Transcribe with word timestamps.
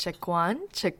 Check 0.00 0.26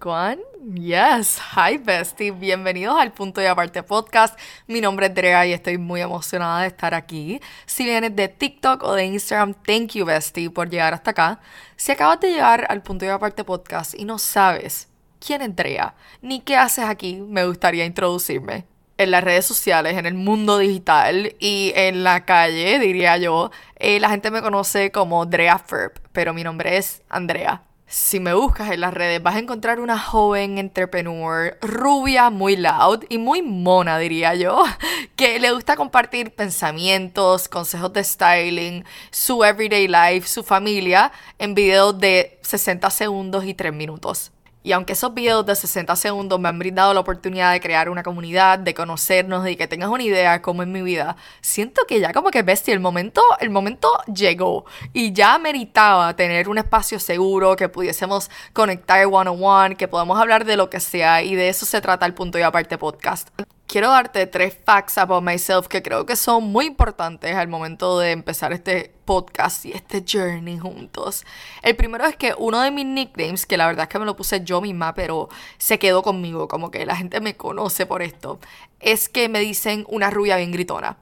one. 0.05 0.41
Yes. 0.75 1.41
Hi, 1.57 1.79
bestie. 1.79 2.33
Bienvenidos 2.33 3.01
al 3.01 3.13
Punto 3.13 3.41
y 3.41 3.47
Aparte 3.47 3.83
Podcast. 3.83 4.39
Mi 4.67 4.83
nombre 4.83 5.07
es 5.07 5.15
Drea 5.15 5.47
y 5.47 5.55
estoy 5.55 5.79
muy 5.79 6.03
emocionada 6.03 6.61
de 6.61 6.67
estar 6.67 6.93
aquí. 6.93 7.41
Si 7.65 7.85
vienes 7.85 8.15
de 8.15 8.29
TikTok 8.29 8.83
o 8.83 8.93
de 8.93 9.07
Instagram, 9.07 9.55
thank 9.55 9.93
you, 9.93 10.05
bestie, 10.05 10.51
por 10.51 10.69
llegar 10.69 10.93
hasta 10.93 11.13
acá. 11.13 11.41
Si 11.77 11.91
acabas 11.91 12.21
de 12.21 12.29
llegar 12.29 12.67
al 12.69 12.83
Punto 12.83 13.07
y 13.07 13.09
Aparte 13.09 13.43
Podcast 13.43 13.95
y 13.95 14.05
no 14.05 14.19
sabes 14.19 14.89
quién 15.19 15.41
es 15.41 15.57
Drea 15.57 15.95
ni 16.21 16.41
qué 16.41 16.59
haces 16.59 16.85
aquí, 16.85 17.23
me 17.23 17.47
gustaría 17.47 17.87
introducirme. 17.87 18.67
En 18.99 19.13
las 19.13 19.25
redes 19.25 19.47
sociales, 19.47 19.97
en 19.97 20.05
el 20.05 20.13
mundo 20.13 20.59
digital 20.59 21.37
y 21.39 21.73
en 21.75 22.05
la 22.05 22.27
calle, 22.27 22.79
diría 22.79 23.17
yo, 23.17 23.51
eh, 23.77 23.99
la 23.99 24.11
gente 24.11 24.31
me 24.31 24.43
conoce 24.43 24.93
como 24.93 25.25
Drea 25.25 25.59
Ferb, 25.59 25.93
pero 26.13 26.35
mi 26.35 26.45
nombre 26.45 26.77
es 26.77 27.01
Andrea. 27.09 27.63
Si 27.93 28.21
me 28.21 28.35
buscas 28.35 28.71
en 28.71 28.83
las 28.83 28.95
redes 28.95 29.21
vas 29.21 29.35
a 29.35 29.41
encontrar 29.41 29.81
una 29.81 29.99
joven 29.99 30.59
entrepreneur, 30.59 31.59
rubia, 31.61 32.31
muy 32.31 32.57
loud 32.57 33.03
y 33.09 33.19
muy 33.19 33.43
mona, 33.43 33.99
diría 33.99 34.37
yo, 34.37 34.63
que 35.17 35.41
le 35.41 35.51
gusta 35.51 35.75
compartir 35.75 36.33
pensamientos, 36.33 37.49
consejos 37.49 37.93
de 37.93 38.05
styling, 38.05 38.85
su 39.11 39.43
everyday 39.43 39.89
life, 39.89 40.29
su 40.29 40.45
familia 40.45 41.11
en 41.41 41.57
videos 41.57 41.99
de 41.99 42.39
60 42.43 42.89
segundos 42.91 43.45
y 43.45 43.55
3 43.55 43.73
minutos. 43.73 44.31
Y 44.63 44.73
aunque 44.73 44.93
esos 44.93 45.15
videos 45.15 45.47
de 45.47 45.55
60 45.57 45.97
segundos 45.97 46.39
me 46.39 46.49
han 46.49 46.59
brindado 46.59 46.93
la 46.93 47.01
oportunidad 47.01 47.53
de 47.53 47.61
crear 47.61 47.89
una 47.89 48.03
comunidad, 48.03 48.59
de 48.59 48.75
conocernos 48.75 49.49
y 49.49 49.57
que 49.57 49.67
tengas 49.67 49.89
una 49.89 50.03
idea 50.03 50.33
de 50.33 50.43
cómo 50.43 50.63
es 50.63 50.69
mi 50.69 50.83
vida, 50.83 51.17
siento 51.41 51.83
que 51.89 51.99
ya 52.01 52.13
como 52.13 52.31
que 52.31 52.43
bestia, 52.43 52.75
el 52.75 52.81
momento, 52.81 53.23
el 53.41 53.51
momento 53.51 53.89
llegó. 54.13 54.67
Y 54.93 55.13
ya 55.13 55.39
meritaba 55.39 56.15
tener 56.15 56.49
un 56.49 56.59
espacio 56.59 56.99
seguro, 57.01 57.57
que 57.57 57.69
pudiésemos 57.69 58.31
conectar 58.53 59.07
one 59.07 59.31
on 59.31 59.43
one, 59.43 59.77
que 59.77 59.89
podamos 59.89 60.21
hablar 60.21 60.45
de 60.45 60.57
lo 60.57 60.69
que 60.69 60.81
sea. 60.81 61.23
Y 61.23 61.35
de 61.35 61.49
eso 61.49 61.65
se 61.65 61.81
trata 61.81 62.05
el 62.07 62.15
punto 62.15 62.39
y 62.39 62.43
aparte 62.43 62.77
podcast 62.77 63.31
quiero 63.71 63.89
darte 63.91 64.27
tres 64.27 64.59
facts 64.65 64.99
about 64.99 65.23
myself 65.23 65.69
que 65.69 65.81
creo 65.81 66.05
que 66.05 66.17
son 66.17 66.51
muy 66.51 66.67
importantes 66.67 67.37
al 67.37 67.47
momento 67.47 68.01
de 68.01 68.11
empezar 68.11 68.53
este 68.53 68.93
podcast 69.05 69.65
y 69.65 69.71
este 69.71 70.05
journey 70.05 70.59
juntos. 70.59 71.25
El 71.63 71.77
primero 71.77 72.05
es 72.05 72.17
que 72.17 72.35
uno 72.37 72.61
de 72.63 72.73
mis 72.73 72.85
nicknames, 72.85 73.47
que 73.47 73.57
la 73.57 73.69
verdad 73.69 73.85
es 73.85 73.89
que 73.89 74.01
me 74.01 74.07
lo 74.07 74.17
puse 74.17 74.43
yo 74.43 74.61
misma, 74.61 74.93
pero 74.95 75.29
se 75.57 75.79
quedó 75.79 76.03
conmigo, 76.03 76.49
como 76.49 76.73
que 76.73 76.85
la 76.85 76.97
gente 76.97 77.21
me 77.21 77.37
conoce 77.37 77.87
por 77.87 78.03
esto, 78.03 78.41
es 78.81 79.09
que 79.09 79.29
me 79.29 79.39
dicen 79.39 79.87
una 79.89 80.11
rubia 80.11 80.37
bien 80.37 80.51
gritona. 80.51 80.97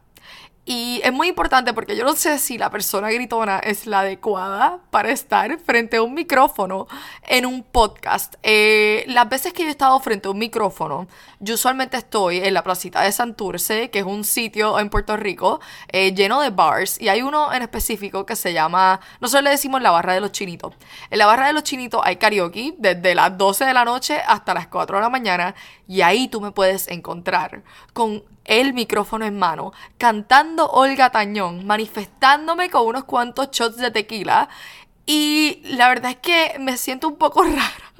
Y 0.70 1.00
es 1.02 1.14
muy 1.14 1.28
importante 1.28 1.72
porque 1.72 1.96
yo 1.96 2.04
no 2.04 2.14
sé 2.14 2.38
si 2.38 2.58
la 2.58 2.68
persona 2.68 3.10
gritona 3.10 3.58
es 3.58 3.86
la 3.86 4.00
adecuada 4.00 4.80
para 4.90 5.08
estar 5.08 5.58
frente 5.60 5.96
a 5.96 6.02
un 6.02 6.12
micrófono 6.12 6.86
en 7.26 7.46
un 7.46 7.62
podcast. 7.62 8.34
Eh, 8.42 9.02
las 9.08 9.26
veces 9.30 9.54
que 9.54 9.62
yo 9.62 9.68
he 9.68 9.70
estado 9.70 9.98
frente 10.00 10.28
a 10.28 10.30
un 10.30 10.36
micrófono, 10.36 11.08
yo 11.40 11.54
usualmente 11.54 11.96
estoy 11.96 12.40
en 12.40 12.52
la 12.52 12.62
placita 12.62 13.00
de 13.00 13.12
Santurce, 13.12 13.88
que 13.88 14.00
es 14.00 14.04
un 14.04 14.24
sitio 14.24 14.78
en 14.78 14.90
Puerto 14.90 15.16
Rico 15.16 15.58
eh, 15.90 16.12
lleno 16.12 16.42
de 16.42 16.50
bars. 16.50 17.00
Y 17.00 17.08
hay 17.08 17.22
uno 17.22 17.50
en 17.50 17.62
específico 17.62 18.26
que 18.26 18.36
se 18.36 18.52
llama, 18.52 19.00
nosotros 19.22 19.44
le 19.44 19.50
decimos 19.50 19.80
la 19.80 19.90
barra 19.90 20.12
de 20.12 20.20
los 20.20 20.32
chinitos. 20.32 20.74
En 21.08 21.16
la 21.16 21.24
barra 21.24 21.46
de 21.46 21.54
los 21.54 21.62
chinitos 21.62 22.02
hay 22.04 22.16
karaoke 22.16 22.74
desde 22.76 23.14
las 23.14 23.38
12 23.38 23.64
de 23.64 23.72
la 23.72 23.86
noche 23.86 24.20
hasta 24.26 24.52
las 24.52 24.66
4 24.66 24.98
de 24.98 25.02
la 25.02 25.08
mañana. 25.08 25.54
Y 25.86 26.02
ahí 26.02 26.28
tú 26.28 26.42
me 26.42 26.50
puedes 26.50 26.88
encontrar 26.88 27.62
con 27.94 28.22
el 28.48 28.72
micrófono 28.72 29.24
en 29.26 29.38
mano, 29.38 29.72
cantando 29.98 30.68
Olga 30.70 31.10
Tañón, 31.10 31.66
manifestándome 31.66 32.70
con 32.70 32.86
unos 32.86 33.04
cuantos 33.04 33.50
shots 33.52 33.76
de 33.76 33.92
tequila. 33.92 34.48
Y 35.06 35.60
la 35.64 35.88
verdad 35.88 36.12
es 36.12 36.16
que 36.16 36.58
me 36.58 36.76
siento 36.76 37.06
un 37.08 37.16
poco 37.16 37.42
rara. 37.44 37.92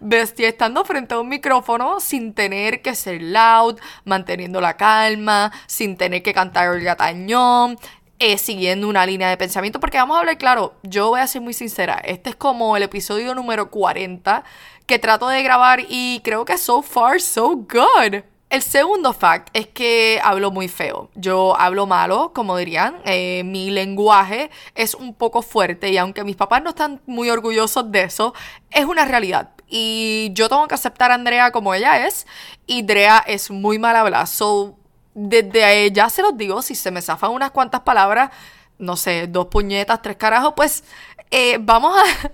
Bestia, 0.00 0.48
estando 0.48 0.84
frente 0.84 1.14
a 1.14 1.20
un 1.20 1.28
micrófono 1.28 2.00
sin 2.00 2.34
tener 2.34 2.82
que 2.82 2.94
ser 2.94 3.22
loud, 3.22 3.78
manteniendo 4.04 4.60
la 4.60 4.76
calma, 4.76 5.52
sin 5.66 5.96
tener 5.96 6.22
que 6.22 6.34
cantar 6.34 6.68
Olga 6.68 6.96
Tañón, 6.96 7.78
eh, 8.18 8.38
siguiendo 8.38 8.88
una 8.88 9.06
línea 9.06 9.30
de 9.30 9.36
pensamiento. 9.36 9.78
Porque 9.78 9.98
vamos 9.98 10.16
a 10.16 10.20
hablar 10.20 10.38
claro, 10.38 10.74
yo 10.82 11.10
voy 11.10 11.20
a 11.20 11.26
ser 11.28 11.42
muy 11.42 11.54
sincera. 11.54 12.00
Este 12.04 12.30
es 12.30 12.36
como 12.36 12.76
el 12.76 12.82
episodio 12.82 13.34
número 13.34 13.70
40 13.70 14.42
que 14.86 14.98
trato 14.98 15.28
de 15.28 15.42
grabar 15.44 15.84
y 15.88 16.20
creo 16.24 16.44
que 16.44 16.58
so 16.58 16.82
far 16.82 17.20
so 17.20 17.50
good. 17.54 18.31
El 18.52 18.60
segundo 18.60 19.14
fact 19.14 19.48
es 19.54 19.68
que 19.68 20.20
hablo 20.22 20.50
muy 20.50 20.68
feo. 20.68 21.08
Yo 21.14 21.58
hablo 21.58 21.86
malo, 21.86 22.32
como 22.34 22.58
dirían. 22.58 22.96
Eh, 23.06 23.44
mi 23.46 23.70
lenguaje 23.70 24.50
es 24.74 24.94
un 24.94 25.14
poco 25.14 25.40
fuerte 25.40 25.88
y 25.88 25.96
aunque 25.96 26.22
mis 26.22 26.36
papás 26.36 26.62
no 26.62 26.68
están 26.68 27.00
muy 27.06 27.30
orgullosos 27.30 27.90
de 27.90 28.02
eso, 28.02 28.34
es 28.70 28.84
una 28.84 29.06
realidad. 29.06 29.52
Y 29.68 30.32
yo 30.34 30.50
tengo 30.50 30.68
que 30.68 30.74
aceptar 30.74 31.10
a 31.10 31.14
Andrea 31.14 31.50
como 31.50 31.72
ella 31.72 32.06
es. 32.06 32.26
Y 32.66 32.80
Andrea 32.80 33.24
es 33.26 33.50
muy 33.50 33.78
mal 33.78 33.96
hablada. 33.96 34.26
So, 34.26 34.76
desde 35.14 35.90
ya 35.90 36.10
se 36.10 36.20
los 36.20 36.36
digo, 36.36 36.60
si 36.60 36.74
se 36.74 36.90
me 36.90 37.00
zafan 37.00 37.30
unas 37.30 37.52
cuantas 37.52 37.80
palabras, 37.80 38.32
no 38.76 38.98
sé, 38.98 39.28
dos 39.28 39.46
puñetas, 39.46 40.02
tres 40.02 40.18
carajos, 40.18 40.52
pues 40.54 40.84
eh, 41.30 41.56
vamos 41.58 41.96
a 41.98 42.30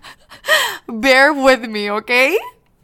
bear 0.89 1.31
with 1.31 1.61
me, 1.69 1.93
¿ok? 1.93 2.11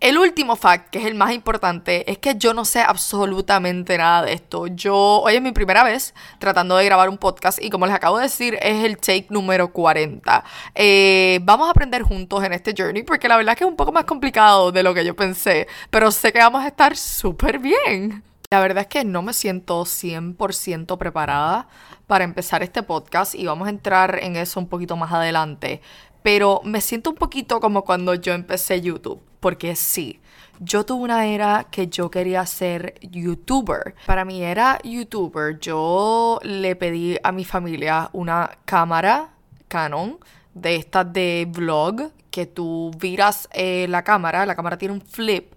El 0.04 0.18
último 0.18 0.54
fact, 0.54 0.90
que 0.90 0.98
es 0.98 1.06
el 1.06 1.14
más 1.14 1.32
importante, 1.32 2.12
es 2.12 2.18
que 2.18 2.34
yo 2.36 2.52
no 2.52 2.66
sé 2.66 2.80
absolutamente 2.80 3.96
nada 3.96 4.20
de 4.26 4.34
esto. 4.34 4.66
Yo, 4.66 4.94
hoy 4.94 5.36
es 5.36 5.40
mi 5.40 5.52
primera 5.52 5.82
vez 5.82 6.12
tratando 6.38 6.76
de 6.76 6.84
grabar 6.84 7.08
un 7.08 7.16
podcast 7.16 7.58
y 7.58 7.70
como 7.70 7.86
les 7.86 7.94
acabo 7.94 8.18
de 8.18 8.24
decir, 8.24 8.58
es 8.60 8.84
el 8.84 8.98
take 8.98 9.28
número 9.30 9.72
40. 9.72 10.44
Eh, 10.74 11.40
vamos 11.44 11.68
a 11.68 11.70
aprender 11.70 12.02
juntos 12.02 12.44
en 12.44 12.52
este 12.52 12.74
journey 12.76 13.02
porque 13.02 13.28
la 13.28 13.38
verdad 13.38 13.52
es 13.52 13.58
que 13.60 13.64
es 13.64 13.70
un 13.70 13.76
poco 13.76 13.92
más 13.92 14.04
complicado 14.04 14.72
de 14.72 14.82
lo 14.82 14.92
que 14.92 15.06
yo 15.06 15.16
pensé, 15.16 15.68
pero 15.88 16.10
sé 16.10 16.34
que 16.34 16.38
vamos 16.40 16.62
a 16.62 16.66
estar 16.66 16.98
súper 16.98 17.58
bien. 17.58 18.22
La 18.50 18.60
verdad 18.60 18.82
es 18.82 18.88
que 18.88 19.04
no 19.04 19.22
me 19.22 19.32
siento 19.32 19.86
100% 19.86 20.98
preparada 20.98 21.66
para 22.06 22.24
empezar 22.24 22.62
este 22.62 22.82
podcast 22.82 23.34
y 23.34 23.46
vamos 23.46 23.68
a 23.68 23.70
entrar 23.70 24.18
en 24.22 24.36
eso 24.36 24.60
un 24.60 24.68
poquito 24.68 24.96
más 24.96 25.12
adelante. 25.12 25.80
Pero 26.24 26.62
me 26.64 26.80
siento 26.80 27.10
un 27.10 27.16
poquito 27.16 27.60
como 27.60 27.84
cuando 27.84 28.14
yo 28.14 28.32
empecé 28.32 28.80
YouTube 28.80 29.20
porque 29.44 29.76
sí, 29.76 30.20
yo 30.58 30.86
tuve 30.86 31.04
una 31.04 31.26
era 31.26 31.66
que 31.70 31.88
yo 31.88 32.10
quería 32.10 32.46
ser 32.46 32.94
youtuber. 33.02 33.94
Para 34.06 34.24
mí 34.24 34.42
era 34.42 34.78
youtuber, 34.82 35.58
yo 35.60 36.40
le 36.42 36.76
pedí 36.76 37.18
a 37.22 37.30
mi 37.30 37.44
familia 37.44 38.08
una 38.14 38.52
cámara 38.64 39.34
Canon 39.68 40.18
de 40.54 40.76
estas 40.76 41.12
de 41.12 41.46
vlog 41.46 42.10
que 42.30 42.46
tú 42.46 42.90
viras 42.98 43.50
eh, 43.52 43.84
la 43.90 44.02
cámara, 44.02 44.46
la 44.46 44.54
cámara 44.54 44.78
tiene 44.78 44.94
un 44.94 45.02
flip 45.02 45.52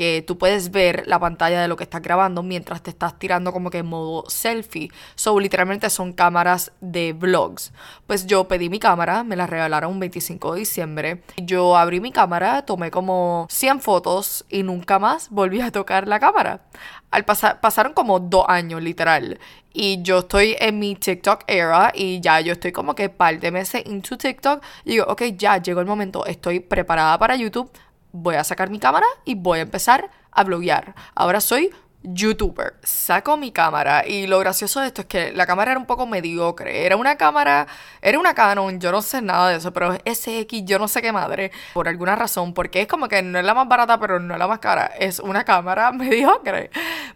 que 0.00 0.24
tú 0.26 0.38
puedes 0.38 0.70
ver 0.70 1.04
la 1.06 1.18
pantalla 1.18 1.60
de 1.60 1.68
lo 1.68 1.76
que 1.76 1.84
estás 1.84 2.00
grabando 2.00 2.42
mientras 2.42 2.82
te 2.82 2.88
estás 2.88 3.18
tirando 3.18 3.52
como 3.52 3.68
que 3.68 3.76
en 3.76 3.86
modo 3.86 4.24
selfie. 4.30 4.90
So, 5.14 5.38
literalmente 5.38 5.90
son 5.90 6.14
cámaras 6.14 6.72
de 6.80 7.12
vlogs. 7.12 7.70
Pues 8.06 8.26
yo 8.26 8.48
pedí 8.48 8.70
mi 8.70 8.78
cámara, 8.78 9.24
me 9.24 9.36
la 9.36 9.46
regalaron 9.46 9.92
un 9.92 10.00
25 10.00 10.54
de 10.54 10.60
diciembre. 10.60 11.22
Yo 11.36 11.76
abrí 11.76 12.00
mi 12.00 12.12
cámara, 12.12 12.62
tomé 12.62 12.90
como 12.90 13.46
100 13.50 13.82
fotos 13.82 14.46
y 14.48 14.62
nunca 14.62 14.98
más 14.98 15.28
volví 15.28 15.60
a 15.60 15.70
tocar 15.70 16.08
la 16.08 16.18
cámara. 16.18 16.62
Al 17.10 17.26
pasar, 17.26 17.60
pasaron 17.60 17.92
como 17.92 18.20
dos 18.20 18.46
años, 18.48 18.80
literal. 18.80 19.38
Y 19.74 20.00
yo 20.00 20.20
estoy 20.20 20.56
en 20.60 20.78
mi 20.78 20.94
TikTok 20.94 21.44
era 21.46 21.92
y 21.94 22.22
ya 22.22 22.40
yo 22.40 22.54
estoy 22.54 22.72
como 22.72 22.94
que 22.94 23.10
par 23.10 23.38
de 23.38 23.50
meses 23.50 23.82
into 23.84 24.16
TikTok. 24.16 24.62
Y 24.86 24.92
digo, 24.92 25.04
ok, 25.08 25.24
ya 25.36 25.58
llegó 25.58 25.80
el 25.80 25.86
momento, 25.86 26.24
estoy 26.24 26.60
preparada 26.60 27.18
para 27.18 27.36
YouTube 27.36 27.70
voy 28.12 28.36
a 28.36 28.44
sacar 28.44 28.70
mi 28.70 28.78
cámara 28.78 29.06
y 29.24 29.34
voy 29.34 29.58
a 29.58 29.62
empezar 29.62 30.10
a 30.30 30.44
bloguear. 30.44 30.94
Ahora 31.14 31.40
soy 31.40 31.70
youtuber. 32.02 32.74
Saco 32.82 33.36
mi 33.36 33.52
cámara 33.52 34.06
y 34.06 34.26
lo 34.26 34.38
gracioso 34.38 34.80
de 34.80 34.86
esto 34.86 35.02
es 35.02 35.06
que 35.06 35.32
la 35.32 35.46
cámara 35.46 35.72
era 35.72 35.80
un 35.80 35.86
poco 35.86 36.06
mediocre. 36.06 36.86
Era 36.86 36.96
una 36.96 37.16
cámara, 37.16 37.66
era 38.00 38.18
una 38.18 38.34
Canon, 38.34 38.80
yo 38.80 38.90
no 38.90 39.02
sé 39.02 39.20
nada 39.20 39.50
de 39.50 39.56
eso, 39.56 39.72
pero 39.72 39.94
SX, 39.94 40.64
yo 40.64 40.78
no 40.78 40.88
sé 40.88 41.02
qué 41.02 41.12
madre, 41.12 41.52
por 41.74 41.88
alguna 41.88 42.16
razón, 42.16 42.54
porque 42.54 42.82
es 42.82 42.88
como 42.88 43.08
que 43.08 43.22
no 43.22 43.38
es 43.38 43.44
la 43.44 43.54
más 43.54 43.68
barata, 43.68 43.98
pero 44.00 44.18
no 44.18 44.34
es 44.34 44.38
la 44.38 44.48
más 44.48 44.60
cara. 44.60 44.86
Es 44.98 45.18
una 45.20 45.44
cámara 45.44 45.92
mediocre. 45.92 46.70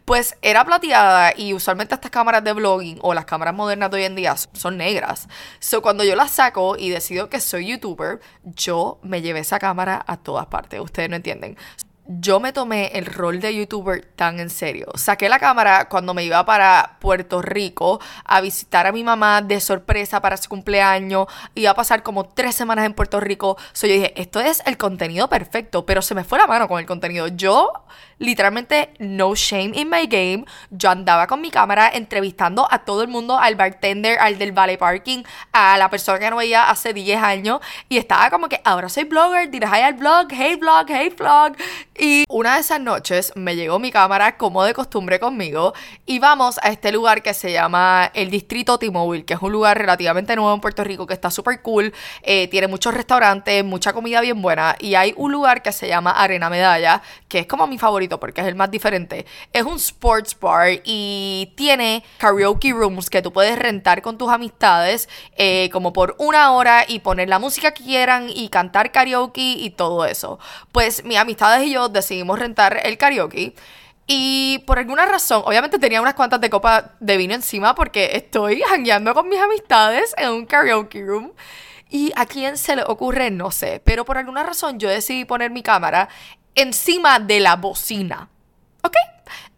Pues 0.04 0.36
era 0.42 0.64
plateada 0.64 1.32
y 1.37 1.54
usualmente 1.54 1.94
estas 1.94 2.10
cámaras 2.10 2.44
de 2.44 2.52
vlogging 2.52 2.98
o 3.02 3.14
las 3.14 3.25
cámaras 3.25 3.54
modernas 3.54 3.90
de 3.90 3.96
hoy 3.98 4.04
en 4.04 4.16
día 4.16 4.34
son 4.52 4.76
negras. 4.76 5.28
So 5.60 5.80
cuando 5.82 6.04
yo 6.04 6.14
las 6.16 6.30
saco 6.30 6.76
y 6.76 6.90
decido 6.90 7.30
que 7.30 7.40
soy 7.40 7.69
youtuber, 7.69 8.20
yo 8.42 8.98
me 9.02 9.22
llevé 9.22 9.40
esa 9.40 9.58
cámara 9.58 10.04
a 10.06 10.16
todas 10.19 10.46
partes. 10.46 10.80
Ustedes 10.80 11.08
no 11.08 11.16
entienden 11.16 11.56
yo 12.06 12.38
me 12.38 12.52
tomé 12.52 12.88
el 12.94 13.06
rol 13.06 13.40
de 13.40 13.54
youtuber 13.54 14.04
tan 14.04 14.38
en 14.38 14.50
serio. 14.50 14.88
Saqué 14.94 15.28
la 15.28 15.38
cámara 15.38 15.88
cuando 15.88 16.12
me 16.12 16.22
iba 16.22 16.44
para 16.44 16.96
Puerto 17.00 17.40
Rico 17.40 17.98
a 18.24 18.42
visitar 18.42 18.86
a 18.86 18.92
mi 18.92 19.02
mamá 19.02 19.40
de 19.40 19.58
sorpresa 19.58 20.20
para 20.20 20.36
su 20.36 20.50
cumpleaños. 20.50 21.26
Iba 21.54 21.70
a 21.70 21.74
pasar 21.74 22.02
como 22.02 22.24
tres 22.24 22.54
semanas 22.54 22.84
en 22.84 22.92
Puerto 22.92 23.20
Rico. 23.20 23.56
So 23.72 23.86
yo 23.86 23.94
dije, 23.94 24.20
esto 24.20 24.40
es 24.40 24.62
el 24.66 24.76
contenido 24.76 25.28
perfecto, 25.28 25.86
pero 25.86 26.02
se 26.02 26.14
me 26.14 26.24
fue 26.24 26.38
la 26.38 26.46
mano 26.46 26.68
con 26.68 26.78
el 26.78 26.84
contenido. 26.84 27.28
Yo, 27.28 27.72
literalmente, 28.18 28.92
no 28.98 29.34
shame 29.34 29.72
in 29.74 29.88
my 29.88 30.06
game. 30.06 30.44
Yo 30.70 30.90
andaba 30.90 31.26
con 31.26 31.40
mi 31.40 31.50
cámara 31.50 31.90
entrevistando 31.92 32.68
a 32.70 32.84
todo 32.84 33.02
el 33.02 33.08
mundo, 33.08 33.38
al 33.38 33.54
bartender, 33.54 34.18
al 34.18 34.36
del 34.36 34.52
valley 34.52 34.76
parking, 34.76 35.22
a 35.52 35.78
la 35.78 35.88
persona 35.88 36.18
que 36.18 36.28
no 36.28 36.36
veía 36.36 36.68
hace 36.68 36.92
10 36.92 37.22
años. 37.22 37.60
Y 37.88 37.96
estaba 37.96 38.28
como 38.28 38.50
que, 38.50 38.60
ahora 38.62 38.90
soy 38.90 39.04
blogger, 39.04 39.50
diré 39.50 39.64
al 39.66 39.94
blog, 39.94 40.28
hey 40.30 40.56
blog, 40.56 40.86
hey 40.88 41.14
vlog 41.16 41.54
y 41.96 42.25
una 42.29 42.55
de 42.55 42.61
esas 42.61 42.81
noches 42.81 43.32
me 43.37 43.55
llegó 43.55 43.79
mi 43.79 43.93
cámara 43.93 44.37
como 44.37 44.64
de 44.64 44.75
costumbre 44.75 45.20
conmigo 45.20 45.75
y 46.06 46.19
vamos 46.19 46.58
a 46.62 46.70
este 46.70 46.91
lugar 46.91 47.23
que 47.23 47.35
se 47.35 47.52
llama 47.52 48.11
el 48.14 48.31
Distrito 48.31 48.79
T-Mobile, 48.79 49.25
que 49.25 49.35
es 49.35 49.43
un 49.43 49.52
lugar 49.52 49.79
relativamente 49.79 50.35
nuevo 50.35 50.52
en 50.52 50.61
Puerto 50.61 50.82
Rico 50.82 51.06
que 51.06 51.14
está 51.14 51.31
súper 51.31 51.62
cool, 51.62 51.93
eh, 52.23 52.49
tiene 52.49 52.67
muchos 52.67 52.94
restaurantes, 52.94 53.64
mucha 53.64 53.93
comida 53.93 54.20
bien 54.20 54.43
buena 54.43 54.75
y 54.81 54.96
hay 54.96 55.14
un 55.17 55.31
lugar 55.31 55.62
que 55.62 55.70
se 55.70 55.87
llama 55.87 56.11
Arena 56.11 56.50
Medalla, 56.50 57.00
que 57.29 57.41
es 57.41 57.46
como 57.46 57.67
mi 57.69 57.79
favorito 57.79 58.19
porque 58.19 58.40
es 58.40 58.49
el 58.49 58.56
más 58.56 58.70
diferente. 58.70 59.26
Es 59.52 59.62
un 59.62 59.76
sports 59.76 60.37
bar 60.40 60.81
y 60.82 61.52
tiene 61.56 62.02
karaoke 62.19 62.73
rooms 62.73 63.08
que 63.08 63.23
tú 63.23 63.32
puedes 63.32 63.56
rentar 63.56 64.02
con 64.02 64.19
tus 64.19 64.31
amistades 64.31 65.08
eh, 65.37 65.70
como 65.73 65.93
por 65.93 66.17
una 66.19 66.52
hora 66.52 66.85
y 66.88 66.99
poner 66.99 67.29
la 67.29 67.38
música 67.38 67.73
que 67.73 67.85
quieran 67.85 68.29
y 68.29 68.49
cantar 68.49 68.90
karaoke 68.90 69.40
y 69.40 69.70
todo 69.70 70.05
eso. 70.06 70.40
Pues 70.73 71.05
mis 71.05 71.19
amistades 71.19 71.67
y 71.67 71.73
yo 71.73 71.83
decidimos 71.92 72.38
rentar 72.38 72.81
el 72.84 72.98
karaoke. 72.98 73.54
Y 74.06 74.58
por 74.66 74.78
alguna 74.78 75.06
razón, 75.06 75.42
obviamente 75.46 75.78
tenía 75.78 76.02
unas 76.02 76.14
cuantas 76.14 76.40
de 76.40 76.50
copa 76.50 76.92
de 77.00 77.16
vino 77.16 77.34
encima 77.34 77.75
porque 77.75 78.10
estoy 78.14 78.60
jangueando 78.60 79.14
con 79.14 79.28
mis 79.28 79.40
amistades 79.40 80.14
en 80.19 80.31
un 80.31 80.46
karaoke 80.46 81.02
room. 81.02 81.32
Y 81.90 82.12
a 82.16 82.26
quién 82.26 82.58
se 82.58 82.76
le 82.76 82.82
ocurre, 82.86 83.31
no 83.31 83.50
sé. 83.50 83.81
Pero 83.84 84.04
por 84.04 84.19
alguna 84.19 84.42
razón 84.42 84.78
yo 84.78 84.88
decidí 84.88 85.25
poner 85.25 85.50
mi 85.50 85.62
cámara 85.62 86.08
encima 86.54 87.19
de 87.19 87.40
la 87.40 87.56
bocina. 87.56 88.28
¿Ok? 88.82 88.96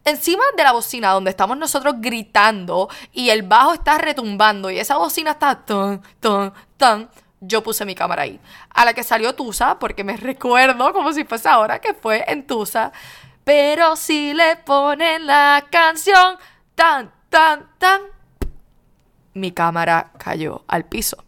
Encima 0.05 0.43
de 0.55 0.63
la 0.63 0.71
bocina 0.71 1.11
donde 1.11 1.31
estamos 1.31 1.57
nosotros 1.57 1.95
gritando 1.97 2.89
y 3.11 3.29
el 3.29 3.43
bajo 3.43 3.73
está 3.73 3.97
retumbando 3.97 4.69
y 4.71 4.79
esa 4.79 4.95
bocina 4.97 5.31
está 5.31 5.65
tan, 5.65 6.01
tan, 6.21 6.53
tan 6.77 7.09
yo 7.39 7.63
puse 7.63 7.85
mi 7.85 7.95
cámara 7.95 8.23
ahí. 8.23 8.39
A 8.69 8.85
la 8.85 8.93
que 8.93 9.03
salió 9.03 9.35
Tusa, 9.35 9.79
porque 9.79 10.03
me 10.03 10.17
recuerdo 10.17 10.93
como 10.93 11.13
si 11.13 11.23
fuese 11.23 11.49
ahora 11.49 11.79
que 11.79 11.93
fue 11.93 12.23
en 12.27 12.45
Tusa. 12.45 12.91
Pero 13.43 13.95
si 13.95 14.33
le 14.33 14.57
ponen 14.57 15.25
la 15.25 15.65
canción 15.71 16.37
tan, 16.75 17.11
tan, 17.29 17.69
tan, 17.77 18.01
mi 19.33 19.51
cámara 19.51 20.11
cayó 20.17 20.63
al 20.67 20.85
piso. 20.85 21.23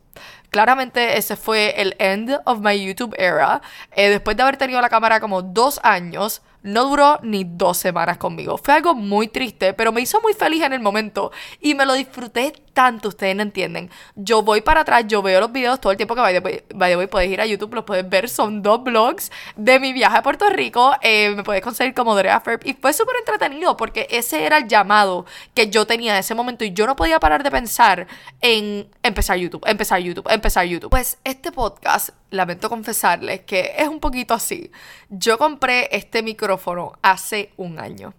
Claramente 0.50 1.18
ese 1.18 1.36
fue 1.36 1.80
el 1.80 1.96
end 2.00 2.40
of 2.46 2.60
my 2.60 2.84
YouTube 2.84 3.16
era. 3.18 3.62
Eh, 3.92 4.10
después 4.10 4.36
de 4.36 4.44
haber 4.44 4.58
tenido 4.58 4.82
la 4.82 4.90
cámara 4.90 5.20
como 5.20 5.44
dos 5.44 5.80
años, 5.84 6.42
no 6.64 6.86
duró 6.86 7.20
ni 7.22 7.44
dos 7.46 7.78
semanas 7.78 8.18
conmigo. 8.18 8.58
Fue 8.58 8.74
algo 8.74 8.96
muy 8.96 9.28
triste, 9.28 9.74
pero 9.74 9.92
me 9.92 10.02
hizo 10.02 10.20
muy 10.22 10.34
feliz 10.34 10.64
en 10.64 10.74
el 10.74 10.80
momento 10.80 11.32
y 11.62 11.76
me 11.76 11.86
lo 11.86 11.94
disfruté 11.94 12.54
tanto, 12.74 13.10
ustedes 13.10 13.36
no 13.36 13.44
entienden. 13.44 13.90
Yo 14.16 14.42
voy 14.42 14.62
para 14.62 14.82
atrás, 14.82 15.06
yo 15.08 15.22
veo 15.22 15.40
los 15.40 15.52
videos 15.52 15.80
todo 15.80 15.92
el 15.92 15.98
tiempo 15.98 16.16
que 16.16 16.22
vaya, 16.22 16.42
vaya, 16.74 17.08
puedes 17.08 17.30
ir 17.30 17.42
a 17.42 17.46
YouTube, 17.46 17.74
los 17.74 17.84
puedes 17.84 18.08
ver, 18.10 18.30
son 18.30 18.62
dos 18.62 18.84
vlogs 18.84 19.32
de 19.56 19.80
mi 19.80 19.94
viaje 19.94 20.18
a 20.18 20.24
Puerto 20.24 20.50
Rico, 20.50 20.94
eh, 21.02 21.34
me 21.36 21.44
puedes 21.44 21.62
conseguir 21.62 21.94
como 21.94 22.16
Drea 22.16 22.40
Ferb 22.42 22.62
y 22.66 22.74
fue 22.74 22.94
súper 22.94 23.16
entretenido 23.18 23.78
porque 23.78 24.08
ese 24.10 24.46
era 24.46 24.58
el 24.58 24.68
llamado 24.68 25.26
que 25.54 25.70
yo 25.70 25.86
tenía 25.86 26.14
en 26.14 26.20
ese 26.20 26.36
momento 26.36 26.64
y 26.64 26.72
yo 26.72 26.88
no 26.88 26.96
podía 26.96 27.20
parar 27.20 27.44
de 27.44 27.52
pensar 27.52 28.08
en 28.42 28.90
empezar 29.04 29.38
YouTube, 29.38 29.64
empezar 29.66 30.00
YouTube, 30.00 30.28
empezar 30.30 30.66
YouTube. 30.66 30.90
Pues 30.90 31.18
este 31.24 31.52
podcast, 31.52 32.10
lamento 32.30 32.70
confesarles 32.70 33.42
que 33.42 33.74
es 33.78 33.88
un 33.88 34.00
poquito 34.00 34.34
así. 34.34 34.72
Yo 35.10 35.38
compré 35.38 35.96
este 35.96 36.24
micrófono 36.24 36.94
hace 37.02 37.52
un 37.58 37.80
año. 37.80 38.14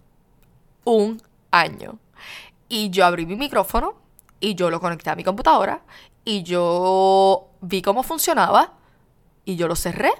Un 0.83 1.21
año. 1.51 1.99
Y 2.67 2.89
yo 2.89 3.05
abrí 3.05 3.25
mi 3.25 3.35
micrófono 3.35 4.00
y 4.41 4.55
yo 4.55 4.69
lo 4.69 4.81
conecté 4.81 5.09
a 5.09 5.15
mi 5.15 5.23
computadora 5.23 5.83
y 6.25 6.43
yo 6.43 7.51
vi 7.61 7.81
cómo 7.81 8.03
funcionaba 8.03 8.73
y 9.45 9.55
yo 9.55 9.69
lo 9.69 9.75
cerré 9.77 10.11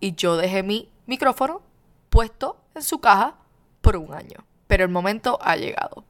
y 0.00 0.14
yo 0.14 0.36
dejé 0.36 0.62
mi 0.62 0.90
micrófono 1.06 1.62
puesto 2.10 2.58
en 2.74 2.82
su 2.82 3.00
caja 3.00 3.36
por 3.80 3.96
un 3.96 4.12
año. 4.12 4.44
Pero 4.66 4.84
el 4.84 4.90
momento 4.90 5.38
ha 5.40 5.56
llegado. 5.56 6.04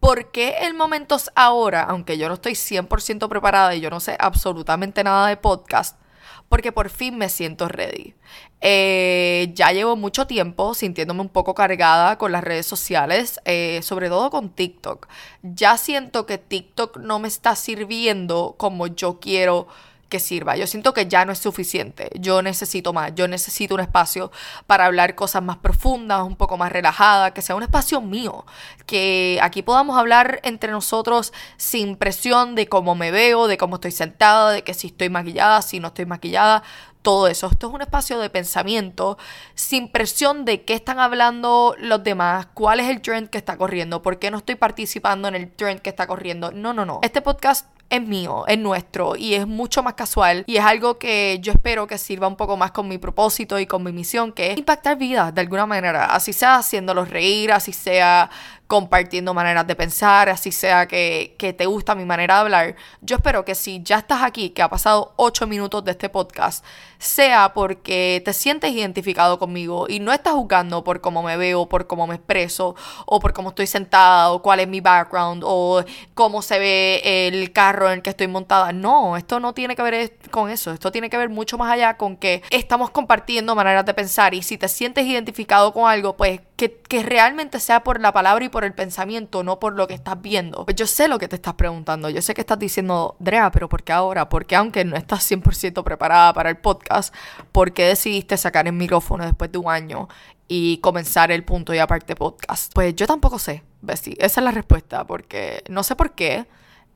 ¿Por 0.00 0.30
qué 0.30 0.58
el 0.62 0.74
momento 0.74 1.16
es 1.16 1.30
ahora? 1.34 1.82
Aunque 1.82 2.16
yo 2.18 2.28
no 2.28 2.34
estoy 2.34 2.52
100% 2.52 3.28
preparada 3.28 3.74
y 3.74 3.80
yo 3.80 3.90
no 3.90 4.00
sé 4.00 4.16
absolutamente 4.18 5.02
nada 5.02 5.28
de 5.28 5.36
podcast, 5.36 5.98
porque 6.48 6.72
por 6.72 6.90
fin 6.90 7.18
me 7.18 7.28
siento 7.28 7.68
ready. 7.68 8.14
Eh, 8.60 9.52
ya 9.54 9.70
llevo 9.72 9.94
mucho 9.96 10.26
tiempo 10.26 10.74
sintiéndome 10.74 11.20
un 11.20 11.28
poco 11.28 11.54
cargada 11.54 12.18
con 12.18 12.32
las 12.32 12.42
redes 12.42 12.66
sociales, 12.66 13.40
eh, 13.44 13.80
sobre 13.82 14.08
todo 14.08 14.30
con 14.30 14.50
TikTok. 14.50 15.06
Ya 15.42 15.76
siento 15.76 16.26
que 16.26 16.38
TikTok 16.38 16.98
no 16.98 17.18
me 17.18 17.28
está 17.28 17.54
sirviendo 17.54 18.54
como 18.58 18.86
yo 18.88 19.20
quiero 19.20 19.68
que 20.08 20.20
sirva. 20.20 20.56
Yo 20.56 20.66
siento 20.66 20.94
que 20.94 21.06
ya 21.06 21.24
no 21.24 21.32
es 21.32 21.38
suficiente. 21.38 22.10
Yo 22.18 22.42
necesito 22.42 22.92
más. 22.92 23.14
Yo 23.14 23.28
necesito 23.28 23.74
un 23.74 23.80
espacio 23.80 24.30
para 24.66 24.86
hablar 24.86 25.14
cosas 25.14 25.42
más 25.42 25.58
profundas, 25.58 26.22
un 26.22 26.36
poco 26.36 26.56
más 26.56 26.72
relajadas, 26.72 27.32
que 27.32 27.42
sea 27.42 27.56
un 27.56 27.62
espacio 27.62 28.00
mío. 28.00 28.46
Que 28.86 29.38
aquí 29.42 29.62
podamos 29.62 29.98
hablar 29.98 30.40
entre 30.44 30.72
nosotros 30.72 31.32
sin 31.56 31.96
presión 31.96 32.54
de 32.54 32.68
cómo 32.68 32.94
me 32.94 33.10
veo, 33.10 33.46
de 33.46 33.58
cómo 33.58 33.76
estoy 33.76 33.92
sentada, 33.92 34.50
de 34.50 34.62
que 34.62 34.74
si 34.74 34.88
estoy 34.88 35.10
maquillada, 35.10 35.62
si 35.62 35.80
no 35.80 35.88
estoy 35.88 36.06
maquillada. 36.06 36.62
Todo 37.02 37.28
eso. 37.28 37.46
Esto 37.46 37.68
es 37.68 37.74
un 37.74 37.80
espacio 37.80 38.18
de 38.18 38.28
pensamiento 38.28 39.18
sin 39.54 39.88
presión 39.88 40.44
de 40.44 40.64
qué 40.64 40.74
están 40.74 40.98
hablando 40.98 41.76
los 41.78 42.02
demás, 42.02 42.48
cuál 42.54 42.80
es 42.80 42.88
el 42.88 43.00
trend 43.00 43.30
que 43.30 43.38
está 43.38 43.56
corriendo, 43.56 44.02
por 44.02 44.18
qué 44.18 44.32
no 44.32 44.38
estoy 44.38 44.56
participando 44.56 45.28
en 45.28 45.36
el 45.36 45.50
trend 45.50 45.80
que 45.80 45.90
está 45.90 46.08
corriendo. 46.08 46.50
No, 46.50 46.74
no, 46.74 46.84
no. 46.84 46.98
Este 47.02 47.22
podcast 47.22 47.66
es 47.90 48.02
mío, 48.02 48.44
es 48.46 48.58
nuestro 48.58 49.16
y 49.16 49.34
es 49.34 49.46
mucho 49.46 49.82
más 49.82 49.94
casual 49.94 50.44
y 50.46 50.56
es 50.56 50.64
algo 50.64 50.98
que 50.98 51.38
yo 51.40 51.52
espero 51.52 51.86
que 51.86 51.98
sirva 51.98 52.28
un 52.28 52.36
poco 52.36 52.56
más 52.56 52.70
con 52.70 52.86
mi 52.88 52.98
propósito 52.98 53.58
y 53.58 53.66
con 53.66 53.82
mi 53.82 53.92
misión, 53.92 54.32
que 54.32 54.52
es 54.52 54.58
impactar 54.58 54.98
vidas 54.98 55.34
de 55.34 55.40
alguna 55.40 55.66
manera, 55.66 56.06
así 56.06 56.32
sea 56.32 56.56
haciéndolos 56.56 57.08
reír, 57.08 57.52
así 57.52 57.72
sea 57.72 58.30
compartiendo 58.68 59.32
maneras 59.32 59.66
de 59.66 59.74
pensar, 59.74 60.28
así 60.28 60.52
sea 60.52 60.86
que, 60.86 61.34
que, 61.38 61.54
te 61.54 61.64
gusta 61.64 61.94
mi 61.94 62.04
manera 62.04 62.34
de 62.34 62.40
hablar. 62.40 62.76
Yo 63.00 63.16
espero 63.16 63.44
que 63.44 63.54
si 63.54 63.82
ya 63.82 63.98
estás 63.98 64.22
aquí, 64.22 64.50
que 64.50 64.60
ha 64.60 64.68
pasado 64.68 65.14
8 65.16 65.46
minutos 65.46 65.82
de 65.84 65.92
este 65.92 66.10
podcast, 66.10 66.62
sea 66.98 67.54
porque 67.54 68.20
te 68.24 68.34
sientes 68.34 68.70
identificado 68.72 69.38
conmigo 69.38 69.86
y 69.88 70.00
no 70.00 70.12
estás 70.12 70.34
juzgando 70.34 70.84
por 70.84 71.00
cómo 71.00 71.22
me 71.22 71.38
veo, 71.38 71.66
por 71.66 71.86
cómo 71.86 72.06
me 72.06 72.16
expreso, 72.16 72.76
o 73.06 73.20
por 73.20 73.32
cómo 73.32 73.50
estoy 73.50 73.66
sentada, 73.66 74.32
o 74.32 74.42
cuál 74.42 74.60
es 74.60 74.68
mi 74.68 74.82
background, 74.82 75.42
o 75.46 75.82
cómo 76.12 76.42
se 76.42 76.58
ve 76.58 77.00
el 77.28 77.52
carro 77.54 77.86
en 77.86 77.94
el 77.94 78.02
que 78.02 78.10
estoy 78.10 78.28
montada. 78.28 78.72
No, 78.72 79.16
esto 79.16 79.40
no 79.40 79.54
tiene 79.54 79.76
que 79.76 79.82
ver 79.82 80.18
con 80.30 80.50
eso. 80.50 80.72
Esto 80.72 80.92
tiene 80.92 81.08
que 81.08 81.16
ver 81.16 81.30
mucho 81.30 81.56
más 81.56 81.72
allá 81.72 81.96
con 81.96 82.18
que 82.18 82.42
estamos 82.50 82.90
compartiendo 82.90 83.54
maneras 83.54 83.86
de 83.86 83.94
pensar 83.94 84.34
y 84.34 84.42
si 84.42 84.58
te 84.58 84.68
sientes 84.68 85.06
identificado 85.06 85.72
con 85.72 85.90
algo, 85.90 86.14
pues 86.14 86.40
que, 86.58 87.02
realmente 87.04 87.60
sea 87.60 87.84
por 87.84 88.00
la 88.00 88.12
palabra 88.12 88.44
y 88.44 88.48
por 88.48 88.64
el 88.64 88.74
pensamiento, 88.74 89.44
no 89.44 89.60
por 89.60 89.74
lo 89.74 89.86
que 89.86 89.94
estás 89.94 90.20
viendo. 90.20 90.64
Pues 90.64 90.76
yo 90.76 90.86
sé 90.86 91.06
lo 91.06 91.18
que 91.18 91.28
te 91.28 91.36
estás 91.36 91.54
preguntando, 91.54 92.10
yo 92.10 92.20
sé 92.20 92.34
que 92.34 92.40
estás 92.40 92.58
diciendo, 92.58 93.16
Drea, 93.20 93.50
pero 93.52 93.68
¿por 93.68 93.84
qué 93.84 93.92
ahora? 93.92 94.28
Porque 94.28 94.56
aunque 94.56 94.84
no 94.84 94.96
estás 94.96 95.30
100% 95.30 95.84
preparada 95.84 96.32
para 96.34 96.50
el 96.50 96.58
podcast, 96.58 97.14
¿por 97.52 97.72
qué 97.72 97.84
decidiste 97.84 98.36
sacar 98.36 98.66
el 98.66 98.72
micrófono 98.72 99.24
después 99.24 99.52
de 99.52 99.58
un 99.58 99.70
año 99.70 100.08
y 100.48 100.78
comenzar 100.78 101.30
el 101.30 101.44
punto 101.44 101.72
y 101.72 101.78
aparte 101.78 102.16
podcast? 102.16 102.72
Pues 102.74 102.94
yo 102.96 103.06
tampoco 103.06 103.38
sé, 103.38 103.62
Bessie, 103.80 104.16
esa 104.18 104.40
es 104.40 104.44
la 104.44 104.50
respuesta, 104.50 105.06
porque 105.06 105.62
no 105.68 105.82
sé 105.84 105.94
por 105.96 106.12
qué. 106.12 106.46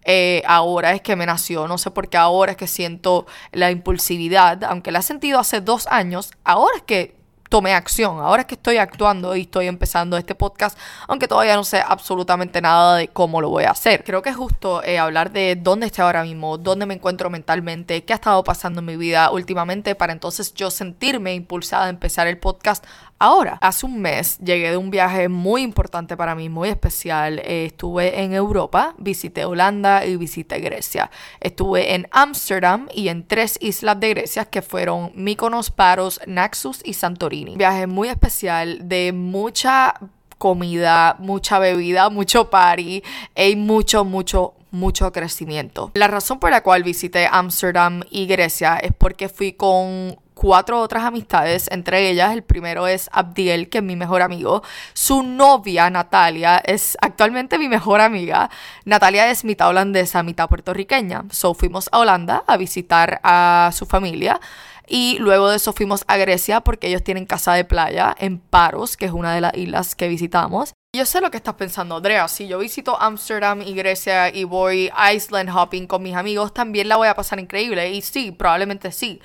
Eh, 0.04 0.42
ahora 0.46 0.92
es 0.92 1.00
que 1.00 1.14
me 1.14 1.26
nació, 1.26 1.68
no 1.68 1.78
sé 1.78 1.92
por 1.92 2.08
qué 2.08 2.16
ahora 2.16 2.52
es 2.52 2.58
que 2.58 2.66
siento 2.66 3.26
la 3.52 3.70
impulsividad, 3.70 4.64
aunque 4.64 4.90
la 4.90 4.98
he 4.98 5.02
sentido 5.02 5.38
hace 5.38 5.60
dos 5.60 5.86
años, 5.86 6.32
ahora 6.42 6.78
es 6.78 6.82
que 6.82 7.21
tomé 7.52 7.74
acción. 7.74 8.18
Ahora 8.20 8.40
es 8.40 8.46
que 8.46 8.54
estoy 8.54 8.78
actuando 8.78 9.36
y 9.36 9.42
estoy 9.42 9.66
empezando 9.66 10.16
este 10.16 10.34
podcast, 10.34 10.78
aunque 11.06 11.28
todavía 11.28 11.54
no 11.54 11.64
sé 11.64 11.82
absolutamente 11.86 12.62
nada 12.62 12.96
de 12.96 13.08
cómo 13.08 13.42
lo 13.42 13.50
voy 13.50 13.64
a 13.64 13.72
hacer. 13.72 14.04
Creo 14.04 14.22
que 14.22 14.30
es 14.30 14.36
justo 14.36 14.82
eh, 14.82 14.98
hablar 14.98 15.32
de 15.32 15.56
dónde 15.56 15.84
estoy 15.84 16.02
ahora 16.02 16.22
mismo, 16.22 16.56
dónde 16.56 16.86
me 16.86 16.94
encuentro 16.94 17.28
mentalmente, 17.28 18.04
qué 18.04 18.14
ha 18.14 18.16
estado 18.16 18.42
pasando 18.42 18.78
en 18.80 18.86
mi 18.86 18.96
vida 18.96 19.30
últimamente 19.30 19.94
para 19.94 20.14
entonces 20.14 20.54
yo 20.54 20.70
sentirme 20.70 21.34
impulsada 21.34 21.84
a 21.84 21.88
empezar 21.90 22.26
el 22.26 22.38
podcast 22.38 22.86
ahora. 23.22 23.58
Hace 23.60 23.86
un 23.86 24.00
mes 24.00 24.38
llegué 24.38 24.70
de 24.70 24.76
un 24.76 24.90
viaje 24.90 25.28
muy 25.28 25.62
importante 25.62 26.16
para 26.16 26.34
mí, 26.34 26.48
muy 26.48 26.68
especial. 26.68 27.38
Eh, 27.44 27.66
estuve 27.66 28.22
en 28.22 28.34
Europa, 28.34 28.94
visité 28.98 29.44
Holanda 29.44 30.04
y 30.04 30.16
visité 30.16 30.58
Grecia. 30.58 31.10
Estuve 31.40 31.94
en 31.94 32.08
Ámsterdam 32.10 32.88
y 32.92 33.08
en 33.08 33.26
tres 33.26 33.58
islas 33.60 33.98
de 34.00 34.08
Grecia 34.10 34.44
que 34.44 34.60
fueron 34.60 35.12
Mykonos, 35.14 35.70
Paros, 35.70 36.20
Naxos 36.26 36.80
y 36.84 36.94
Santorini. 36.94 37.56
viaje 37.56 37.86
muy 37.86 38.08
especial 38.08 38.88
de 38.88 39.12
mucha 39.12 39.94
comida, 40.38 41.14
mucha 41.20 41.60
bebida, 41.60 42.10
mucho 42.10 42.50
party 42.50 43.04
y 43.36 43.54
mucho, 43.54 44.04
mucho, 44.04 44.54
mucho 44.72 45.12
crecimiento. 45.12 45.92
La 45.94 46.08
razón 46.08 46.40
por 46.40 46.50
la 46.50 46.64
cual 46.64 46.82
visité 46.82 47.28
Ámsterdam 47.30 48.02
y 48.10 48.26
Grecia 48.26 48.78
es 48.78 48.92
porque 48.92 49.28
fui 49.28 49.52
con 49.52 50.16
cuatro 50.42 50.80
otras 50.80 51.04
amistades, 51.04 51.68
entre 51.70 52.10
ellas 52.10 52.32
el 52.32 52.42
primero 52.42 52.88
es 52.88 53.08
Abdiel, 53.12 53.68
que 53.68 53.78
es 53.78 53.84
mi 53.84 53.94
mejor 53.94 54.22
amigo. 54.22 54.64
Su 54.92 55.22
novia, 55.22 55.88
Natalia, 55.88 56.60
es 56.64 56.98
actualmente 57.00 57.58
mi 57.58 57.68
mejor 57.68 58.00
amiga. 58.00 58.50
Natalia 58.84 59.30
es 59.30 59.44
mitad 59.44 59.68
holandesa, 59.68 60.24
mitad 60.24 60.48
puertorriqueña. 60.48 61.26
So 61.30 61.54
fuimos 61.54 61.88
a 61.92 62.00
Holanda 62.00 62.42
a 62.48 62.56
visitar 62.56 63.20
a 63.22 63.70
su 63.72 63.86
familia. 63.86 64.40
Y 64.88 65.16
luego 65.20 65.48
de 65.48 65.58
eso 65.58 65.72
fuimos 65.72 66.02
a 66.08 66.16
Grecia 66.16 66.60
porque 66.60 66.88
ellos 66.88 67.04
tienen 67.04 67.24
casa 67.24 67.54
de 67.54 67.64
playa 67.64 68.12
en 68.18 68.38
Paros, 68.40 68.96
que 68.96 69.04
es 69.04 69.12
una 69.12 69.32
de 69.32 69.42
las 69.42 69.56
islas 69.56 69.94
que 69.94 70.08
visitamos. 70.08 70.72
Yo 70.92 71.06
sé 71.06 71.20
lo 71.20 71.30
que 71.30 71.36
estás 71.36 71.54
pensando, 71.54 71.94
Andrea. 71.94 72.26
Si 72.26 72.48
yo 72.48 72.58
visito 72.58 73.00
Amsterdam 73.00 73.62
y 73.62 73.74
Grecia 73.74 74.34
y 74.34 74.42
voy 74.42 74.90
Island 75.14 75.50
hopping 75.54 75.86
con 75.86 76.02
mis 76.02 76.16
amigos, 76.16 76.52
también 76.52 76.88
la 76.88 76.96
voy 76.96 77.06
a 77.06 77.14
pasar 77.14 77.38
increíble. 77.38 77.92
Y 77.92 78.02
sí, 78.02 78.32
probablemente 78.32 78.90
sí. 78.90 79.20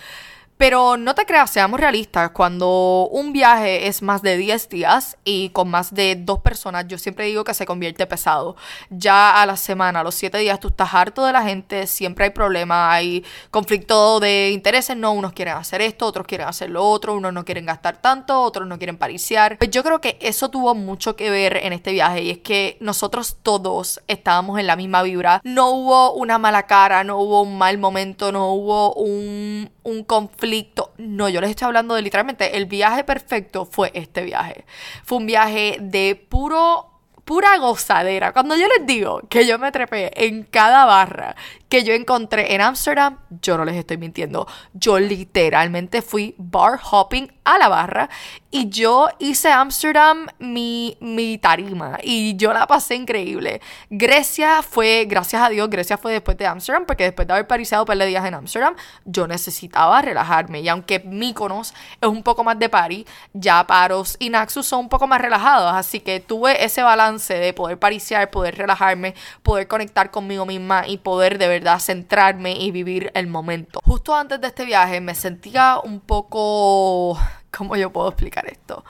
Pero 0.58 0.98
no 0.98 1.14
te 1.14 1.26
creas, 1.26 1.52
seamos 1.52 1.80
realistas, 1.80 2.32
cuando 2.32 3.08
un 3.12 3.32
viaje 3.32 3.88
es 3.88 4.02
más 4.02 4.24
de 4.24 4.38
10 4.38 4.70
días 4.70 5.18
y 5.24 5.50
con 5.50 5.70
más 5.70 5.94
de 5.94 6.16
dos 6.16 6.40
personas, 6.40 6.88
yo 6.88 6.98
siempre 6.98 7.26
digo 7.26 7.44
que 7.44 7.54
se 7.54 7.68
convierte 7.68 8.08
pesado. 8.08 8.56
Ya 8.90 9.40
a 9.40 9.46
la 9.46 9.56
semana, 9.56 10.02
los 10.04 10.16
7 10.16 10.36
días, 10.40 10.60
tú 10.60 10.70
estás 10.70 10.96
harto 10.96 11.24
de 11.26 11.32
la 11.32 11.44
gente, 11.44 11.86
siempre 11.86 12.26
hay 12.26 12.32
problemas, 12.32 12.92
hay 12.92 13.24
conflicto 13.52 14.20
de 14.20 14.50
intereses, 14.52 14.98
no, 14.98 15.12
unos 15.12 15.34
quieren 15.34 15.54
hacer 15.56 15.82
esto, 15.82 16.08
otros 16.08 16.26
quieren 16.26 16.48
hacer 16.48 16.72
lo 16.72 16.84
otro, 16.84 17.14
unos 17.14 17.34
no 17.34 17.46
quieren 17.46 17.68
gastar 17.68 17.98
tanto, 17.98 18.42
otros 18.42 18.68
no 18.68 18.80
quieren 18.80 18.98
pariciar. 18.98 19.60
Pues 19.60 19.70
yo 19.70 19.84
creo 19.84 20.02
que 20.02 20.18
eso 20.22 20.50
tuvo 20.50 20.74
mucho 20.74 21.16
que 21.16 21.30
ver 21.30 21.58
en 21.58 21.74
este 21.74 21.92
viaje 21.92 22.24
y 22.24 22.32
es 22.32 22.40
que 22.40 22.78
nosotros 22.80 23.38
todos 23.44 24.02
estábamos 24.08 24.60
en 24.60 24.66
la 24.66 24.76
misma 24.76 25.04
vibra, 25.04 25.40
no 25.44 25.70
hubo 25.70 26.14
una 26.14 26.40
mala 26.40 26.64
cara, 26.64 27.04
no 27.04 27.20
hubo 27.20 27.44
un 27.44 27.60
mal 27.60 27.78
momento, 27.78 28.32
no 28.32 28.54
hubo 28.54 28.96
un, 28.96 29.70
un 29.88 30.03
conflicto 30.03 30.94
no, 30.98 31.29
yo 31.29 31.39
les 31.39 31.51
estoy 31.51 31.67
hablando 31.67 31.96
de 31.96 32.01
literalmente 32.01 32.58
el 32.58 32.65
viaje 32.65 33.03
perfecto 33.03 33.65
fue 33.65 33.91
este 33.94 34.24
viaje. 34.24 34.65
Fue 35.03 35.17
un 35.17 35.25
viaje 35.25 35.77
de 35.79 36.15
puro 36.15 36.91
pura 37.24 37.58
gozadera. 37.58 38.32
Cuando 38.32 38.56
yo 38.56 38.67
les 38.67 38.88
digo 38.88 39.22
que 39.29 39.46
yo 39.46 39.60
me 39.60 39.72
trepé 39.72 40.12
en 40.25 40.44
cada 40.44 40.86
barra 40.86 41.36
que 41.70 41.84
yo 41.84 41.94
encontré 41.94 42.54
en 42.56 42.62
Amsterdam, 42.62 43.18
yo 43.42 43.58
no 43.58 43.66
les 43.66 43.76
estoy 43.76 43.98
mintiendo. 43.98 44.48
Yo 44.74 45.00
literalmente 45.00 46.02
fui 46.02 46.36
bar 46.38 46.80
hopping 46.92 47.32
a 47.44 47.58
la 47.58 47.68
barra 47.68 48.10
y 48.52 48.70
yo 48.70 49.08
hice 49.20 49.50
Amsterdam 49.52 50.28
mi, 50.40 50.98
mi 51.00 51.38
tarima 51.38 51.98
y 52.02 52.36
yo 52.36 52.54
la 52.54 52.68
pasé 52.68 52.96
increíble. 52.96 53.62
Grecia 53.90 54.62
fue, 54.62 55.06
gracias 55.08 55.42
a 55.42 55.50
Dios, 55.50 55.70
Grecia 55.70 55.98
fue 55.98 56.14
después 56.14 56.38
de 56.38 56.46
Amsterdam 56.46 56.86
porque 56.86 57.04
después 57.04 57.28
de 57.28 57.34
haber 57.34 57.48
parizado 57.48 57.86
par 57.86 57.98
de 57.98 58.06
días 58.06 58.26
en 58.26 58.34
Amsterdam, 58.34 58.76
yo 59.06 59.28
necesitaba 59.28 60.02
relajarme 60.02 60.62
y 60.62 60.70
aunque 60.70 61.00
Mykonos 61.00 61.74
es 62.02 62.08
un 62.08 62.24
poco 62.24 62.44
más 62.44 62.58
de 62.60 62.70
party, 62.70 63.06
ya 63.34 63.66
Paros 63.66 64.16
y 64.20 64.30
Naxos 64.30 64.66
son 64.66 64.82
un 64.82 64.90
poco 64.90 65.08
más 65.08 65.22
relajados, 65.22 65.74
así 65.74 66.00
que 66.00 66.20
tuve 66.20 66.64
ese 66.64 66.82
balance 66.84 67.34
de 67.34 67.54
poder 67.54 67.78
pariciar, 67.80 68.30
poder 68.30 68.56
relajarme, 68.58 69.14
poder 69.44 69.68
conectar 69.68 70.12
conmigo 70.12 70.46
misma 70.46 70.88
y 70.88 70.98
poder 70.98 71.38
de 71.38 71.48
centrarme 71.80 72.54
y 72.54 72.72
vivir 72.72 73.12
el 73.14 73.28
momento. 73.28 73.80
Justo 73.84 74.16
antes 74.16 74.42
de 74.42 74.48
este 74.48 74.66
viaje 74.66 75.02
me 75.02 75.16
sentía 75.16 75.80
un 75.84 76.00
poco 76.00 77.18
¿Cómo 77.58 77.76
yo 77.76 77.92
puedo 77.92 78.10
explicar 78.10 78.48
esto? 78.48 78.84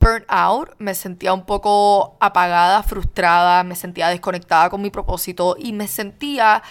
Burnt 0.00 0.24
out, 0.28 0.70
me 0.78 0.94
sentía 0.94 1.32
un 1.32 1.44
poco 1.44 2.16
apagada, 2.20 2.82
frustrada, 2.82 3.64
me 3.64 3.74
sentía 3.74 4.08
desconectada 4.08 4.70
con 4.70 4.80
mi 4.80 4.90
propósito 4.90 5.56
y 5.58 5.72
me 5.72 5.88
sentía 5.88 6.62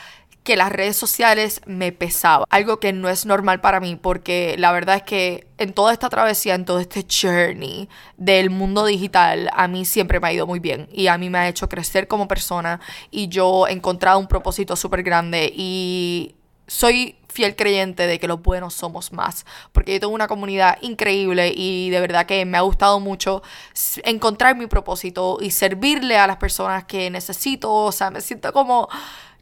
que 0.45 0.55
las 0.55 0.71
redes 0.71 0.95
sociales 0.95 1.59
me 1.65 1.91
pesaban. 1.91 2.45
Algo 2.49 2.79
que 2.79 2.93
no 2.93 3.09
es 3.09 3.25
normal 3.25 3.61
para 3.61 3.79
mí 3.79 3.97
porque 3.97 4.55
la 4.59 4.71
verdad 4.71 4.97
es 4.97 5.03
que 5.03 5.47
en 5.57 5.73
toda 5.73 5.91
esta 5.91 6.07
travesía, 6.07 6.53
en 6.53 6.65
todo 6.65 6.79
este 6.79 7.03
journey 7.09 7.89
del 8.15 8.51
mundo 8.51 8.85
digital, 8.85 9.49
a 9.53 9.67
mí 9.67 9.85
siempre 9.85 10.19
me 10.19 10.27
ha 10.27 10.33
ido 10.33 10.45
muy 10.45 10.59
bien 10.59 10.87
y 10.93 11.07
a 11.07 11.17
mí 11.17 11.31
me 11.31 11.39
ha 11.39 11.49
hecho 11.49 11.67
crecer 11.67 12.07
como 12.07 12.27
persona 12.27 12.79
y 13.09 13.27
yo 13.27 13.67
he 13.67 13.71
encontrado 13.71 14.19
un 14.19 14.27
propósito 14.27 14.75
súper 14.75 15.01
grande 15.01 15.51
y 15.53 16.35
soy 16.67 17.17
fiel 17.27 17.55
creyente 17.55 18.07
de 18.07 18.19
que 18.19 18.27
los 18.27 18.41
buenos 18.41 18.73
somos 18.73 19.11
más, 19.11 19.45
porque 19.73 19.93
yo 19.93 19.99
tengo 19.99 20.13
una 20.13 20.27
comunidad 20.27 20.77
increíble 20.81 21.53
y 21.53 21.89
de 21.89 21.99
verdad 21.99 22.25
que 22.25 22.45
me 22.45 22.57
ha 22.57 22.61
gustado 22.61 22.99
mucho 22.99 23.43
encontrar 24.03 24.55
mi 24.55 24.67
propósito 24.67 25.37
y 25.41 25.51
servirle 25.51 26.17
a 26.17 26.27
las 26.27 26.37
personas 26.37 26.85
que 26.85 27.09
necesito, 27.09 27.73
o 27.73 27.91
sea, 27.91 28.09
me 28.09 28.21
siento 28.21 28.53
como 28.53 28.87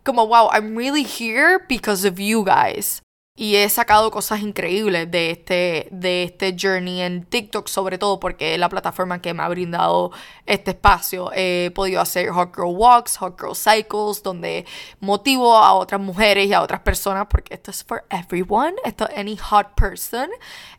como 0.03 0.25
wow, 0.25 0.49
I'm 0.51 0.75
really 0.75 1.03
here 1.03 1.59
because 1.67 2.05
of 2.05 2.19
you 2.19 2.43
guys. 2.43 3.02
Y 3.35 3.55
he 3.55 3.67
sacado 3.67 4.11
cosas 4.11 4.41
increíbles 4.41 5.09
de 5.09 5.31
este, 5.31 5.87
de 5.89 6.21
este 6.21 6.55
journey 6.55 7.01
en 7.01 7.25
TikTok, 7.25 7.67
sobre 7.67 7.97
todo 7.97 8.19
porque 8.19 8.53
es 8.53 8.59
la 8.59 8.69
plataforma 8.69 9.23
que 9.23 9.33
me 9.33 9.41
ha 9.41 9.49
brindado 9.49 10.11
este 10.45 10.69
espacio. 10.69 11.31
He 11.33 11.71
podido 11.73 11.99
hacer 11.99 12.29
Hot 12.29 12.55
Girl 12.55 12.75
Walks, 12.75 13.17
Hot 13.17 13.41
Girl 13.41 13.55
Cycles, 13.55 14.21
donde 14.21 14.67
motivo 14.99 15.57
a 15.57 15.73
otras 15.73 15.99
mujeres 15.99 16.45
y 16.45 16.53
a 16.53 16.61
otras 16.61 16.81
personas, 16.81 17.25
porque 17.27 17.55
esto 17.55 17.71
es 17.71 17.83
for 17.83 18.05
everyone, 18.11 18.75
esto 18.85 19.09
es 19.09 19.17
any 19.17 19.35
hot 19.35 19.73
person, 19.75 20.29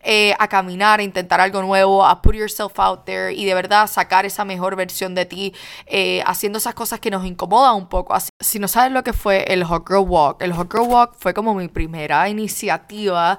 eh, 0.04 0.32
a 0.38 0.46
caminar, 0.46 1.00
a 1.00 1.02
intentar 1.02 1.40
algo 1.40 1.60
nuevo, 1.60 2.06
a 2.06 2.22
put 2.22 2.36
yourself 2.36 2.78
out 2.78 3.04
there 3.04 3.34
y 3.34 3.46
de 3.46 3.54
verdad 3.54 3.88
sacar 3.88 4.26
esa 4.26 4.44
mejor 4.44 4.76
versión 4.76 5.16
de 5.16 5.26
ti, 5.26 5.54
eh, 5.86 6.22
haciendo 6.24 6.58
esas 6.58 6.74
cosas 6.74 7.00
que 7.00 7.10
nos 7.10 7.26
incomodan 7.26 7.74
un 7.74 7.88
poco. 7.88 8.14
Así, 8.14 8.30
si 8.38 8.60
no 8.60 8.68
sabes 8.68 8.92
lo 8.92 9.02
que 9.02 9.12
fue 9.12 9.42
el 9.52 9.64
Hot 9.64 9.88
Girl 9.88 10.06
Walk, 10.08 10.40
el 10.40 10.52
Hot 10.52 10.70
Girl 10.72 10.86
Walk 10.86 11.16
fue 11.18 11.34
como 11.34 11.52
mi 11.52 11.66
primera 11.66 12.28
iniciativa 12.28 12.43
iniciativa 12.44 13.38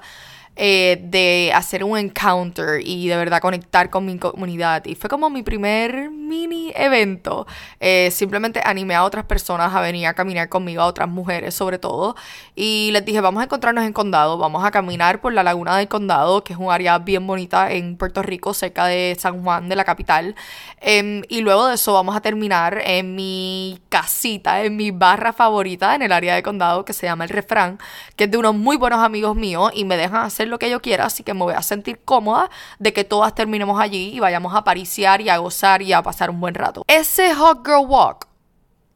eh, 0.56 0.98
de 1.02 1.52
hacer 1.54 1.84
un 1.84 1.98
encounter 1.98 2.80
y 2.82 3.08
de 3.08 3.16
verdad 3.16 3.40
conectar 3.40 3.90
con 3.90 4.06
mi 4.06 4.18
comunidad. 4.18 4.84
Y 4.86 4.94
fue 4.94 5.10
como 5.10 5.28
mi 5.28 5.42
primer 5.42 6.10
mini 6.10 6.72
evento. 6.74 7.46
Eh, 7.78 8.10
simplemente 8.10 8.60
animé 8.64 8.94
a 8.94 9.04
otras 9.04 9.26
personas 9.26 9.74
a 9.74 9.80
venir 9.82 10.06
a 10.06 10.14
caminar 10.14 10.48
conmigo, 10.48 10.82
a 10.82 10.86
otras 10.86 11.08
mujeres 11.08 11.54
sobre 11.54 11.78
todo. 11.78 12.16
Y 12.54 12.90
les 12.92 13.04
dije, 13.04 13.20
vamos 13.20 13.42
a 13.42 13.44
encontrarnos 13.44 13.84
en 13.84 13.92
Condado, 13.92 14.38
vamos 14.38 14.64
a 14.64 14.70
caminar 14.70 15.20
por 15.20 15.32
la 15.32 15.42
laguna 15.42 15.76
del 15.76 15.88
Condado, 15.88 16.42
que 16.42 16.54
es 16.54 16.58
un 16.58 16.72
área 16.72 16.98
bien 16.98 17.26
bonita 17.26 17.70
en 17.72 17.96
Puerto 17.96 18.22
Rico, 18.22 18.54
cerca 18.54 18.86
de 18.86 19.16
San 19.18 19.42
Juan, 19.42 19.68
de 19.68 19.76
la 19.76 19.84
capital. 19.84 20.34
Em, 20.80 21.22
y 21.28 21.40
luego 21.42 21.66
de 21.66 21.74
eso 21.74 21.92
vamos 21.92 22.16
a 22.16 22.20
terminar 22.20 22.80
en 22.84 23.14
mi 23.14 23.78
casita, 23.88 24.62
en 24.64 24.76
mi 24.76 24.90
barra 24.90 25.32
favorita 25.32 25.94
en 25.94 26.02
el 26.02 26.12
área 26.12 26.34
de 26.34 26.42
Condado, 26.42 26.84
que 26.84 26.92
se 26.92 27.06
llama 27.06 27.24
El 27.24 27.30
Refrán, 27.30 27.78
que 28.16 28.24
es 28.24 28.30
de 28.30 28.38
unos 28.38 28.54
muy 28.54 28.76
buenos 28.76 29.00
amigos 29.00 29.36
míos 29.36 29.70
y 29.74 29.84
me 29.84 29.96
dejan 29.96 30.24
hacer 30.24 30.45
lo 30.48 30.58
que 30.58 30.70
yo 30.70 30.80
quiera, 30.80 31.06
así 31.06 31.22
que 31.22 31.34
me 31.34 31.40
voy 31.40 31.54
a 31.54 31.62
sentir 31.62 32.00
cómoda 32.04 32.50
de 32.78 32.92
que 32.92 33.04
todas 33.04 33.34
terminemos 33.34 33.80
allí 33.80 34.12
y 34.14 34.20
vayamos 34.20 34.54
a 34.54 34.64
pariciar 34.64 35.20
y 35.20 35.28
a 35.28 35.38
gozar 35.38 35.82
y 35.82 35.92
a 35.92 36.02
pasar 36.02 36.30
un 36.30 36.40
buen 36.40 36.54
rato. 36.54 36.84
Ese 36.86 37.34
Hot 37.34 37.64
Girl 37.64 37.86
Walk, 37.86 38.26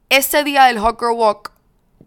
ese 0.09 0.45
día 0.45 0.64
del 0.64 0.78
Hot 0.78 0.99
Girl 0.99 1.12
Walk, 1.12 1.52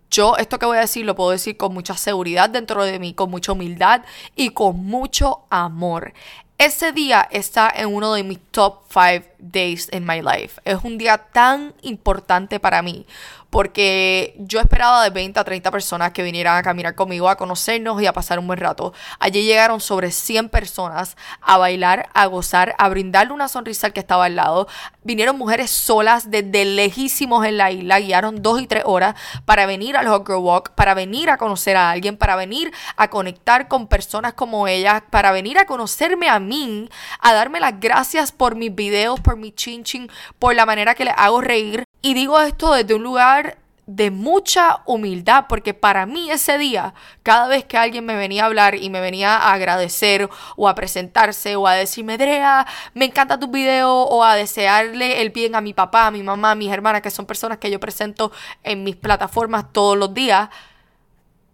yo 0.10 0.38
esto 0.38 0.60
que 0.60 0.66
voy 0.68 0.78
a 0.78 0.82
decir 0.82 1.06
lo 1.06 1.16
puedo 1.16 1.32
decir 1.32 1.58
con 1.58 1.74
mucha 1.74 1.98
seguridad 1.98 2.50
dentro 2.50 2.84
de 2.84 3.00
mí, 3.00 3.14
con 3.14 3.32
mucha 3.32 3.52
humildad 3.54 4.04
y 4.36 4.52
con 4.52 4.86
mucho 4.86 5.42
amor. 5.50 6.14
Ese 6.60 6.92
día 6.92 7.28
está 7.32 7.72
en 7.76 7.94
uno 7.94 8.14
de 8.14 8.24
mis 8.24 8.40
top 8.52 8.84
5 8.88 9.33
days 9.52 9.90
in 9.92 10.06
my 10.06 10.22
life. 10.22 10.60
Es 10.66 10.84
un 10.84 10.98
día 10.98 11.18
tan 11.18 11.74
importante 11.82 12.60
para 12.60 12.82
mí 12.82 13.06
porque 13.54 14.34
yo 14.40 14.60
esperaba 14.60 15.04
de 15.04 15.12
20 15.12 15.40
a 15.40 15.44
30 15.44 15.70
personas 15.70 16.12
que 16.12 16.24
vinieran 16.24 16.58
a 16.58 16.64
caminar 16.64 16.96
conmigo, 16.96 17.30
a 17.30 17.36
conocernos 17.36 18.02
y 18.02 18.08
a 18.08 18.12
pasar 18.12 18.40
un 18.40 18.48
buen 18.48 18.58
rato. 18.58 18.94
Allí 19.20 19.44
llegaron 19.44 19.80
sobre 19.80 20.10
100 20.10 20.50
personas 20.50 21.16
a 21.40 21.60
bailar, 21.60 22.10
a 22.16 22.26
gozar, 22.26 22.74
a 22.80 22.90
brindarle 22.90 23.32
una 23.32 23.48
sonrisa 23.48 23.86
al 23.86 23.94
que 23.94 24.00
estaba 24.00 24.26
al 24.26 24.38
lado. 24.38 24.68
Vinieron 25.04 25.38
mujeres 25.38 25.70
solas 25.70 26.32
desde 26.32 26.66
lejísimos 26.66 27.46
en 27.46 27.58
la 27.58 27.70
isla, 27.70 28.00
guiaron 28.00 28.42
dos 28.42 28.60
y 28.60 28.66
tres 28.66 28.86
horas 28.88 29.14
para 29.46 29.68
venir 29.68 29.98
al 29.98 30.08
Hot 30.08 30.28
Walk, 30.28 30.72
para 30.72 30.96
venir 30.96 31.30
a 31.30 31.38
conocer 31.38 31.78
a 31.78 31.92
alguien, 31.92 32.18
para 32.18 32.36
venir 32.36 32.72
a 32.98 33.12
conectar 33.12 33.68
con 33.68 33.86
personas 33.86 34.34
como 34.34 34.68
ellas, 34.68 35.04
para 35.12 35.32
venir 35.32 35.60
a 35.60 35.68
conocerme 35.68 36.28
a 36.28 36.40
mí, 36.40 36.90
a 37.20 37.34
darme 37.34 37.60
las 37.60 37.80
gracias 37.80 38.32
por 38.32 38.56
mis 38.56 38.74
videos, 38.74 39.20
por 39.20 39.33
mi 39.38 39.52
chin 39.52 39.84
chin, 39.84 40.10
por 40.40 40.56
la 40.56 40.66
manera 40.66 40.96
que 40.96 41.06
les 41.06 41.14
hago 41.18 41.42
reír. 41.42 41.84
Y 42.02 42.14
digo 42.14 42.40
esto 42.40 42.74
desde 42.74 42.96
un 42.96 43.04
lugar 43.04 43.58
de 43.86 44.12
mucha 44.12 44.82
humildad, 44.86 45.46
porque 45.50 45.74
para 45.74 46.06
mí 46.06 46.32
ese 46.32 46.58
día, 46.58 46.94
cada 47.22 47.48
vez 47.48 47.66
que 47.66 47.78
alguien 47.78 48.06
me 48.06 48.16
venía 48.16 48.44
a 48.44 48.46
hablar 48.46 48.76
y 48.76 48.90
me 48.90 49.02
venía 49.02 49.36
a 49.36 49.54
agradecer 49.54 50.30
o 50.56 50.70
a 50.70 50.76
presentarse 50.76 51.56
o 51.56 51.68
a 51.68 51.74
decirme, 51.74 52.18
Drea, 52.18 52.66
me 52.94 53.06
encanta 53.06 53.40
tu 53.40 53.48
video 53.48 53.92
o 53.92 54.24
a 54.24 54.36
desearle 54.36 55.22
el 55.22 55.32
bien 55.32 55.56
a 55.56 55.62
mi 55.62 55.74
papá, 55.74 56.08
a 56.08 56.12
mi 56.12 56.24
mamá, 56.24 56.52
a 56.52 56.56
mis 56.56 56.72
hermanas, 56.72 57.02
que 57.02 57.12
son 57.12 57.26
personas 57.26 57.58
que 57.58 57.72
yo 57.72 57.80
presento 57.80 58.32
en 58.64 58.84
mis 58.84 58.96
plataformas 58.96 59.72
todos 59.74 59.98
los 59.98 60.14
días, 60.14 60.50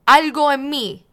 algo 0.06 0.52
en 0.52 0.70
mí 0.70 1.06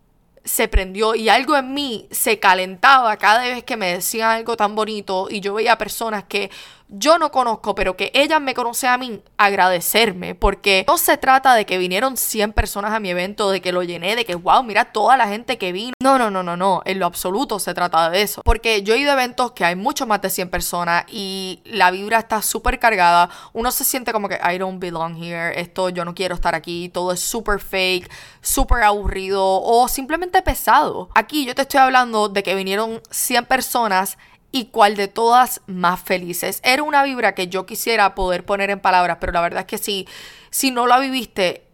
se 0.47 0.69
prendió 0.69 1.15
y 1.15 1.29
algo 1.29 1.57
en 1.57 1.75
mí 1.75 2.07
se 2.11 2.39
calentaba 2.39 3.17
cada 3.17 3.43
vez 3.43 3.65
que 3.65 3.77
me 3.77 3.95
decían 3.95 4.31
algo 4.31 4.57
tan 4.57 4.75
bonito 4.75 5.29
y 5.31 5.41
yo 5.41 5.55
veía 5.55 5.77
personas 5.77 6.25
que 6.25 6.51
yo 6.89 7.19
no 7.19 7.31
conozco, 7.31 7.75
pero 7.75 7.97
que 7.97 8.11
ellas 8.15 8.41
me 8.41 8.55
conocen 8.55 8.91
a 8.91 8.99
mí, 8.99 9.23
agradecerme, 9.37 10.35
porque 10.35 10.85
no 10.87 10.99
se 10.99 11.17
trata 11.17 11.55
de 11.55 11.67
que 11.67 11.79
vinieron 11.79 12.17
100 12.17 12.53
personas 12.53 12.93
a 12.93 13.01
mi 13.01 13.11
evento, 13.11 13.51
de 13.51 13.61
que 13.61 13.73
lo 13.73 13.83
llené, 13.83 14.17
de 14.17 14.25
que, 14.25 14.35
wow, 14.35 14.63
mira 14.63 14.87
toda 14.87 15.17
la 15.17 15.29
gente 15.29 15.59
que 15.59 15.73
vino. 15.73 15.93
No, 16.01 16.19
no, 16.19 16.31
no, 16.31 16.43
no, 16.43 16.57
no, 16.57 16.83
en 16.85 16.99
lo 16.99 17.07
absoluto 17.07 17.59
se 17.59 17.75
trata 17.75 18.11
de 18.11 18.23
eso. 18.23 18.43
Porque 18.45 18.83
yo 18.83 18.95
he 18.95 18.99
ido 18.99 19.11
a 19.11 19.15
eventos 19.15 19.53
que 19.53 19.65
hay 19.65 19.75
mucho 19.75 20.07
más 20.07 20.21
de 20.23 20.31
100 20.31 20.51
personas 20.51 21.05
y 21.09 21.61
la 21.65 21.91
vibra 21.91 22.19
está 22.19 22.43
súper 22.43 22.79
cargada, 22.79 23.31
uno 23.53 23.71
se 23.71 23.85
siente 23.85 24.13
como 24.13 24.29
que 24.29 24.37
I 24.37 24.59
don't 24.59 24.81
belong 24.81 25.17
here, 25.23 25.61
esto 25.61 25.89
yo 25.89 26.05
no 26.05 26.15
quiero 26.15 26.35
estar 26.35 26.55
aquí, 26.55 26.89
todo 26.89 27.13
es 27.13 27.21
súper 27.21 27.61
fake, 27.61 28.11
súper 28.41 28.85
aburrido 28.85 29.43
o 29.45 29.89
simplemente 29.89 30.43
pesado. 30.43 31.09
Aquí 31.15 31.45
yo 31.45 31.55
te 31.55 31.63
estoy 31.63 31.81
hablando 31.81 32.29
de 32.29 32.43
que 32.43 32.55
vinieron 32.55 33.01
100 33.11 33.47
personas 33.47 34.19
y 34.57 34.65
cuál 34.67 34.97
de 34.97 35.09
todas 35.09 35.61
más 35.67 36.01
felices. 36.01 36.61
Era 36.65 36.83
una 36.83 37.03
vibra 37.03 37.35
que 37.35 37.49
yo 37.49 37.67
quisiera 37.67 38.15
poder 38.15 38.45
poner 38.45 38.71
en 38.71 38.81
palabras, 38.81 39.19
pero 39.21 39.33
la 39.33 39.43
verdad 39.43 39.61
es 39.61 39.67
que 39.67 39.77
si, 39.77 40.09
si 40.51 40.71
no 40.71 40.87
la 40.87 40.99
viviste, 40.99 41.67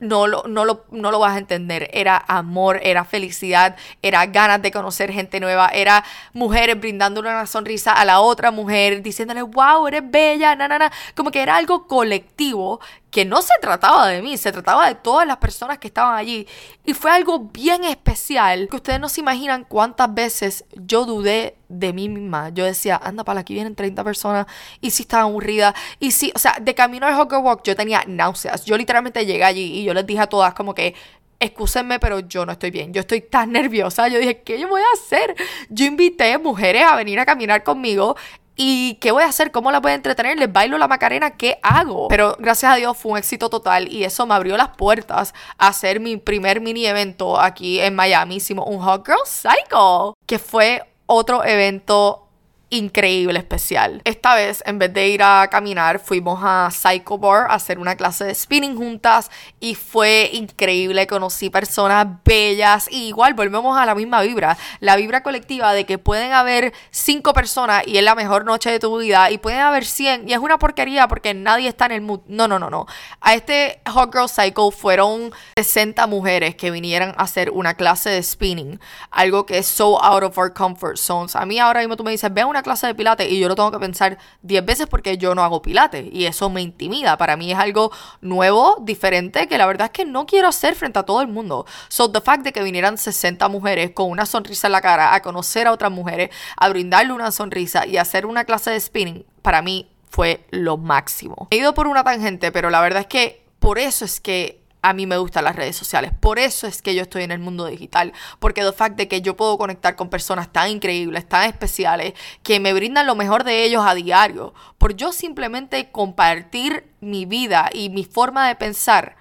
no 0.00 0.26
lo, 0.26 0.44
no, 0.46 0.64
lo, 0.64 0.84
no 0.90 1.10
lo 1.10 1.18
vas 1.18 1.34
a 1.34 1.38
entender. 1.38 1.90
Era 1.92 2.16
amor, 2.26 2.80
era 2.82 3.04
felicidad, 3.04 3.76
era 4.00 4.24
ganas 4.26 4.62
de 4.62 4.70
conocer 4.70 5.12
gente 5.12 5.40
nueva, 5.40 5.68
era 5.68 6.04
mujeres 6.32 6.80
brindándole 6.80 7.28
una 7.28 7.46
sonrisa 7.46 7.92
a 7.92 8.04
la 8.06 8.20
otra 8.20 8.50
mujer, 8.50 9.02
diciéndole, 9.02 9.42
wow, 9.42 9.86
eres 9.86 10.02
bella, 10.10 10.54
na, 10.56 10.68
na, 10.68 10.78
na. 10.78 10.92
Como 11.14 11.30
que 11.30 11.42
era 11.42 11.56
algo 11.56 11.86
colectivo 11.86 12.80
que 13.16 13.24
no 13.24 13.40
se 13.40 13.54
trataba 13.62 14.08
de 14.08 14.20
mí, 14.20 14.36
se 14.36 14.52
trataba 14.52 14.88
de 14.88 14.94
todas 14.94 15.26
las 15.26 15.38
personas 15.38 15.78
que 15.78 15.86
estaban 15.86 16.18
allí. 16.18 16.46
Y 16.84 16.92
fue 16.92 17.10
algo 17.10 17.38
bien 17.38 17.82
especial 17.84 18.68
que 18.68 18.76
ustedes 18.76 19.00
no 19.00 19.08
se 19.08 19.22
imaginan 19.22 19.64
cuántas 19.64 20.12
veces 20.12 20.66
yo 20.74 21.06
dudé 21.06 21.56
de 21.70 21.94
mí 21.94 22.10
misma. 22.10 22.50
Yo 22.50 22.66
decía, 22.66 23.00
anda, 23.02 23.24
para 23.24 23.40
aquí 23.40 23.54
vienen 23.54 23.74
30 23.74 24.04
personas. 24.04 24.46
Y 24.82 24.90
si 24.90 25.04
estaba 25.04 25.22
aburrida. 25.22 25.74
Y 25.98 26.10
si, 26.10 26.30
o 26.34 26.38
sea, 26.38 26.58
de 26.60 26.74
camino 26.74 27.06
al 27.06 27.18
Hugger 27.18 27.38
Walk 27.38 27.62
yo 27.64 27.74
tenía 27.74 28.04
náuseas. 28.06 28.66
Yo 28.66 28.76
literalmente 28.76 29.24
llegué 29.24 29.44
allí 29.44 29.80
y 29.80 29.84
yo 29.84 29.94
les 29.94 30.06
dije 30.06 30.20
a 30.20 30.26
todas 30.26 30.52
como 30.52 30.74
que, 30.74 30.94
excúsenme, 31.40 31.98
pero 31.98 32.20
yo 32.20 32.44
no 32.44 32.52
estoy 32.52 32.70
bien. 32.70 32.92
Yo 32.92 33.00
estoy 33.00 33.22
tan 33.22 33.50
nerviosa. 33.52 34.08
Yo 34.08 34.18
dije, 34.18 34.42
¿qué 34.42 34.60
yo 34.60 34.68
voy 34.68 34.82
a 34.82 34.92
hacer? 34.92 35.34
Yo 35.70 35.86
invité 35.86 36.36
mujeres 36.36 36.84
a 36.84 36.94
venir 36.96 37.18
a 37.18 37.24
caminar 37.24 37.62
conmigo 37.62 38.14
¿Y 38.56 38.94
qué 38.94 39.12
voy 39.12 39.22
a 39.22 39.26
hacer? 39.26 39.50
¿Cómo 39.52 39.70
la 39.70 39.80
voy 39.80 39.92
a 39.92 39.94
entretener? 39.94 40.38
¿Les 40.38 40.50
bailo 40.50 40.78
la 40.78 40.88
Macarena? 40.88 41.32
¿Qué 41.32 41.58
hago? 41.62 42.08
Pero 42.08 42.36
gracias 42.38 42.72
a 42.72 42.76
Dios 42.76 42.96
fue 42.96 43.12
un 43.12 43.18
éxito 43.18 43.50
total 43.50 43.92
y 43.92 44.04
eso 44.04 44.26
me 44.26 44.34
abrió 44.34 44.56
las 44.56 44.70
puertas 44.70 45.34
a 45.58 45.68
hacer 45.68 46.00
mi 46.00 46.16
primer 46.16 46.62
mini 46.62 46.86
evento 46.86 47.38
aquí 47.38 47.80
en 47.80 47.94
Miami. 47.94 48.36
Hicimos 48.36 48.66
un 48.66 48.80
Hot 48.80 49.06
Girl 49.06 49.18
Cycle, 49.26 50.14
que 50.24 50.38
fue 50.38 50.82
otro 51.04 51.44
evento 51.44 52.25
increíble, 52.68 53.38
especial. 53.38 54.00
Esta 54.04 54.34
vez, 54.34 54.62
en 54.66 54.78
vez 54.78 54.92
de 54.92 55.08
ir 55.08 55.22
a 55.22 55.48
caminar, 55.50 56.00
fuimos 56.00 56.40
a 56.42 56.70
Psycho 56.72 57.16
Bar 57.16 57.50
a 57.50 57.54
hacer 57.54 57.78
una 57.78 57.96
clase 57.96 58.24
de 58.24 58.34
spinning 58.34 58.76
juntas 58.76 59.30
y 59.60 59.76
fue 59.76 60.30
increíble. 60.32 61.06
Conocí 61.06 61.48
personas 61.48 62.06
bellas 62.24 62.88
y 62.90 63.08
igual 63.08 63.34
volvemos 63.34 63.78
a 63.78 63.86
la 63.86 63.94
misma 63.94 64.22
vibra, 64.22 64.58
la 64.80 64.96
vibra 64.96 65.22
colectiva 65.22 65.72
de 65.74 65.86
que 65.86 65.98
pueden 65.98 66.32
haber 66.32 66.72
cinco 66.90 67.32
personas 67.32 67.86
y 67.86 67.98
es 67.98 68.04
la 68.04 68.14
mejor 68.14 68.44
noche 68.44 68.70
de 68.70 68.80
tu 68.80 68.98
vida 68.98 69.30
y 69.30 69.38
pueden 69.38 69.60
haber 69.60 69.84
100 69.84 70.28
y 70.28 70.32
es 70.32 70.38
una 70.38 70.58
porquería 70.58 71.06
porque 71.08 71.34
nadie 71.34 71.68
está 71.68 71.86
en 71.86 71.92
el 71.92 72.00
mood. 72.00 72.20
No, 72.26 72.48
no, 72.48 72.58
no, 72.58 72.68
no. 72.68 72.86
A 73.20 73.34
este 73.34 73.80
Hot 73.86 74.12
Girl 74.12 74.28
Cycle 74.28 74.70
fueron 74.76 75.32
60 75.56 76.06
mujeres 76.08 76.56
que 76.56 76.70
vinieran 76.70 77.14
a 77.16 77.22
hacer 77.22 77.50
una 77.50 77.74
clase 77.74 78.10
de 78.10 78.22
spinning, 78.22 78.80
algo 79.10 79.46
que 79.46 79.58
es 79.58 79.66
so 79.66 80.02
out 80.02 80.24
of 80.24 80.36
our 80.36 80.52
comfort 80.52 80.96
zones. 80.96 81.36
A 81.36 81.46
mí 81.46 81.58
ahora 81.58 81.80
mismo 81.80 81.96
tú 81.96 82.04
me 82.04 82.10
dices, 82.10 82.32
ve 82.32 82.44
una 82.44 82.55
clase 82.62 82.86
de 82.86 82.94
pilates 82.94 83.30
y 83.30 83.38
yo 83.38 83.48
lo 83.48 83.54
tengo 83.54 83.70
que 83.70 83.78
pensar 83.78 84.18
10 84.42 84.64
veces 84.64 84.86
porque 84.86 85.18
yo 85.18 85.34
no 85.34 85.42
hago 85.42 85.62
pilates 85.62 86.06
y 86.12 86.26
eso 86.26 86.50
me 86.50 86.62
intimida. 86.62 87.16
Para 87.16 87.36
mí 87.36 87.52
es 87.52 87.58
algo 87.58 87.90
nuevo, 88.20 88.78
diferente, 88.82 89.46
que 89.48 89.58
la 89.58 89.66
verdad 89.66 89.86
es 89.86 89.92
que 89.92 90.04
no 90.04 90.26
quiero 90.26 90.48
hacer 90.48 90.74
frente 90.74 90.98
a 90.98 91.02
todo 91.02 91.20
el 91.20 91.28
mundo. 91.28 91.66
So, 91.88 92.10
the 92.10 92.20
fact 92.20 92.42
de 92.42 92.52
que 92.52 92.62
vinieran 92.62 92.98
60 92.98 93.48
mujeres 93.48 93.90
con 93.92 94.10
una 94.10 94.26
sonrisa 94.26 94.68
en 94.68 94.72
la 94.72 94.80
cara 94.80 95.14
a 95.14 95.22
conocer 95.22 95.66
a 95.66 95.72
otras 95.72 95.90
mujeres, 95.90 96.30
a 96.56 96.68
brindarle 96.68 97.12
una 97.12 97.30
sonrisa 97.30 97.86
y 97.86 97.96
hacer 97.96 98.26
una 98.26 98.44
clase 98.44 98.70
de 98.70 98.80
spinning, 98.80 99.24
para 99.42 99.62
mí 99.62 99.90
fue 100.08 100.46
lo 100.50 100.76
máximo. 100.76 101.48
He 101.50 101.56
ido 101.56 101.74
por 101.74 101.86
una 101.86 102.04
tangente, 102.04 102.52
pero 102.52 102.70
la 102.70 102.80
verdad 102.80 103.02
es 103.02 103.06
que 103.06 103.46
por 103.58 103.78
eso 103.78 104.04
es 104.04 104.20
que 104.20 104.65
a 104.88 104.92
mí 104.92 105.04
me 105.04 105.18
gustan 105.18 105.44
las 105.44 105.56
redes 105.56 105.74
sociales. 105.74 106.12
Por 106.18 106.38
eso 106.38 106.68
es 106.68 106.80
que 106.80 106.94
yo 106.94 107.02
estoy 107.02 107.24
en 107.24 107.32
el 107.32 107.40
mundo 107.40 107.66
digital. 107.66 108.12
Porque 108.38 108.60
el 108.60 108.72
fact 108.72 108.96
de 108.96 109.08
que 109.08 109.20
yo 109.20 109.36
puedo 109.36 109.58
conectar 109.58 109.96
con 109.96 110.10
personas 110.10 110.52
tan 110.52 110.70
increíbles, 110.70 111.28
tan 111.28 111.48
especiales, 111.48 112.14
que 112.44 112.60
me 112.60 112.72
brindan 112.72 113.06
lo 113.06 113.16
mejor 113.16 113.42
de 113.42 113.64
ellos 113.64 113.84
a 113.84 113.94
diario. 113.94 114.54
Por 114.78 114.94
yo 114.94 115.10
simplemente 115.10 115.90
compartir 115.90 116.88
mi 117.00 117.26
vida 117.26 117.68
y 117.72 117.90
mi 117.90 118.04
forma 118.04 118.46
de 118.46 118.54
pensar. 118.54 119.16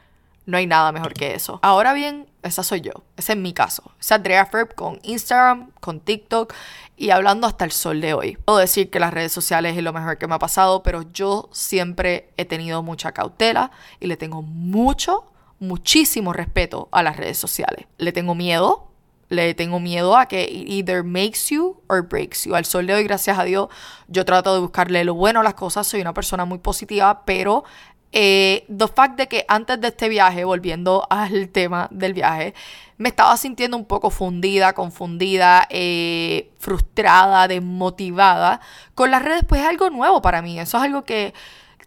No 0.45 0.57
hay 0.57 0.67
nada 0.67 0.91
mejor 0.91 1.13
que 1.13 1.33
eso. 1.33 1.57
Ahora 1.63 1.93
bien, 1.93 2.27
esa 2.43 2.61
soy 2.61 2.81
yo. 2.81 2.91
Ese 3.17 3.33
es 3.33 3.37
mi 3.39 3.51
caso. 3.51 3.91
Es 3.99 4.11
Andrea 4.11 4.45
Ferb 4.45 4.75
con 4.75 4.99
Instagram, 5.01 5.71
con 5.79 5.99
TikTok 5.99 6.53
y 6.95 7.09
hablando 7.09 7.47
hasta 7.47 7.65
el 7.65 7.71
sol 7.71 8.01
de 8.01 8.13
hoy. 8.13 8.37
Puedo 8.37 8.59
decir 8.59 8.91
que 8.91 8.99
las 8.99 9.11
redes 9.11 9.31
sociales 9.31 9.75
es 9.75 9.83
lo 9.83 9.93
mejor 9.93 10.19
que 10.19 10.27
me 10.27 10.35
ha 10.35 10.39
pasado, 10.39 10.83
pero 10.83 11.01
yo 11.11 11.49
siempre 11.51 12.29
he 12.37 12.45
tenido 12.45 12.83
mucha 12.83 13.13
cautela 13.13 13.71
y 13.99 14.05
le 14.05 14.15
tengo 14.15 14.43
mucho, 14.43 15.25
muchísimo 15.67 16.33
respeto 16.33 16.87
a 16.91 17.03
las 17.03 17.17
redes 17.17 17.37
sociales. 17.37 17.85
Le 17.97 18.11
tengo 18.11 18.35
miedo, 18.35 18.87
le 19.29 19.53
tengo 19.53 19.79
miedo 19.79 20.17
a 20.17 20.27
que 20.27 20.47
either 20.49 21.03
makes 21.03 21.49
you 21.49 21.77
or 21.87 22.07
breaks 22.07 22.45
you. 22.45 22.55
Al 22.55 22.65
sol 22.65 22.87
de 22.87 22.93
hoy, 22.93 23.03
gracias 23.03 23.37
a 23.37 23.43
Dios, 23.43 23.69
yo 24.07 24.25
trato 24.25 24.53
de 24.53 24.59
buscarle 24.59 25.03
lo 25.03 25.15
bueno 25.15 25.39
a 25.39 25.43
las 25.43 25.55
cosas. 25.55 25.87
Soy 25.87 26.01
una 26.01 26.13
persona 26.13 26.45
muy 26.45 26.59
positiva, 26.59 27.23
pero 27.25 27.63
eh, 28.11 28.65
the 28.75 28.87
fact 28.87 29.17
de 29.17 29.27
que 29.27 29.45
antes 29.47 29.81
de 29.81 29.89
este 29.89 30.07
viaje, 30.07 30.45
volviendo 30.45 31.05
al 31.09 31.49
tema 31.49 31.89
del 31.91 32.13
viaje, 32.13 32.53
me 32.97 33.09
estaba 33.09 33.35
sintiendo 33.35 33.75
un 33.75 33.85
poco 33.85 34.09
fundida, 34.09 34.73
confundida, 34.73 35.67
eh, 35.69 36.49
frustrada, 36.59 37.47
desmotivada 37.47 38.61
con 38.93 39.11
las 39.11 39.21
redes, 39.21 39.43
pues 39.45 39.61
es 39.61 39.67
algo 39.67 39.89
nuevo 39.89 40.21
para 40.21 40.41
mí. 40.41 40.59
Eso 40.59 40.77
es 40.77 40.83
algo 40.83 41.03
que 41.03 41.33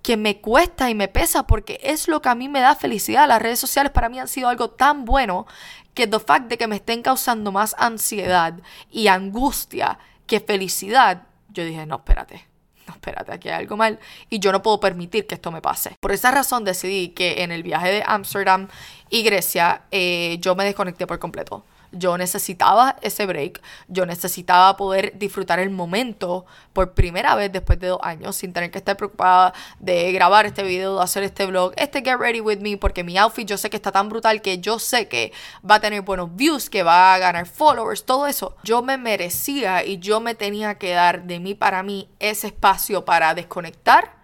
que 0.08 0.16
me 0.16 0.40
cuesta 0.40 0.88
y 0.88 0.94
me 0.94 1.08
pesa 1.08 1.46
porque 1.46 1.78
es 1.82 2.08
lo 2.08 2.22
que 2.22 2.30
a 2.30 2.34
mí 2.34 2.48
me 2.48 2.60
da 2.60 2.74
felicidad. 2.74 3.28
Las 3.28 3.42
redes 3.42 3.60
sociales 3.60 3.92
para 3.92 4.08
mí 4.08 4.18
han 4.18 4.26
sido 4.26 4.48
algo 4.48 4.70
tan 4.70 5.04
bueno 5.04 5.46
que 5.92 6.06
the 6.06 6.18
fact 6.18 6.48
de 6.48 6.56
que 6.56 6.66
me 6.66 6.76
estén 6.76 7.02
causando 7.02 7.52
más 7.52 7.76
ansiedad 7.78 8.54
y 8.90 9.08
angustia 9.08 9.98
que 10.26 10.40
felicidad, 10.40 11.24
yo 11.50 11.62
dije, 11.62 11.84
no, 11.84 11.96
espérate. 11.96 12.46
No, 12.86 12.94
espérate, 12.94 13.32
aquí 13.34 13.50
hay 13.50 13.56
algo 13.56 13.76
mal 13.76 13.98
y 14.30 14.38
yo 14.38 14.50
no 14.50 14.62
puedo 14.62 14.80
permitir 14.80 15.26
que 15.26 15.34
esto 15.34 15.50
me 15.50 15.60
pase. 15.60 15.94
Por 16.00 16.12
esa 16.12 16.30
razón 16.30 16.64
decidí 16.64 17.10
que 17.10 17.42
en 17.42 17.52
el 17.52 17.62
viaje 17.62 17.92
de 17.92 18.02
Ámsterdam 18.06 18.68
y 19.10 19.22
Grecia 19.22 19.82
eh, 19.90 20.38
yo 20.40 20.54
me 20.54 20.64
desconecté 20.64 21.06
por 21.06 21.18
completo. 21.18 21.66
Yo 21.92 22.18
necesitaba 22.18 22.96
ese 23.02 23.26
break, 23.26 23.62
yo 23.88 24.06
necesitaba 24.06 24.76
poder 24.76 25.18
disfrutar 25.18 25.58
el 25.58 25.70
momento 25.70 26.44
por 26.72 26.92
primera 26.94 27.34
vez 27.34 27.50
después 27.52 27.78
de 27.78 27.88
dos 27.88 28.00
años 28.02 28.36
sin 28.36 28.52
tener 28.52 28.70
que 28.70 28.78
estar 28.78 28.96
preocupada 28.96 29.54
de 29.78 30.12
grabar 30.12 30.46
este 30.46 30.62
video, 30.62 30.96
de 30.96 31.02
hacer 31.02 31.22
este 31.22 31.46
vlog, 31.46 31.72
este 31.76 32.02
Get 32.02 32.18
Ready 32.18 32.40
With 32.40 32.58
Me, 32.58 32.76
porque 32.76 33.04
mi 33.04 33.16
outfit 33.16 33.48
yo 33.48 33.56
sé 33.56 33.70
que 33.70 33.76
está 33.76 33.92
tan 33.92 34.08
brutal 34.08 34.42
que 34.42 34.58
yo 34.58 34.78
sé 34.78 35.08
que 35.08 35.32
va 35.68 35.76
a 35.76 35.80
tener 35.80 36.02
buenos 36.02 36.34
views, 36.34 36.68
que 36.68 36.82
va 36.82 37.14
a 37.14 37.18
ganar 37.18 37.46
followers, 37.46 38.04
todo 38.04 38.26
eso. 38.26 38.56
Yo 38.64 38.82
me 38.82 38.98
merecía 38.98 39.84
y 39.84 39.98
yo 39.98 40.20
me 40.20 40.34
tenía 40.34 40.76
que 40.76 40.92
dar 40.92 41.24
de 41.24 41.40
mí 41.40 41.54
para 41.54 41.82
mí 41.82 42.08
ese 42.18 42.48
espacio 42.48 43.04
para 43.04 43.34
desconectar 43.34 44.17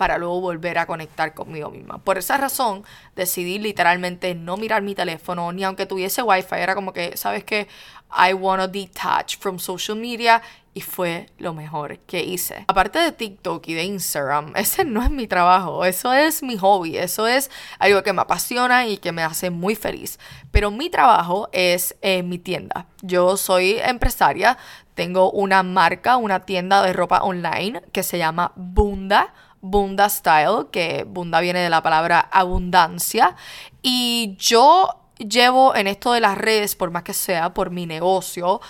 para 0.00 0.16
luego 0.16 0.40
volver 0.40 0.78
a 0.78 0.86
conectar 0.86 1.34
conmigo 1.34 1.70
misma. 1.70 1.98
Por 1.98 2.16
esa 2.16 2.38
razón 2.38 2.84
decidí 3.14 3.58
literalmente 3.58 4.34
no 4.34 4.56
mirar 4.56 4.80
mi 4.80 4.94
teléfono, 4.94 5.52
ni 5.52 5.62
aunque 5.62 5.84
tuviese 5.84 6.22
wifi, 6.22 6.54
era 6.54 6.74
como 6.74 6.94
que, 6.94 7.18
¿sabes 7.18 7.44
qué? 7.44 7.68
I 8.10 8.32
wanna 8.32 8.66
detach 8.66 9.36
from 9.36 9.58
social 9.58 9.98
media 9.98 10.40
y 10.72 10.80
fue 10.80 11.26
lo 11.36 11.52
mejor 11.52 11.98
que 11.98 12.24
hice. 12.24 12.64
Aparte 12.66 12.98
de 12.98 13.12
TikTok 13.12 13.68
y 13.68 13.74
de 13.74 13.84
Instagram, 13.84 14.52
ese 14.56 14.86
no 14.86 15.02
es 15.02 15.10
mi 15.10 15.26
trabajo, 15.26 15.84
eso 15.84 16.14
es 16.14 16.42
mi 16.42 16.56
hobby, 16.56 16.96
eso 16.96 17.26
es 17.26 17.50
algo 17.78 18.02
que 18.02 18.14
me 18.14 18.22
apasiona 18.22 18.86
y 18.86 18.96
que 18.96 19.12
me 19.12 19.22
hace 19.22 19.50
muy 19.50 19.74
feliz. 19.74 20.18
Pero 20.50 20.70
mi 20.70 20.88
trabajo 20.88 21.50
es 21.52 21.94
en 22.00 22.30
mi 22.30 22.38
tienda. 22.38 22.86
Yo 23.02 23.36
soy 23.36 23.76
empresaria, 23.84 24.56
tengo 24.94 25.30
una 25.30 25.62
marca, 25.62 26.16
una 26.16 26.46
tienda 26.46 26.82
de 26.82 26.94
ropa 26.94 27.22
online 27.22 27.82
que 27.92 28.02
se 28.02 28.16
llama 28.16 28.52
Bunda 28.56 29.34
Bunda 29.60 30.08
Style, 30.08 30.66
que 30.70 31.04
Bunda 31.06 31.40
viene 31.40 31.60
de 31.60 31.70
la 31.70 31.82
palabra 31.82 32.20
abundancia. 32.20 33.36
Y 33.82 34.36
yo 34.38 35.00
llevo 35.18 35.74
en 35.74 35.86
esto 35.86 36.12
de 36.12 36.20
las 36.20 36.36
redes, 36.38 36.74
por 36.74 36.90
más 36.90 37.02
que 37.02 37.12
sea, 37.12 37.52
por 37.52 37.70
mi 37.70 37.86
negocio, 37.86 38.60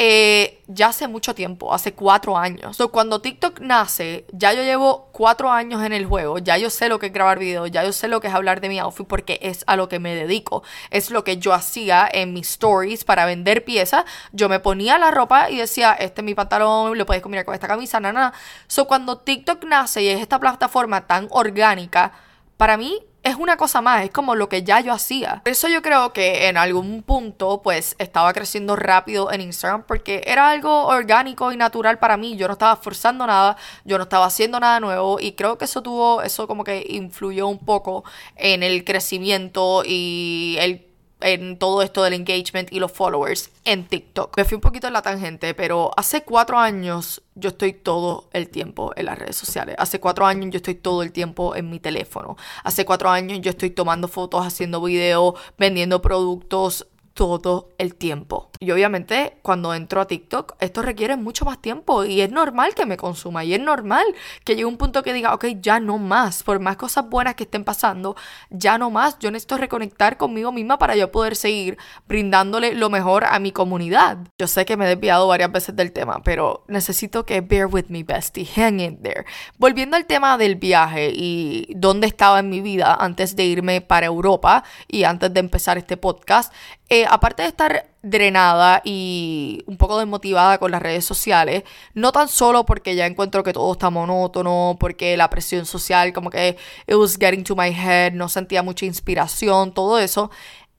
eh, 0.00 0.62
ya 0.68 0.86
hace 0.90 1.08
mucho 1.08 1.34
tiempo, 1.34 1.74
hace 1.74 1.92
cuatro 1.92 2.38
años. 2.38 2.76
So, 2.76 2.92
cuando 2.92 3.20
TikTok 3.20 3.58
nace, 3.58 4.26
ya 4.32 4.52
yo 4.52 4.62
llevo 4.62 5.08
cuatro 5.10 5.50
años 5.50 5.82
en 5.82 5.92
el 5.92 6.06
juego, 6.06 6.38
ya 6.38 6.56
yo 6.56 6.70
sé 6.70 6.88
lo 6.88 7.00
que 7.00 7.06
es 7.06 7.12
grabar 7.12 7.40
videos, 7.40 7.68
ya 7.72 7.82
yo 7.82 7.92
sé 7.92 8.06
lo 8.06 8.20
que 8.20 8.28
es 8.28 8.34
hablar 8.34 8.60
de 8.60 8.68
mi 8.68 8.78
outfit 8.78 9.08
porque 9.08 9.40
es 9.42 9.64
a 9.66 9.74
lo 9.74 9.88
que 9.88 9.98
me 9.98 10.14
dedico. 10.14 10.62
Es 10.90 11.10
lo 11.10 11.24
que 11.24 11.38
yo 11.38 11.52
hacía 11.52 12.08
en 12.12 12.32
mis 12.32 12.48
stories 12.50 13.02
para 13.02 13.26
vender 13.26 13.64
piezas. 13.64 14.04
Yo 14.30 14.48
me 14.48 14.60
ponía 14.60 14.98
la 14.98 15.10
ropa 15.10 15.50
y 15.50 15.56
decía, 15.56 15.94
este 15.94 16.20
es 16.20 16.24
mi 16.24 16.36
pantalón, 16.36 16.96
lo 16.96 17.04
puedes 17.04 17.20
combinar 17.20 17.44
con 17.44 17.54
esta 17.54 17.66
camisa, 17.66 17.98
nada, 17.98 18.12
nada. 18.12 18.32
So, 18.68 18.86
cuando 18.86 19.18
TikTok 19.18 19.64
nace 19.64 20.04
y 20.04 20.08
es 20.10 20.20
esta 20.20 20.38
plataforma 20.38 21.08
tan 21.08 21.26
orgánica, 21.30 22.12
para 22.56 22.76
mí 22.76 23.00
es 23.28 23.36
una 23.36 23.56
cosa 23.56 23.80
más, 23.80 24.04
es 24.04 24.10
como 24.10 24.34
lo 24.34 24.48
que 24.48 24.62
ya 24.62 24.80
yo 24.80 24.92
hacía. 24.92 25.40
Por 25.44 25.52
eso 25.52 25.68
yo 25.68 25.82
creo 25.82 26.12
que 26.12 26.48
en 26.48 26.56
algún 26.56 27.02
punto 27.02 27.60
pues 27.62 27.94
estaba 27.98 28.32
creciendo 28.32 28.76
rápido 28.76 29.30
en 29.32 29.40
Instagram 29.40 29.84
porque 29.86 30.22
era 30.26 30.50
algo 30.50 30.86
orgánico 30.86 31.52
y 31.52 31.56
natural 31.56 31.98
para 31.98 32.16
mí. 32.16 32.36
Yo 32.36 32.46
no 32.46 32.54
estaba 32.54 32.76
forzando 32.76 33.26
nada, 33.26 33.56
yo 33.84 33.98
no 33.98 34.04
estaba 34.04 34.26
haciendo 34.26 34.58
nada 34.60 34.80
nuevo 34.80 35.18
y 35.20 35.32
creo 35.32 35.58
que 35.58 35.66
eso 35.66 35.82
tuvo, 35.82 36.22
eso 36.22 36.46
como 36.46 36.64
que 36.64 36.84
influyó 36.88 37.48
un 37.48 37.58
poco 37.58 38.04
en 38.36 38.62
el 38.62 38.84
crecimiento 38.84 39.82
y 39.84 40.56
el 40.60 40.87
en 41.20 41.58
todo 41.58 41.82
esto 41.82 42.02
del 42.02 42.14
engagement 42.14 42.72
y 42.72 42.80
los 42.80 42.92
followers 42.92 43.50
en 43.64 43.86
TikTok. 43.86 44.36
Me 44.36 44.44
fui 44.44 44.56
un 44.56 44.60
poquito 44.60 44.86
en 44.86 44.92
la 44.92 45.02
tangente, 45.02 45.54
pero 45.54 45.90
hace 45.96 46.22
cuatro 46.22 46.58
años 46.58 47.22
yo 47.34 47.50
estoy 47.50 47.72
todo 47.72 48.28
el 48.32 48.48
tiempo 48.48 48.92
en 48.96 49.06
las 49.06 49.18
redes 49.18 49.36
sociales. 49.36 49.76
Hace 49.78 50.00
cuatro 50.00 50.26
años 50.26 50.50
yo 50.50 50.56
estoy 50.56 50.74
todo 50.74 51.02
el 51.02 51.12
tiempo 51.12 51.56
en 51.56 51.70
mi 51.70 51.80
teléfono. 51.80 52.36
Hace 52.64 52.84
cuatro 52.84 53.10
años 53.10 53.40
yo 53.40 53.50
estoy 53.50 53.70
tomando 53.70 54.08
fotos, 54.08 54.46
haciendo 54.46 54.80
videos, 54.82 55.34
vendiendo 55.56 56.02
productos 56.02 56.86
todo 57.18 57.70
el 57.78 57.96
tiempo. 57.96 58.48
Y 58.60 58.70
obviamente 58.70 59.38
cuando 59.42 59.74
entro 59.74 60.00
a 60.00 60.06
TikTok, 60.06 60.54
esto 60.60 60.82
requiere 60.82 61.16
mucho 61.16 61.44
más 61.44 61.60
tiempo 61.60 62.04
y 62.04 62.20
es 62.20 62.30
normal 62.30 62.76
que 62.76 62.86
me 62.86 62.96
consuma 62.96 63.42
y 63.42 63.54
es 63.54 63.60
normal 63.60 64.04
que 64.44 64.54
llegue 64.54 64.66
un 64.66 64.76
punto 64.76 65.02
que 65.02 65.12
diga, 65.12 65.34
ok, 65.34 65.46
ya 65.60 65.80
no 65.80 65.98
más, 65.98 66.44
por 66.44 66.60
más 66.60 66.76
cosas 66.76 67.08
buenas 67.08 67.34
que 67.34 67.42
estén 67.42 67.64
pasando, 67.64 68.14
ya 68.50 68.78
no 68.78 68.90
más, 68.90 69.18
yo 69.18 69.32
necesito 69.32 69.58
reconectar 69.58 70.16
conmigo 70.16 70.52
misma 70.52 70.78
para 70.78 70.94
yo 70.94 71.10
poder 71.10 71.34
seguir 71.34 71.76
brindándole 72.06 72.72
lo 72.74 72.88
mejor 72.88 73.24
a 73.24 73.40
mi 73.40 73.50
comunidad. 73.50 74.18
Yo 74.38 74.46
sé 74.46 74.64
que 74.64 74.76
me 74.76 74.84
he 74.84 74.88
desviado 74.88 75.26
varias 75.26 75.50
veces 75.50 75.74
del 75.74 75.90
tema, 75.90 76.22
pero 76.22 76.62
necesito 76.68 77.26
que 77.26 77.40
bear 77.40 77.66
with 77.66 77.86
me, 77.88 78.04
bestie, 78.04 78.46
hang 78.46 78.78
in 78.78 79.02
there. 79.02 79.24
Volviendo 79.58 79.96
al 79.96 80.06
tema 80.06 80.38
del 80.38 80.54
viaje 80.54 81.10
y 81.12 81.66
dónde 81.74 82.06
estaba 82.06 82.38
en 82.38 82.48
mi 82.48 82.60
vida 82.60 82.94
antes 82.94 83.34
de 83.34 83.44
irme 83.44 83.80
para 83.80 84.06
Europa 84.06 84.62
y 84.86 85.02
antes 85.02 85.34
de 85.34 85.40
empezar 85.40 85.78
este 85.78 85.96
podcast, 85.96 86.52
eh, 86.90 87.04
aparte 87.08 87.42
de 87.42 87.48
estar 87.48 87.86
drenada 88.02 88.80
y 88.82 89.62
un 89.66 89.76
poco 89.76 89.98
desmotivada 89.98 90.58
con 90.58 90.70
las 90.70 90.80
redes 90.80 91.04
sociales, 91.04 91.64
no 91.92 92.12
tan 92.12 92.28
solo 92.28 92.64
porque 92.64 92.94
ya 92.94 93.06
encuentro 93.06 93.42
que 93.42 93.52
todo 93.52 93.72
está 93.72 93.90
monótono, 93.90 94.76
porque 94.80 95.16
la 95.16 95.28
presión 95.28 95.66
social 95.66 96.12
como 96.14 96.30
que 96.30 96.56
it 96.86 96.94
was 96.94 97.18
getting 97.18 97.44
to 97.44 97.54
my 97.54 97.68
head, 97.68 98.12
no 98.12 98.28
sentía 98.28 98.62
mucha 98.62 98.86
inspiración, 98.86 99.72
todo 99.74 99.98
eso. 99.98 100.30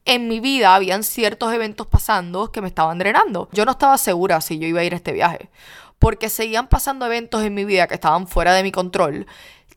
En 0.06 0.28
mi 0.28 0.40
vida 0.40 0.74
habían 0.74 1.04
ciertos 1.04 1.54
eventos 1.54 1.86
pasando 1.86 2.52
que 2.52 2.62
me 2.62 2.70
estaban 2.70 2.98
drenando. 2.98 3.48
Yo 3.52 3.66
no 3.66 3.72
estaba 3.72 3.98
segura 4.00 4.42
si 4.42 4.58
yo 4.58 4.68
iba 4.68 4.80
a 4.80 4.84
ir 4.84 4.94
a 4.94 4.98
este 4.98 5.12
viaje, 5.12 5.50
porque 6.00 6.30
seguían 6.30 6.68
pasando 6.70 7.06
eventos 7.06 7.44
en 7.44 7.54
mi 7.54 7.66
vida 7.66 7.88
que 7.88 7.96
estaban 7.96 8.28
fuera 8.28 8.54
de 8.54 8.64
mi 8.64 8.72
control, 8.72 9.28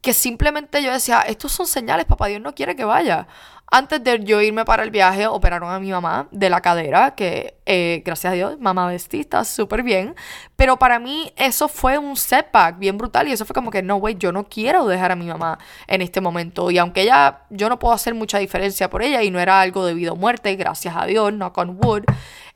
que 0.00 0.14
simplemente 0.14 0.82
yo 0.82 0.92
decía, 0.92 1.20
estos 1.22 1.52
son 1.52 1.66
señales, 1.66 2.06
papá 2.06 2.28
Dios 2.28 2.40
no 2.40 2.54
quiere 2.54 2.74
que 2.74 2.84
vaya. 2.84 3.28
Antes 3.74 4.04
de 4.04 4.22
yo 4.22 4.42
irme 4.42 4.66
para 4.66 4.82
el 4.82 4.90
viaje, 4.90 5.26
operaron 5.26 5.70
a 5.72 5.80
mi 5.80 5.90
mamá 5.90 6.28
de 6.30 6.50
la 6.50 6.60
cadera, 6.60 7.14
que 7.14 7.54
eh, 7.64 8.02
gracias 8.04 8.34
a 8.34 8.36
Dios, 8.36 8.60
mamá 8.60 8.86
vestida, 8.86 9.44
súper 9.44 9.82
bien. 9.82 10.14
Pero 10.56 10.78
para 10.78 10.98
mí 10.98 11.32
eso 11.36 11.68
fue 11.68 11.96
un 11.96 12.14
setback 12.14 12.78
bien 12.78 12.98
brutal 12.98 13.28
y 13.28 13.32
eso 13.32 13.46
fue 13.46 13.54
como 13.54 13.70
que, 13.70 13.82
no, 13.82 13.96
güey, 13.96 14.16
yo 14.18 14.30
no 14.30 14.44
quiero 14.44 14.86
dejar 14.86 15.12
a 15.12 15.16
mi 15.16 15.24
mamá 15.24 15.58
en 15.86 16.02
este 16.02 16.20
momento. 16.20 16.70
Y 16.70 16.76
aunque 16.76 17.00
ella, 17.00 17.44
yo 17.48 17.70
no 17.70 17.78
puedo 17.78 17.94
hacer 17.94 18.14
mucha 18.14 18.36
diferencia 18.36 18.90
por 18.90 19.02
ella 19.02 19.22
y 19.22 19.30
no 19.30 19.40
era 19.40 19.62
algo 19.62 19.86
debido 19.86 20.12
a 20.12 20.16
muerte, 20.16 20.54
gracias 20.54 20.94
a 20.94 21.06
Dios, 21.06 21.32
no 21.32 21.54
con 21.54 21.78
wood. 21.82 22.02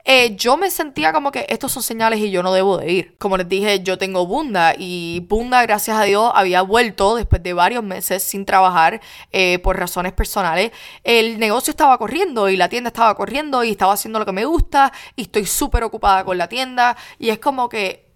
Eh, 0.09 0.37
yo 0.37 0.55
me 0.55 0.71
sentía 0.71 1.11
como 1.11 1.33
que 1.33 1.45
estos 1.49 1.73
son 1.73 1.83
señales 1.83 2.21
y 2.21 2.31
yo 2.31 2.41
no 2.41 2.53
debo 2.53 2.77
de 2.77 2.89
ir. 2.89 3.17
Como 3.17 3.35
les 3.35 3.49
dije, 3.49 3.83
yo 3.83 3.97
tengo 3.97 4.25
Bunda 4.25 4.73
y 4.77 5.19
Bunda, 5.27 5.61
gracias 5.63 5.97
a 5.97 6.03
Dios, 6.03 6.31
había 6.33 6.61
vuelto 6.61 7.17
después 7.17 7.43
de 7.43 7.51
varios 7.51 7.83
meses 7.83 8.23
sin 8.23 8.45
trabajar 8.45 9.01
eh, 9.33 9.59
por 9.59 9.77
razones 9.77 10.13
personales. 10.13 10.71
El 11.03 11.39
negocio 11.39 11.71
estaba 11.71 11.97
corriendo 11.97 12.47
y 12.47 12.55
la 12.55 12.69
tienda 12.69 12.87
estaba 12.87 13.15
corriendo 13.15 13.65
y 13.65 13.71
estaba 13.71 13.91
haciendo 13.91 14.17
lo 14.17 14.25
que 14.25 14.31
me 14.31 14.45
gusta 14.45 14.93
y 15.17 15.23
estoy 15.23 15.45
súper 15.45 15.83
ocupada 15.83 16.23
con 16.23 16.37
la 16.37 16.47
tienda 16.47 16.95
y 17.19 17.27
es 17.27 17.39
como 17.39 17.67
que 17.67 18.06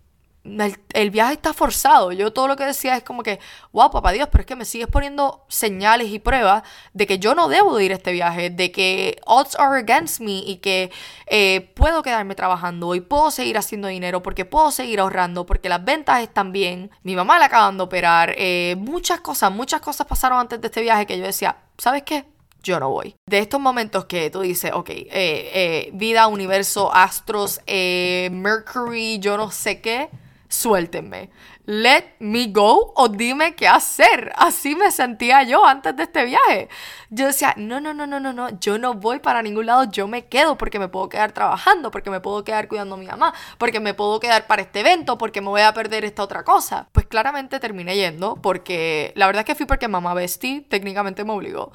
el, 0.44 1.12
viaje 1.12 1.34
está 1.34 1.54
forzado. 1.54 2.12
Yo 2.12 2.34
todo 2.34 2.48
lo 2.48 2.56
que 2.56 2.66
decía 2.66 2.98
es 2.98 3.04
como 3.04 3.24
que, 3.24 3.40
wow, 3.72 3.92
papá 3.92 4.12
Dios, 4.12 4.28
pero 4.32 4.42
es 4.42 4.48
que 4.48 4.56
me 4.56 4.66
sigues 4.66 4.88
poniendo 4.88 5.46
señales 5.48 6.10
y 6.10 6.20
pruebas 6.20 6.64
de 6.94 7.06
que 7.06 7.20
yo 7.20 7.36
no 7.36 7.48
debo 7.48 7.76
de 7.76 7.86
ir 7.86 7.92
a 7.92 7.96
este 7.96 8.12
viaje, 8.12 8.50
de 8.50 8.72
que 8.72 9.18
odds 9.26 9.56
are 9.60 9.80
against 9.80 10.20
me 10.20 10.40
y 10.40 10.58
que 10.58 10.92
eh, 11.28 11.72
puedo 11.76 12.02
quedarme 12.02 12.36
trabajando 12.36 12.96
y 12.96 13.02
puedo 13.02 13.30
seguir 13.30 13.58
haciendo 13.58 13.88
dinero 13.88 14.24
porque 14.24 14.46
puedo 14.46 14.72
seguir 14.72 15.00
ahorrando, 15.00 15.46
porque 15.46 15.70
las 15.70 15.84
ventas 15.84 16.22
están 16.22 16.52
bien, 16.52 16.90
mi 17.04 17.16
mamá 17.16 17.38
la 17.38 17.46
acaban 17.46 17.78
de 17.78 17.84
operar, 17.84 18.34
eh, 18.38 18.76
muchas 18.80 19.22
cosas, 19.22 19.52
muchas 19.52 19.82
cosas 19.82 20.08
pasaron 20.08 20.40
antes 20.40 20.60
de 20.60 20.68
este 20.68 20.82
viaje 20.82 21.06
que 21.06 21.18
yo 21.18 21.26
decía, 21.26 21.58
¿sabes 21.78 22.04
qué? 22.04 22.26
yo 22.64 22.80
no 22.80 22.92
voy. 22.92 23.16
De 23.26 23.40
estos 23.40 23.60
momentos 23.60 24.06
que 24.06 24.30
tú 24.30 24.42
dices, 24.42 24.72
ok, 24.72 24.90
eh, 24.92 25.90
vida, 25.94 26.28
universo, 26.28 26.94
astros, 26.94 27.60
Mercury, 27.66 29.18
yo 29.18 29.36
no 29.36 29.50
sé 29.50 29.82
qué, 29.82 30.12
suéltenme. 30.52 31.30
Let 31.66 32.16
me 32.20 32.48
go 32.48 32.94
o 32.96 33.08
dime 33.08 33.56
qué 33.56 33.68
hacer. 33.68 34.34
Así 34.36 34.76
me 34.76 34.92
sentía 34.92 35.44
yo 35.44 35.66
antes 35.66 35.96
de 35.96 36.04
este 36.04 36.26
viaje. 36.26 36.70
Yo 37.10 37.28
decía, 37.28 37.54
no, 37.58 37.80
no, 37.80 37.94
no, 37.94 38.06
no, 38.06 38.20
no, 38.20 38.34
no, 38.34 38.60
yo 38.60 38.78
no 38.78 38.94
voy 38.96 39.20
para 39.20 39.42
ningún 39.42 39.66
lado, 39.66 39.86
yo 39.86 40.08
me 40.08 40.26
quedo 40.26 40.58
porque 40.58 40.80
me 40.80 40.90
puedo 40.90 41.08
quedar 41.08 41.32
trabajando, 41.32 41.90
porque 41.92 42.10
me 42.10 42.20
puedo 42.20 42.44
quedar 42.44 42.68
cuidando 42.68 42.96
a 42.96 42.98
mi 42.98 43.08
mamá, 43.08 43.34
porque 43.58 43.80
me 43.80 43.94
puedo 43.94 44.20
quedar 44.20 44.48
para 44.48 44.64
este 44.64 44.82
evento, 44.82 45.18
porque 45.18 45.42
me 45.42 45.48
voy 45.48 45.62
a 45.62 45.74
perder 45.74 46.04
esta 46.04 46.24
otra 46.24 46.44
cosa. 46.44 46.90
Pues 46.92 47.06
claramente 47.08 47.60
terminé 47.60 47.96
yendo 47.96 48.36
porque 48.36 49.14
la 49.16 49.28
verdad 49.28 49.42
es 49.42 49.46
que 49.46 49.56
fui 49.56 49.66
porque 49.66 49.88
mamá 49.88 50.14
Bestie 50.14 50.62
técnicamente 50.62 51.24
me 51.24 51.32
obligó. 51.32 51.72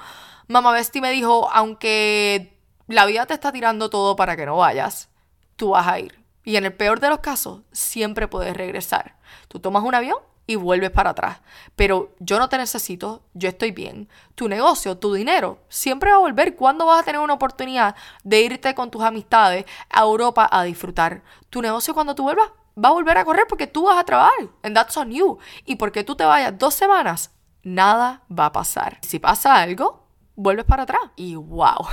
Mamá 0.48 0.72
Bestie 0.72 1.00
me 1.00 1.10
dijo, 1.10 1.48
aunque 1.52 2.60
la 2.86 3.06
vida 3.06 3.26
te 3.26 3.34
está 3.34 3.52
tirando 3.52 3.88
todo 3.90 4.16
para 4.16 4.36
que 4.36 4.46
no 4.46 4.58
vayas, 4.58 5.08
tú 5.56 5.70
vas 5.70 5.86
a 5.86 5.98
ir. 5.98 6.25
Y 6.46 6.54
en 6.54 6.64
el 6.64 6.72
peor 6.72 7.00
de 7.00 7.08
los 7.08 7.18
casos, 7.18 7.62
siempre 7.72 8.28
puedes 8.28 8.56
regresar. 8.56 9.16
Tú 9.48 9.58
tomas 9.58 9.82
un 9.82 9.96
avión 9.96 10.18
y 10.46 10.54
vuelves 10.54 10.92
para 10.92 11.10
atrás. 11.10 11.40
Pero 11.74 12.14
yo 12.20 12.38
no 12.38 12.48
te 12.48 12.56
necesito, 12.56 13.24
yo 13.34 13.48
estoy 13.48 13.72
bien. 13.72 14.08
Tu 14.36 14.48
negocio, 14.48 14.96
tu 14.96 15.12
dinero, 15.12 15.58
siempre 15.68 16.12
va 16.12 16.18
a 16.18 16.20
volver. 16.20 16.54
¿Cuándo 16.54 16.86
vas 16.86 17.00
a 17.00 17.02
tener 17.02 17.20
una 17.20 17.34
oportunidad 17.34 17.96
de 18.22 18.42
irte 18.42 18.76
con 18.76 18.92
tus 18.92 19.02
amistades 19.02 19.64
a 19.90 20.02
Europa 20.02 20.48
a 20.48 20.62
disfrutar? 20.62 21.24
Tu 21.50 21.60
negocio 21.60 21.94
cuando 21.94 22.14
tú 22.14 22.22
vuelvas 22.22 22.52
va 22.78 22.90
a 22.90 22.92
volver 22.92 23.18
a 23.18 23.24
correr 23.24 23.46
porque 23.48 23.66
tú 23.66 23.86
vas 23.86 23.98
a 23.98 24.04
trabajar. 24.04 24.48
And 24.62 24.72
that's 24.72 24.96
on 24.96 25.10
you. 25.10 25.38
Y 25.64 25.74
porque 25.74 26.04
tú 26.04 26.14
te 26.14 26.24
vayas 26.24 26.56
dos 26.56 26.74
semanas, 26.74 27.32
nada 27.64 28.22
va 28.30 28.46
a 28.46 28.52
pasar. 28.52 28.98
Si 29.02 29.18
pasa 29.18 29.56
algo, 29.56 30.06
vuelves 30.36 30.64
para 30.64 30.84
atrás. 30.84 31.02
Y 31.16 31.34
wow. 31.34 31.88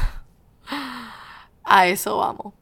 A 1.63 1.87
eso 1.87 2.17
vamos. 2.17 2.53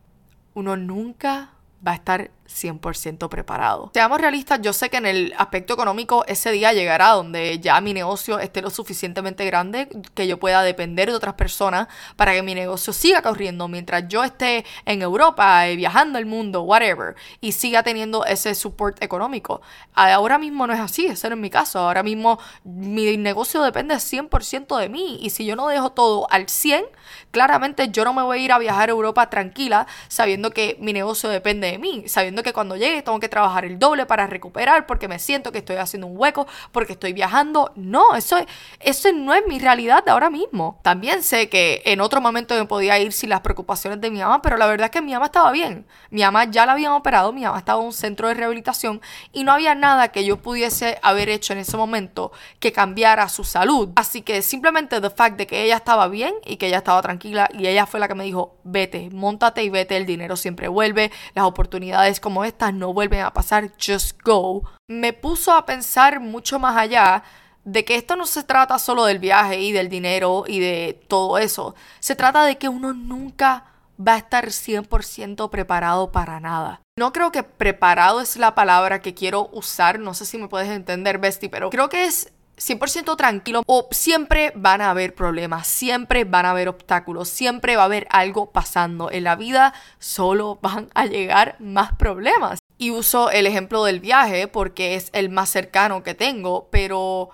Uno 0.53 0.77
nunca 0.77 1.49
va 1.85 1.91
a 1.91 1.95
estar 1.95 2.31
100% 2.51 3.29
preparado. 3.29 3.91
Seamos 3.93 4.19
realistas, 4.19 4.59
yo 4.61 4.73
sé 4.73 4.89
que 4.89 4.97
en 4.97 5.05
el 5.05 5.33
aspecto 5.37 5.73
económico 5.73 6.25
ese 6.27 6.51
día 6.51 6.73
llegará 6.73 7.09
donde 7.09 7.59
ya 7.59 7.79
mi 7.81 7.93
negocio 7.93 8.39
esté 8.39 8.61
lo 8.61 8.69
suficientemente 8.69 9.45
grande 9.45 9.87
que 10.13 10.27
yo 10.27 10.39
pueda 10.39 10.63
depender 10.63 11.09
de 11.09 11.15
otras 11.15 11.35
personas 11.35 11.87
para 12.15 12.33
que 12.33 12.43
mi 12.43 12.55
negocio 12.55 12.93
siga 12.93 13.21
corriendo 13.21 13.67
mientras 13.67 14.07
yo 14.07 14.23
esté 14.23 14.65
en 14.85 15.01
Europa, 15.01 15.67
eh, 15.67 15.75
viajando 15.75 16.19
el 16.19 16.25
mundo, 16.25 16.63
whatever, 16.63 17.15
y 17.39 17.53
siga 17.53 17.83
teniendo 17.83 18.25
ese 18.25 18.55
support 18.55 19.01
económico. 19.01 19.61
Ahora 19.93 20.37
mismo 20.37 20.67
no 20.67 20.73
es 20.73 20.79
así, 20.79 21.05
ese 21.05 21.29
no 21.29 21.35
es 21.35 21.41
mi 21.41 21.49
caso. 21.49 21.79
Ahora 21.79 22.03
mismo 22.03 22.39
mi 22.63 23.17
negocio 23.17 23.61
depende 23.63 23.95
100% 23.99 24.77
de 24.77 24.89
mí 24.89 25.19
y 25.21 25.29
si 25.29 25.45
yo 25.45 25.55
no 25.55 25.67
dejo 25.67 25.91
todo 25.91 26.27
al 26.31 26.49
100, 26.49 26.85
claramente 27.31 27.89
yo 27.89 28.05
no 28.05 28.13
me 28.13 28.21
voy 28.21 28.39
a 28.39 28.41
ir 28.41 28.51
a 28.51 28.59
viajar 28.59 28.89
a 28.89 28.91
Europa 28.91 29.29
tranquila 29.29 29.87
sabiendo 30.07 30.51
que 30.51 30.77
mi 30.79 30.93
negocio 30.93 31.29
depende 31.29 31.71
de 31.71 31.77
mí, 31.77 32.03
sabiendo 32.07 32.40
que 32.43 32.53
cuando 32.53 32.75
llegue 32.75 33.01
tengo 33.01 33.19
que 33.19 33.29
trabajar 33.29 33.65
el 33.65 33.79
doble 33.79 34.05
para 34.05 34.27
recuperar 34.27 34.85
porque 34.85 35.07
me 35.07 35.19
siento 35.19 35.51
que 35.51 35.59
estoy 35.59 35.77
haciendo 35.77 36.07
un 36.07 36.17
hueco, 36.17 36.47
porque 36.71 36.93
estoy 36.93 37.13
viajando. 37.13 37.71
No, 37.75 38.15
eso, 38.15 38.37
eso 38.79 39.09
no 39.13 39.33
es 39.33 39.43
mi 39.47 39.59
realidad 39.59 40.03
de 40.03 40.11
ahora 40.11 40.29
mismo. 40.29 40.79
También 40.81 41.23
sé 41.23 41.49
que 41.49 41.81
en 41.85 42.01
otro 42.01 42.21
momento 42.21 42.55
me 42.55 42.65
podía 42.65 42.99
ir 42.99 43.13
sin 43.13 43.29
las 43.29 43.41
preocupaciones 43.41 44.01
de 44.01 44.09
mi 44.09 44.19
mamá, 44.19 44.41
pero 44.41 44.57
la 44.57 44.67
verdad 44.67 44.85
es 44.85 44.91
que 44.91 45.01
mi 45.01 45.13
mamá 45.13 45.25
estaba 45.25 45.51
bien. 45.51 45.85
Mi 46.09 46.21
mamá 46.21 46.45
ya 46.45 46.65
la 46.65 46.73
habían 46.73 46.93
operado, 46.93 47.33
mi 47.33 47.41
mamá 47.41 47.59
estaba 47.59 47.79
en 47.79 47.87
un 47.87 47.93
centro 47.93 48.27
de 48.27 48.33
rehabilitación 48.33 49.01
y 49.31 49.43
no 49.43 49.51
había 49.51 49.75
nada 49.75 50.09
que 50.09 50.25
yo 50.25 50.37
pudiese 50.37 50.99
haber 51.01 51.29
hecho 51.29 51.53
en 51.53 51.59
ese 51.59 51.77
momento 51.77 52.31
que 52.59 52.71
cambiara 52.71 53.27
su 53.29 53.43
salud. 53.43 53.89
Así 53.95 54.21
que 54.21 54.41
simplemente 54.41 55.01
the 55.01 55.09
fact 55.09 55.37
de 55.37 55.47
que 55.47 55.63
ella 55.63 55.77
estaba 55.77 56.07
bien 56.07 56.33
y 56.45 56.57
que 56.57 56.67
ella 56.67 56.77
estaba 56.77 57.01
tranquila 57.01 57.49
y 57.53 57.67
ella 57.67 57.85
fue 57.85 57.99
la 57.99 58.07
que 58.07 58.15
me 58.15 58.23
dijo, 58.23 58.55
vete, 58.63 59.09
montate 59.11 59.63
y 59.63 59.69
vete, 59.69 59.97
el 59.97 60.05
dinero 60.05 60.35
siempre 60.35 60.67
vuelve, 60.67 61.11
las 61.33 61.45
oportunidades 61.45 62.19
como 62.19 62.30
estas 62.43 62.73
no 62.73 62.93
vuelven 62.93 63.21
a 63.21 63.33
pasar, 63.33 63.71
just 63.77 64.21
go. 64.23 64.63
Me 64.87 65.13
puso 65.13 65.53
a 65.53 65.65
pensar 65.65 66.19
mucho 66.19 66.59
más 66.59 66.77
allá 66.77 67.23
de 67.63 67.85
que 67.85 67.95
esto 67.95 68.15
no 68.15 68.25
se 68.25 68.43
trata 68.43 68.79
solo 68.79 69.05
del 69.05 69.19
viaje 69.19 69.59
y 69.59 69.71
del 69.71 69.89
dinero 69.89 70.45
y 70.47 70.59
de 70.59 70.99
todo 71.07 71.37
eso. 71.37 71.75
Se 71.99 72.15
trata 72.15 72.43
de 72.43 72.57
que 72.57 72.69
uno 72.69 72.93
nunca 72.93 73.65
va 73.99 74.13
a 74.13 74.17
estar 74.17 74.47
100% 74.47 75.49
preparado 75.49 76.11
para 76.11 76.39
nada. 76.39 76.81
No 76.97 77.13
creo 77.13 77.31
que 77.31 77.43
preparado 77.43 78.21
es 78.21 78.37
la 78.37 78.55
palabra 78.55 79.01
que 79.01 79.13
quiero 79.13 79.49
usar, 79.53 79.99
no 79.99 80.13
sé 80.13 80.25
si 80.25 80.37
me 80.37 80.47
puedes 80.47 80.69
entender, 80.69 81.19
Bestie, 81.19 81.49
pero 81.49 81.69
creo 81.69 81.89
que 81.89 82.05
es 82.05 82.31
100% 82.61 83.15
tranquilo 83.17 83.63
o 83.65 83.87
siempre 83.91 84.53
van 84.55 84.81
a 84.81 84.91
haber 84.91 85.15
problemas, 85.15 85.65
siempre 85.65 86.25
van 86.25 86.45
a 86.45 86.51
haber 86.51 86.69
obstáculos, 86.69 87.27
siempre 87.27 87.75
va 87.75 87.83
a 87.83 87.85
haber 87.85 88.07
algo 88.11 88.51
pasando. 88.51 89.09
En 89.11 89.23
la 89.23 89.35
vida 89.35 89.73
solo 89.97 90.59
van 90.61 90.89
a 90.93 91.05
llegar 91.05 91.55
más 91.59 91.93
problemas. 91.93 92.59
Y 92.77 92.91
uso 92.91 93.31
el 93.31 93.47
ejemplo 93.47 93.83
del 93.83 93.99
viaje 93.99 94.47
porque 94.47 94.95
es 94.95 95.09
el 95.13 95.29
más 95.29 95.49
cercano 95.49 96.03
que 96.03 96.13
tengo, 96.13 96.67
pero 96.71 97.31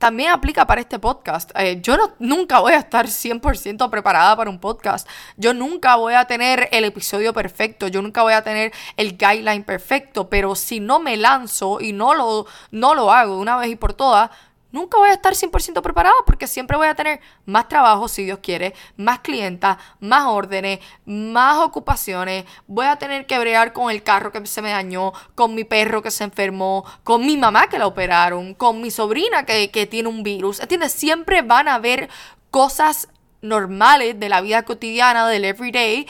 también 0.00 0.30
aplica 0.30 0.66
para 0.66 0.80
este 0.80 0.98
podcast. 0.98 1.50
Eh, 1.56 1.78
yo 1.82 1.94
nunca 2.18 2.60
voy 2.60 2.72
a 2.72 2.78
estar 2.78 3.06
100% 3.06 3.90
preparada 3.90 4.34
para 4.34 4.48
un 4.48 4.58
podcast. 4.58 5.06
Yo 5.36 5.52
nunca 5.52 5.96
voy 5.96 6.14
a 6.14 6.24
tener 6.24 6.70
el 6.72 6.84
episodio 6.84 7.34
perfecto. 7.34 7.86
Yo 7.86 8.00
nunca 8.00 8.22
voy 8.22 8.32
a 8.32 8.42
tener 8.42 8.72
el 8.96 9.18
guideline 9.18 9.62
perfecto. 9.62 10.30
Pero 10.30 10.54
si 10.54 10.80
no 10.80 11.00
me 11.00 11.18
lanzo 11.18 11.82
y 11.82 11.92
no 11.92 12.14
lo, 12.14 12.46
no 12.70 12.94
lo 12.94 13.12
hago 13.12 13.34
de 13.34 13.42
una 13.42 13.58
vez 13.58 13.68
y 13.68 13.76
por 13.76 13.92
todas, 13.92 14.30
Nunca 14.72 14.98
voy 14.98 15.10
a 15.10 15.14
estar 15.14 15.32
100% 15.32 15.82
preparada 15.82 16.14
porque 16.26 16.46
siempre 16.46 16.76
voy 16.76 16.86
a 16.86 16.94
tener 16.94 17.20
más 17.44 17.68
trabajo, 17.68 18.08
si 18.08 18.24
Dios 18.24 18.38
quiere, 18.40 18.74
más 18.96 19.20
clientas, 19.20 19.78
más 19.98 20.26
órdenes, 20.26 20.80
más 21.04 21.58
ocupaciones. 21.58 22.44
Voy 22.66 22.86
a 22.86 22.96
tener 22.96 23.26
que 23.26 23.38
bregar 23.38 23.72
con 23.72 23.90
el 23.90 24.02
carro 24.02 24.32
que 24.32 24.46
se 24.46 24.62
me 24.62 24.70
dañó, 24.70 25.12
con 25.34 25.54
mi 25.54 25.64
perro 25.64 26.02
que 26.02 26.10
se 26.10 26.24
enfermó, 26.24 26.84
con 27.04 27.26
mi 27.26 27.36
mamá 27.36 27.68
que 27.68 27.78
la 27.78 27.86
operaron, 27.86 28.54
con 28.54 28.80
mi 28.80 28.90
sobrina 28.90 29.44
que, 29.44 29.70
que 29.70 29.86
tiene 29.86 30.08
un 30.08 30.22
virus. 30.22 30.60
¿Entiendes? 30.60 30.92
Siempre 30.92 31.42
van 31.42 31.68
a 31.68 31.74
haber 31.74 32.08
cosas 32.50 33.08
normales 33.42 34.20
de 34.20 34.28
la 34.28 34.40
vida 34.40 34.64
cotidiana, 34.64 35.28
del 35.28 35.44
everyday, 35.44 36.06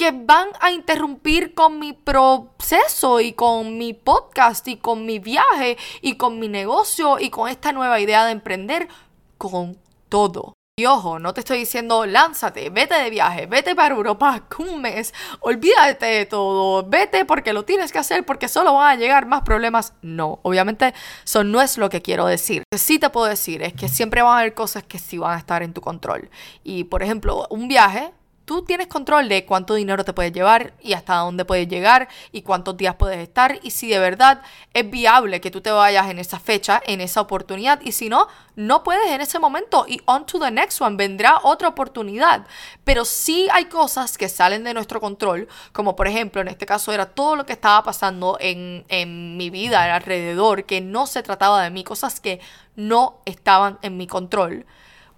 que 0.00 0.12
van 0.12 0.48
a 0.60 0.70
interrumpir 0.70 1.52
con 1.52 1.78
mi 1.78 1.92
proceso 1.92 3.20
y 3.20 3.34
con 3.34 3.76
mi 3.76 3.92
podcast 3.92 4.66
y 4.66 4.78
con 4.78 5.04
mi 5.04 5.18
viaje 5.18 5.76
y 6.00 6.14
con 6.14 6.38
mi 6.38 6.48
negocio 6.48 7.18
y 7.18 7.28
con 7.28 7.50
esta 7.50 7.70
nueva 7.72 8.00
idea 8.00 8.24
de 8.24 8.32
emprender 8.32 8.88
con 9.36 9.76
todo. 10.08 10.54
Y 10.78 10.86
ojo, 10.86 11.18
no 11.18 11.34
te 11.34 11.40
estoy 11.40 11.58
diciendo 11.58 12.06
lánzate, 12.06 12.70
vete 12.70 12.94
de 12.94 13.10
viaje, 13.10 13.44
vete 13.44 13.76
para 13.76 13.94
Europa 13.94 14.46
un 14.58 14.80
mes, 14.80 15.12
olvídate 15.40 16.06
de 16.06 16.24
todo, 16.24 16.82
vete 16.88 17.26
porque 17.26 17.52
lo 17.52 17.66
tienes 17.66 17.92
que 17.92 17.98
hacer 17.98 18.24
porque 18.24 18.48
solo 18.48 18.72
van 18.72 18.96
a 18.96 18.98
llegar 18.98 19.26
más 19.26 19.42
problemas. 19.42 19.92
No, 20.00 20.40
obviamente 20.44 20.94
eso 21.22 21.44
no 21.44 21.60
es 21.60 21.76
lo 21.76 21.90
que 21.90 22.00
quiero 22.00 22.24
decir. 22.24 22.62
Lo 22.72 22.78
que 22.78 22.78
sí 22.78 22.98
te 22.98 23.10
puedo 23.10 23.26
decir 23.26 23.60
es 23.60 23.74
que 23.74 23.90
siempre 23.90 24.22
van 24.22 24.32
a 24.32 24.38
haber 24.38 24.54
cosas 24.54 24.82
que 24.82 24.98
sí 24.98 25.18
van 25.18 25.34
a 25.34 25.38
estar 25.38 25.62
en 25.62 25.74
tu 25.74 25.82
control. 25.82 26.30
Y 26.64 26.84
por 26.84 27.02
ejemplo, 27.02 27.46
un 27.50 27.68
viaje 27.68 28.14
tú 28.50 28.62
tienes 28.62 28.88
control 28.88 29.28
de 29.28 29.46
cuánto 29.46 29.74
dinero 29.74 30.04
te 30.04 30.12
puedes 30.12 30.32
llevar 30.32 30.72
y 30.82 30.94
hasta 30.94 31.14
dónde 31.14 31.44
puedes 31.44 31.68
llegar 31.68 32.08
y 32.32 32.42
cuántos 32.42 32.76
días 32.76 32.96
puedes 32.96 33.18
estar. 33.18 33.60
Y 33.62 33.70
si 33.70 33.88
de 33.88 34.00
verdad 34.00 34.42
es 34.74 34.90
viable 34.90 35.40
que 35.40 35.52
tú 35.52 35.60
te 35.60 35.70
vayas 35.70 36.10
en 36.10 36.18
esa 36.18 36.40
fecha, 36.40 36.82
en 36.84 37.00
esa 37.00 37.20
oportunidad. 37.20 37.80
Y 37.80 37.92
si 37.92 38.08
no, 38.08 38.26
no 38.56 38.82
puedes 38.82 39.08
en 39.08 39.20
ese 39.20 39.38
momento. 39.38 39.84
Y 39.86 40.02
on 40.06 40.26
to 40.26 40.40
the 40.40 40.50
next 40.50 40.80
one, 40.80 40.96
vendrá 40.96 41.38
otra 41.44 41.68
oportunidad. 41.68 42.44
Pero 42.82 43.04
sí 43.04 43.46
hay 43.52 43.66
cosas 43.66 44.18
que 44.18 44.28
salen 44.28 44.64
de 44.64 44.74
nuestro 44.74 45.00
control, 45.00 45.46
como 45.70 45.94
por 45.94 46.08
ejemplo 46.08 46.40
en 46.40 46.48
este 46.48 46.66
caso 46.66 46.90
era 46.90 47.06
todo 47.06 47.36
lo 47.36 47.46
que 47.46 47.52
estaba 47.52 47.84
pasando 47.84 48.36
en, 48.40 48.84
en 48.88 49.36
mi 49.36 49.50
vida 49.50 49.94
alrededor, 49.94 50.64
que 50.64 50.80
no 50.80 51.06
se 51.06 51.22
trataba 51.22 51.62
de 51.62 51.70
mí, 51.70 51.84
cosas 51.84 52.18
que 52.18 52.40
no 52.74 53.20
estaban 53.26 53.78
en 53.82 53.96
mi 53.96 54.08
control 54.08 54.66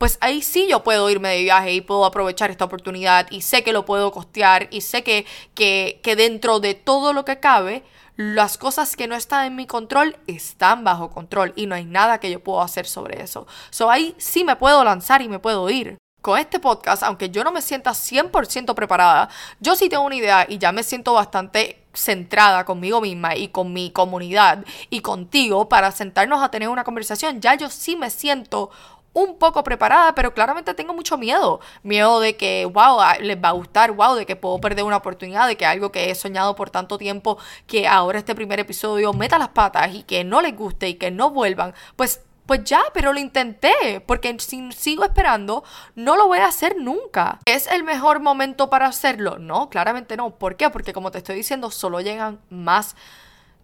pues 0.02 0.18
ahí 0.20 0.42
sí 0.42 0.66
yo 0.68 0.82
puedo 0.82 1.08
irme 1.10 1.28
de 1.28 1.42
viaje 1.44 1.74
y 1.74 1.80
puedo 1.80 2.04
aprovechar 2.04 2.50
esta 2.50 2.64
oportunidad 2.64 3.28
y 3.30 3.42
sé 3.42 3.62
que 3.62 3.72
lo 3.72 3.84
puedo 3.84 4.10
costear 4.10 4.66
y 4.72 4.80
sé 4.80 5.04
que, 5.04 5.26
que, 5.54 6.00
que 6.02 6.16
dentro 6.16 6.58
de 6.58 6.74
todo 6.74 7.12
lo 7.12 7.24
que 7.24 7.38
cabe, 7.38 7.84
las 8.16 8.58
cosas 8.58 8.96
que 8.96 9.06
no 9.06 9.14
están 9.14 9.46
en 9.46 9.54
mi 9.54 9.68
control 9.68 10.16
están 10.26 10.82
bajo 10.82 11.10
control 11.10 11.52
y 11.54 11.66
no 11.66 11.76
hay 11.76 11.84
nada 11.84 12.18
que 12.18 12.32
yo 12.32 12.42
pueda 12.42 12.64
hacer 12.64 12.88
sobre 12.88 13.22
eso. 13.22 13.46
So 13.70 13.92
ahí 13.92 14.16
sí 14.18 14.42
me 14.42 14.56
puedo 14.56 14.82
lanzar 14.82 15.22
y 15.22 15.28
me 15.28 15.38
puedo 15.38 15.70
ir. 15.70 15.96
Con 16.20 16.38
este 16.38 16.58
podcast, 16.58 17.04
aunque 17.04 17.30
yo 17.30 17.44
no 17.44 17.52
me 17.52 17.62
sienta 17.62 17.92
100% 17.92 18.74
preparada, 18.74 19.28
yo 19.60 19.76
sí 19.76 19.88
tengo 19.88 20.04
una 20.04 20.16
idea 20.16 20.46
y 20.48 20.58
ya 20.58 20.72
me 20.72 20.82
siento 20.82 21.14
bastante 21.14 21.84
centrada 21.94 22.64
conmigo 22.64 23.00
misma 23.00 23.36
y 23.36 23.48
con 23.48 23.72
mi 23.72 23.90
comunidad 23.90 24.64
y 24.88 25.00
contigo 25.00 25.68
para 25.68 25.90
sentarnos 25.90 26.42
a 26.42 26.50
tener 26.50 26.68
una 26.68 26.84
conversación. 26.84 27.40
Ya 27.40 27.54
yo 27.54 27.70
sí 27.70 27.96
me 27.96 28.08
siento 28.10 28.70
un 29.12 29.38
poco 29.38 29.62
preparada, 29.62 30.14
pero 30.14 30.32
claramente 30.34 30.74
tengo 30.74 30.94
mucho 30.94 31.18
miedo. 31.18 31.60
Miedo 31.82 32.20
de 32.20 32.36
que, 32.36 32.64
wow, 32.64 33.00
les 33.20 33.36
va 33.36 33.50
a 33.50 33.52
gustar, 33.52 33.92
wow, 33.92 34.14
de 34.14 34.26
que 34.26 34.36
puedo 34.36 34.60
perder 34.60 34.84
una 34.84 34.96
oportunidad, 34.96 35.46
de 35.46 35.56
que 35.56 35.66
algo 35.66 35.92
que 35.92 36.10
he 36.10 36.14
soñado 36.14 36.54
por 36.54 36.70
tanto 36.70 36.98
tiempo, 36.98 37.38
que 37.66 37.86
ahora 37.86 38.18
este 38.18 38.34
primer 38.34 38.60
episodio 38.60 39.12
meta 39.12 39.38
las 39.38 39.50
patas 39.50 39.94
y 39.94 40.02
que 40.02 40.24
no 40.24 40.40
les 40.40 40.56
guste 40.56 40.88
y 40.88 40.94
que 40.94 41.10
no 41.10 41.30
vuelvan. 41.30 41.74
Pues 41.96 42.20
pues 42.46 42.64
ya, 42.64 42.82
pero 42.92 43.12
lo 43.12 43.20
intenté, 43.20 44.02
porque 44.04 44.36
si 44.40 44.72
sigo 44.72 45.04
esperando, 45.04 45.62
no 45.94 46.16
lo 46.16 46.26
voy 46.26 46.38
a 46.38 46.46
hacer 46.46 46.76
nunca. 46.76 47.38
¿Es 47.44 47.68
el 47.68 47.84
mejor 47.84 48.20
momento 48.20 48.68
para 48.68 48.86
hacerlo? 48.86 49.38
No, 49.38 49.70
claramente 49.70 50.16
no. 50.16 50.30
¿Por 50.30 50.56
qué? 50.56 50.68
Porque 50.68 50.92
como 50.92 51.10
te 51.12 51.18
estoy 51.18 51.36
diciendo, 51.36 51.70
solo 51.70 52.00
llegan 52.00 52.40
más 52.50 52.96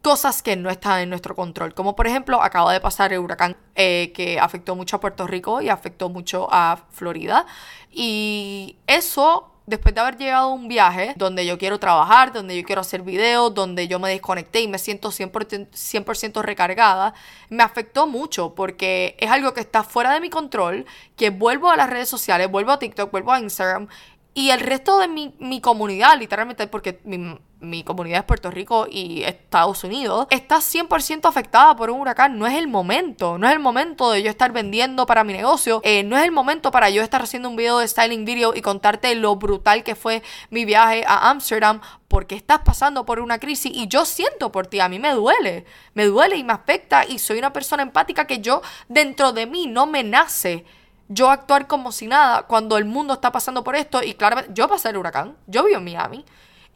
cosas 0.02 0.42
que 0.42 0.56
no 0.56 0.70
están 0.70 1.00
en 1.00 1.10
nuestro 1.10 1.34
control. 1.34 1.74
Como 1.74 1.96
por 1.96 2.06
ejemplo, 2.06 2.42
acaba 2.42 2.72
de 2.72 2.80
pasar 2.80 3.12
el 3.12 3.18
huracán 3.18 3.56
eh, 3.74 4.12
que 4.14 4.38
afectó 4.38 4.76
mucho 4.76 4.96
a 4.96 5.00
Puerto 5.00 5.26
Rico 5.26 5.60
y 5.60 5.68
afectó 5.68 6.08
mucho 6.08 6.48
a 6.50 6.84
Florida. 6.90 7.46
Y 7.90 8.76
eso 8.86 9.52
después 9.68 9.94
de 9.94 10.00
haber 10.00 10.16
llegado 10.16 10.48
a 10.48 10.52
un 10.52 10.66
viaje 10.66 11.12
donde 11.16 11.44
yo 11.44 11.58
quiero 11.58 11.78
trabajar, 11.78 12.32
donde 12.32 12.56
yo 12.56 12.64
quiero 12.64 12.80
hacer 12.80 13.02
videos, 13.02 13.54
donde 13.54 13.86
yo 13.86 13.98
me 13.98 14.08
desconecté 14.08 14.62
y 14.62 14.68
me 14.68 14.78
siento 14.78 15.10
100%, 15.10 15.68
100 15.72 16.34
recargada, 16.42 17.12
me 17.50 17.62
afectó 17.62 18.06
mucho 18.06 18.54
porque 18.54 19.14
es 19.18 19.30
algo 19.30 19.52
que 19.52 19.60
está 19.60 19.84
fuera 19.84 20.14
de 20.14 20.20
mi 20.20 20.30
control, 20.30 20.86
que 21.16 21.28
vuelvo 21.30 21.70
a 21.70 21.76
las 21.76 21.90
redes 21.90 22.08
sociales, 22.08 22.50
vuelvo 22.50 22.72
a 22.72 22.78
TikTok, 22.78 23.10
vuelvo 23.10 23.32
a 23.32 23.40
Instagram 23.40 23.88
y 24.34 24.50
el 24.50 24.60
resto 24.60 24.98
de 24.98 25.08
mi, 25.08 25.34
mi 25.38 25.60
comunidad, 25.60 26.18
literalmente, 26.18 26.66
porque 26.68 27.00
mi, 27.04 27.38
mi 27.60 27.82
comunidad 27.82 28.20
es 28.20 28.24
Puerto 28.24 28.50
Rico 28.50 28.86
y 28.88 29.24
Estados 29.24 29.82
Unidos, 29.82 30.26
está 30.30 30.58
100% 30.58 31.28
afectada 31.28 31.74
por 31.74 31.90
un 31.90 32.00
huracán. 32.00 32.38
No 32.38 32.46
es 32.46 32.54
el 32.54 32.68
momento, 32.68 33.38
no 33.38 33.48
es 33.48 33.52
el 33.52 33.58
momento 33.58 34.10
de 34.10 34.22
yo 34.22 34.30
estar 34.30 34.52
vendiendo 34.52 35.06
para 35.06 35.24
mi 35.24 35.32
negocio, 35.32 35.80
eh, 35.82 36.04
no 36.04 36.16
es 36.16 36.24
el 36.24 36.30
momento 36.30 36.70
para 36.70 36.90
yo 36.90 37.02
estar 37.02 37.22
haciendo 37.22 37.48
un 37.48 37.56
video 37.56 37.78
de 37.78 37.88
styling 37.88 38.24
video 38.24 38.54
y 38.54 38.62
contarte 38.62 39.14
lo 39.14 39.36
brutal 39.36 39.82
que 39.82 39.96
fue 39.96 40.22
mi 40.50 40.64
viaje 40.64 41.04
a 41.06 41.30
Amsterdam 41.30 41.80
porque 42.06 42.36
estás 42.36 42.60
pasando 42.60 43.04
por 43.04 43.20
una 43.20 43.38
crisis 43.38 43.72
y 43.74 43.88
yo 43.88 44.04
siento 44.04 44.52
por 44.52 44.66
ti, 44.66 44.80
a 44.80 44.88
mí 44.88 44.98
me 44.98 45.12
duele, 45.12 45.66
me 45.94 46.06
duele 46.06 46.36
y 46.36 46.44
me 46.44 46.52
afecta 46.52 47.04
y 47.04 47.18
soy 47.18 47.38
una 47.38 47.52
persona 47.52 47.82
empática 47.82 48.26
que 48.26 48.38
yo 48.38 48.62
dentro 48.88 49.32
de 49.32 49.46
mí 49.46 49.66
no 49.66 49.86
me 49.86 50.04
nace 50.04 50.64
yo 51.08 51.30
actuar 51.30 51.66
como 51.66 51.90
si 51.92 52.06
nada 52.06 52.42
cuando 52.42 52.76
el 52.76 52.84
mundo 52.84 53.14
está 53.14 53.32
pasando 53.32 53.64
por 53.64 53.76
esto 53.76 54.02
y 54.02 54.14
claramente 54.14 54.52
yo 54.54 54.68
pasé 54.68 54.90
el 54.90 54.98
huracán, 54.98 55.36
yo 55.46 55.64
vivo 55.64 55.78
en 55.78 55.84
Miami 55.84 56.24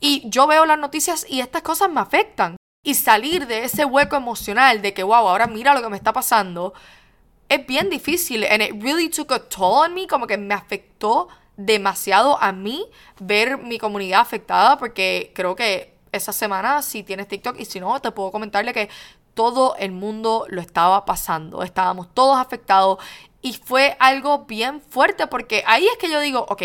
y 0.00 0.28
yo 0.28 0.46
veo 0.46 0.66
las 0.66 0.78
noticias 0.78 1.24
y 1.28 1.40
estas 1.40 1.62
cosas 1.62 1.90
me 1.90 2.00
afectan. 2.00 2.56
Y 2.84 2.94
salir 2.94 3.46
de 3.46 3.62
ese 3.62 3.84
hueco 3.84 4.16
emocional 4.16 4.82
de 4.82 4.92
que, 4.92 5.04
wow, 5.04 5.28
ahora 5.28 5.46
mira 5.46 5.72
lo 5.72 5.80
que 5.80 5.88
me 5.88 5.96
está 5.96 6.12
pasando, 6.12 6.74
es 7.48 7.64
bien 7.64 7.88
difícil. 7.88 8.44
And 8.44 8.60
it 8.60 8.82
really 8.82 9.08
took 9.08 9.30
a 9.30 9.38
toll 9.38 9.84
on 9.84 9.94
me, 9.94 10.08
como 10.08 10.26
que 10.26 10.36
me 10.36 10.52
afectó 10.52 11.28
demasiado 11.56 12.42
a 12.42 12.50
mí 12.50 12.84
ver 13.20 13.58
mi 13.58 13.78
comunidad 13.78 14.20
afectada, 14.20 14.78
porque 14.78 15.30
creo 15.32 15.54
que 15.54 15.94
esa 16.10 16.32
semana, 16.32 16.82
si 16.82 17.04
tienes 17.04 17.28
TikTok 17.28 17.60
y 17.60 17.66
si 17.66 17.78
no, 17.78 18.00
te 18.00 18.10
puedo 18.10 18.32
comentarle 18.32 18.72
que 18.72 18.88
todo 19.34 19.76
el 19.76 19.92
mundo 19.92 20.46
lo 20.48 20.60
estaba 20.60 21.04
pasando. 21.04 21.62
Estábamos 21.62 22.12
todos 22.12 22.36
afectados 22.36 22.98
y 23.42 23.54
fue 23.54 23.96
algo 23.98 24.44
bien 24.46 24.80
fuerte 24.80 25.26
porque 25.26 25.64
ahí 25.66 25.86
es 25.86 25.98
que 25.98 26.10
yo 26.10 26.20
digo, 26.20 26.46
ok, 26.48 26.62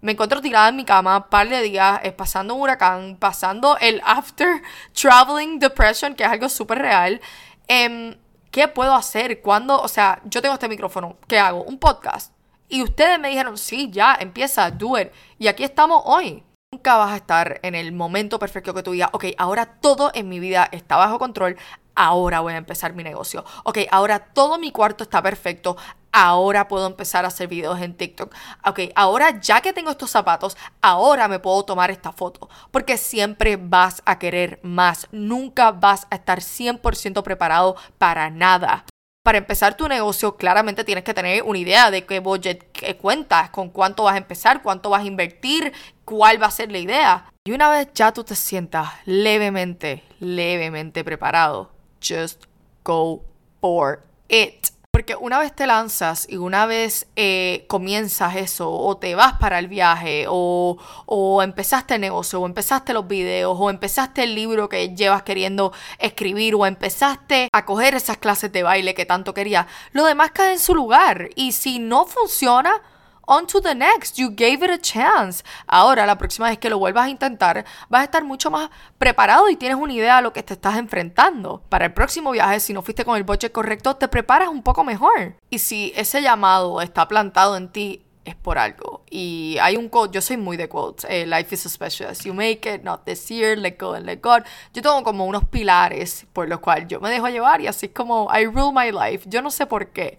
me 0.00 0.12
encuentro 0.12 0.40
tirada 0.40 0.68
en 0.68 0.76
mi 0.76 0.84
cama, 0.84 1.28
par 1.28 1.48
de 1.48 1.60
días, 1.62 2.00
es 2.02 2.12
pasando 2.12 2.54
un 2.54 2.62
huracán, 2.62 3.16
pasando 3.16 3.76
el 3.78 4.00
after 4.04 4.62
traveling 4.92 5.58
depression, 5.58 6.14
que 6.14 6.24
es 6.24 6.30
algo 6.30 6.48
súper 6.48 6.78
real. 6.78 7.20
Em, 7.66 8.16
¿Qué 8.50 8.66
puedo 8.66 8.94
hacer? 8.94 9.42
cuando 9.42 9.78
O 9.80 9.88
sea, 9.88 10.22
yo 10.24 10.40
tengo 10.40 10.54
este 10.54 10.68
micrófono, 10.68 11.18
¿qué 11.26 11.38
hago? 11.38 11.62
Un 11.64 11.78
podcast. 11.78 12.32
Y 12.68 12.82
ustedes 12.82 13.18
me 13.18 13.28
dijeron, 13.28 13.58
sí, 13.58 13.90
ya, 13.90 14.16
empieza, 14.18 14.70
do 14.70 14.98
it. 14.98 15.10
Y 15.38 15.48
aquí 15.48 15.64
estamos 15.64 16.02
hoy. 16.04 16.42
Nunca 16.72 16.96
vas 16.96 17.12
a 17.12 17.16
estar 17.16 17.60
en 17.62 17.74
el 17.74 17.92
momento 17.92 18.38
perfecto 18.38 18.74
que 18.74 18.82
tú 18.82 18.92
digas, 18.92 19.10
ok, 19.12 19.26
ahora 19.38 19.66
todo 19.80 20.10
en 20.14 20.28
mi 20.28 20.38
vida 20.38 20.68
está 20.70 20.96
bajo 20.96 21.18
control, 21.18 21.56
ahora 21.98 22.38
voy 22.40 22.52
a 22.52 22.56
empezar 22.56 22.94
mi 22.94 23.02
negocio. 23.02 23.44
Ok, 23.64 23.78
ahora 23.90 24.20
todo 24.20 24.56
mi 24.56 24.70
cuarto 24.70 25.02
está 25.02 25.20
perfecto, 25.20 25.76
ahora 26.12 26.68
puedo 26.68 26.86
empezar 26.86 27.24
a 27.24 27.28
hacer 27.28 27.48
videos 27.48 27.80
en 27.80 27.94
TikTok. 27.94 28.32
Ok, 28.64 28.80
ahora 28.94 29.40
ya 29.40 29.60
que 29.60 29.72
tengo 29.72 29.90
estos 29.90 30.10
zapatos, 30.10 30.56
ahora 30.80 31.26
me 31.26 31.40
puedo 31.40 31.64
tomar 31.64 31.90
esta 31.90 32.12
foto. 32.12 32.48
Porque 32.70 32.96
siempre 32.96 33.56
vas 33.56 34.00
a 34.06 34.18
querer 34.20 34.60
más, 34.62 35.08
nunca 35.10 35.72
vas 35.72 36.06
a 36.10 36.14
estar 36.14 36.38
100% 36.38 37.22
preparado 37.24 37.74
para 37.98 38.30
nada. 38.30 38.84
Para 39.24 39.38
empezar 39.38 39.76
tu 39.76 39.88
negocio, 39.88 40.36
claramente 40.36 40.84
tienes 40.84 41.02
que 41.04 41.12
tener 41.12 41.42
una 41.42 41.58
idea 41.58 41.90
de 41.90 42.06
qué 42.06 42.20
budget 42.20 42.70
qué 42.72 42.96
cuentas, 42.96 43.50
con 43.50 43.70
cuánto 43.70 44.04
vas 44.04 44.14
a 44.14 44.18
empezar, 44.18 44.62
cuánto 44.62 44.88
vas 44.88 45.02
a 45.02 45.06
invertir, 45.06 45.72
cuál 46.04 46.40
va 46.40 46.46
a 46.46 46.52
ser 46.52 46.70
la 46.70 46.78
idea. 46.78 47.24
Y 47.44 47.50
una 47.50 47.68
vez 47.68 47.88
ya 47.92 48.12
tú 48.12 48.22
te 48.22 48.36
sientas 48.36 48.88
levemente, 49.04 50.04
levemente 50.20 51.02
preparado, 51.02 51.77
just 52.00 52.44
go 52.84 53.22
for 53.60 54.02
it. 54.28 54.70
Porque 54.90 55.14
una 55.14 55.38
vez 55.38 55.54
te 55.54 55.66
lanzas 55.66 56.26
y 56.28 56.38
una 56.38 56.66
vez 56.66 57.06
eh, 57.14 57.66
comienzas 57.68 58.34
eso, 58.36 58.72
o 58.72 58.96
te 58.96 59.14
vas 59.14 59.34
para 59.34 59.58
el 59.58 59.68
viaje, 59.68 60.24
o, 60.28 60.76
o, 61.06 61.42
empezaste 61.42 61.94
el 61.94 62.00
negocio, 62.00 62.40
o 62.40 62.46
empezaste 62.46 62.94
los 62.94 63.06
videos, 63.06 63.56
o 63.60 63.70
empezaste 63.70 64.24
el 64.24 64.34
libro 64.34 64.68
que 64.68 64.96
llevas 64.96 65.22
queriendo 65.22 65.72
escribir, 65.98 66.54
o 66.56 66.66
empezaste 66.66 67.48
a 67.52 67.64
coger 67.64 67.94
esas 67.94 68.16
clases 68.16 68.50
de 68.50 68.62
baile 68.64 68.94
que 68.94 69.06
tanto 69.06 69.34
querías, 69.34 69.66
lo 69.92 70.04
demás 70.04 70.32
cae 70.32 70.54
en 70.54 70.58
su 70.58 70.74
lugar. 70.74 71.30
Y 71.36 71.52
si 71.52 71.78
no 71.78 72.06
funciona, 72.06 72.82
on 73.28 73.46
to 73.46 73.60
the 73.60 73.74
next. 73.74 74.18
You 74.18 74.30
gave 74.30 74.64
it 74.64 74.70
a 74.70 74.78
chance. 74.78 75.44
Ahora, 75.66 76.06
la 76.06 76.18
próxima 76.18 76.48
vez 76.48 76.58
que 76.58 76.70
lo 76.70 76.78
vuelvas 76.78 77.06
a 77.06 77.10
intentar, 77.10 77.64
vas 77.88 78.00
a 78.00 78.04
estar 78.04 78.24
mucho 78.24 78.50
más 78.50 78.70
preparado 78.96 79.48
y 79.48 79.56
tienes 79.56 79.78
una 79.78 79.92
idea 79.92 80.16
de 80.16 80.22
lo 80.22 80.32
que 80.32 80.42
te 80.42 80.54
estás 80.54 80.76
enfrentando. 80.76 81.62
Para 81.68 81.86
el 81.86 81.92
próximo 81.92 82.32
viaje, 82.32 82.58
si 82.58 82.72
no 82.72 82.82
fuiste 82.82 83.04
con 83.04 83.16
el 83.16 83.24
budget 83.24 83.52
correcto, 83.52 83.96
te 83.96 84.08
preparas 84.08 84.48
un 84.48 84.62
poco 84.62 84.82
mejor. 84.82 85.36
Y 85.50 85.58
si 85.58 85.92
ese 85.94 86.22
llamado 86.22 86.80
está 86.80 87.06
plantado 87.06 87.56
en 87.56 87.68
ti, 87.68 88.02
es 88.24 88.36
por 88.36 88.58
algo. 88.58 89.02
Y 89.10 89.56
hay 89.60 89.76
un 89.76 89.88
quote, 89.88 90.14
yo 90.14 90.20
soy 90.20 90.36
muy 90.36 90.56
de 90.56 90.68
quotes, 90.68 91.06
eh, 91.08 91.26
life 91.26 91.54
is 91.54 91.62
special 91.62 92.10
as 92.10 92.24
you 92.24 92.34
make 92.34 92.72
it, 92.72 92.82
not 92.82 93.04
this 93.04 93.28
year, 93.28 93.56
let 93.56 93.76
go 93.78 93.94
and 93.94 94.06
let 94.06 94.20
God. 94.20 94.42
Yo 94.74 94.82
tengo 94.82 95.02
como 95.02 95.24
unos 95.26 95.44
pilares 95.46 96.26
por 96.32 96.48
los 96.48 96.60
cuales 96.60 96.88
yo 96.88 97.00
me 97.00 97.10
dejo 97.10 97.28
llevar 97.28 97.60
y 97.60 97.66
así 97.66 97.86
es 97.86 97.92
como 97.92 98.28
I 98.32 98.44
rule 98.44 98.72
my 98.72 98.92
life. 98.92 99.28
Yo 99.28 99.42
no 99.42 99.50
sé 99.50 99.66
por 99.66 99.88
qué. 99.88 100.18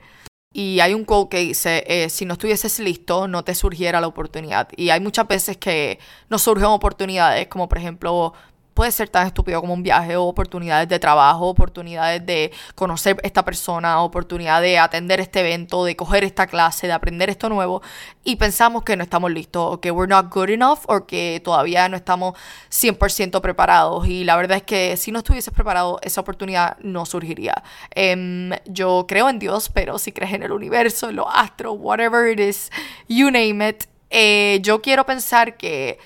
Y 0.51 0.79
hay 0.79 0.95
un 0.95 1.05
quote 1.05 1.37
que 1.37 1.43
dice, 1.43 1.83
eh, 1.87 2.09
si 2.09 2.25
no 2.25 2.33
estuvieses 2.33 2.79
listo, 2.79 3.27
no 3.27 3.43
te 3.43 3.53
surgiera 3.53 4.01
la 4.01 4.07
oportunidad. 4.07 4.69
Y 4.75 4.89
hay 4.89 4.99
muchas 4.99 5.27
veces 5.27 5.57
que 5.57 5.99
nos 6.29 6.41
surgen 6.41 6.65
oportunidades, 6.65 7.47
como 7.47 7.69
por 7.69 7.77
ejemplo 7.77 8.33
puede 8.79 8.93
ser 8.93 9.09
tan 9.09 9.27
estúpido 9.27 9.59
como 9.59 9.73
un 9.73 9.83
viaje 9.83 10.15
o 10.15 10.23
oportunidades 10.23 10.87
de 10.87 10.99
trabajo, 10.99 11.49
oportunidades 11.49 12.25
de 12.25 12.49
conocer 12.75 13.17
esta 13.23 13.43
persona, 13.43 14.01
oportunidad 14.01 14.61
de 14.61 14.79
atender 14.79 15.19
este 15.19 15.41
evento, 15.41 15.83
de 15.83 15.97
coger 15.97 16.23
esta 16.23 16.47
clase, 16.47 16.87
de 16.87 16.93
aprender 16.93 17.29
esto 17.29 17.49
nuevo 17.49 17.81
y 18.23 18.37
pensamos 18.37 18.83
que 18.83 18.95
no 18.95 19.03
estamos 19.03 19.31
listos 19.31 19.73
o 19.73 19.81
que 19.81 19.91
we're 19.91 20.07
not 20.09 20.33
good 20.33 20.47
enough 20.47 20.79
o 20.87 21.05
que 21.05 21.41
todavía 21.43 21.89
no 21.89 21.97
estamos 21.97 22.35
100% 22.71 23.41
preparados 23.41 24.07
y 24.07 24.23
la 24.23 24.37
verdad 24.37 24.55
es 24.55 24.63
que 24.63 24.95
si 24.95 25.11
no 25.11 25.19
estuvieses 25.19 25.53
preparado 25.53 25.99
esa 26.01 26.21
oportunidad 26.21 26.77
no 26.79 27.05
surgiría. 27.05 27.61
Em, 27.91 28.51
yo 28.65 29.03
creo 29.09 29.27
en 29.27 29.39
Dios, 29.39 29.67
pero 29.67 29.99
si 29.99 30.13
crees 30.13 30.31
en 30.31 30.43
el 30.43 30.53
universo, 30.53 31.09
en 31.09 31.17
los 31.17 31.27
astros, 31.29 31.75
whatever 31.77 32.31
it 32.31 32.39
is, 32.39 32.71
you 33.09 33.29
name 33.29 33.67
it, 33.67 33.87
eh, 34.09 34.59
yo 34.61 34.81
quiero 34.81 35.05
pensar 35.05 35.57
que 35.57 35.99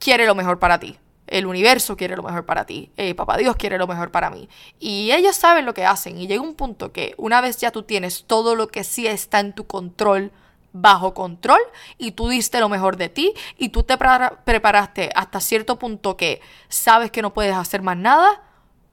quiere 0.00 0.26
lo 0.26 0.34
mejor 0.34 0.58
para 0.58 0.80
ti 0.80 0.98
el 1.26 1.46
universo 1.46 1.96
quiere 1.96 2.16
lo 2.16 2.22
mejor 2.22 2.44
para 2.44 2.66
ti, 2.66 2.90
eh, 2.96 3.14
papá 3.14 3.36
Dios 3.36 3.56
quiere 3.56 3.78
lo 3.78 3.86
mejor 3.86 4.10
para 4.10 4.30
mí. 4.30 4.48
Y 4.78 5.10
ellos 5.12 5.36
saben 5.36 5.64
lo 5.64 5.74
que 5.74 5.86
hacen 5.86 6.18
y 6.18 6.26
llega 6.26 6.42
un 6.42 6.54
punto 6.54 6.92
que 6.92 7.14
una 7.16 7.40
vez 7.40 7.58
ya 7.58 7.70
tú 7.70 7.82
tienes 7.82 8.24
todo 8.24 8.54
lo 8.54 8.68
que 8.68 8.84
sí 8.84 9.06
está 9.06 9.40
en 9.40 9.52
tu 9.54 9.66
control, 9.66 10.32
bajo 10.72 11.14
control, 11.14 11.60
y 11.98 12.12
tú 12.12 12.28
diste 12.28 12.58
lo 12.60 12.68
mejor 12.68 12.96
de 12.96 13.08
ti 13.08 13.32
y 13.56 13.68
tú 13.68 13.84
te 13.84 13.96
preparaste 13.96 15.10
hasta 15.14 15.40
cierto 15.40 15.78
punto 15.78 16.16
que 16.16 16.40
sabes 16.68 17.10
que 17.10 17.22
no 17.22 17.32
puedes 17.32 17.54
hacer 17.54 17.80
más 17.80 17.96
nada, 17.96 18.42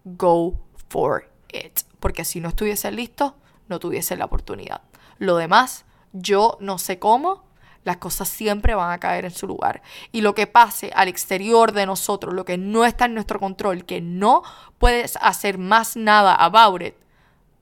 go 0.03 0.59
for 0.89 1.29
it. 1.51 1.81
Porque 1.99 2.23
si 2.23 2.39
no 2.39 2.49
estuviese 2.49 2.91
listo, 2.91 3.35
no 3.67 3.79
tuviese 3.79 4.15
la 4.15 4.25
oportunidad. 4.25 4.81
Lo 5.17 5.37
demás, 5.37 5.85
yo 6.13 6.57
no 6.59 6.77
sé 6.77 6.99
cómo, 6.99 7.43
las 7.83 7.97
cosas 7.97 8.29
siempre 8.29 8.75
van 8.75 8.91
a 8.91 8.99
caer 8.99 9.25
en 9.25 9.31
su 9.31 9.47
lugar. 9.47 9.81
Y 10.11 10.21
lo 10.21 10.35
que 10.35 10.47
pase 10.47 10.91
al 10.95 11.07
exterior 11.07 11.71
de 11.71 11.85
nosotros, 11.85 12.33
lo 12.33 12.45
que 12.45 12.57
no 12.57 12.85
está 12.85 13.05
en 13.05 13.13
nuestro 13.13 13.39
control, 13.39 13.85
que 13.85 14.01
no 14.01 14.43
puedes 14.77 15.17
hacer 15.21 15.57
más 15.57 15.95
nada 15.95 16.35
about 16.35 16.81
it, 16.81 16.95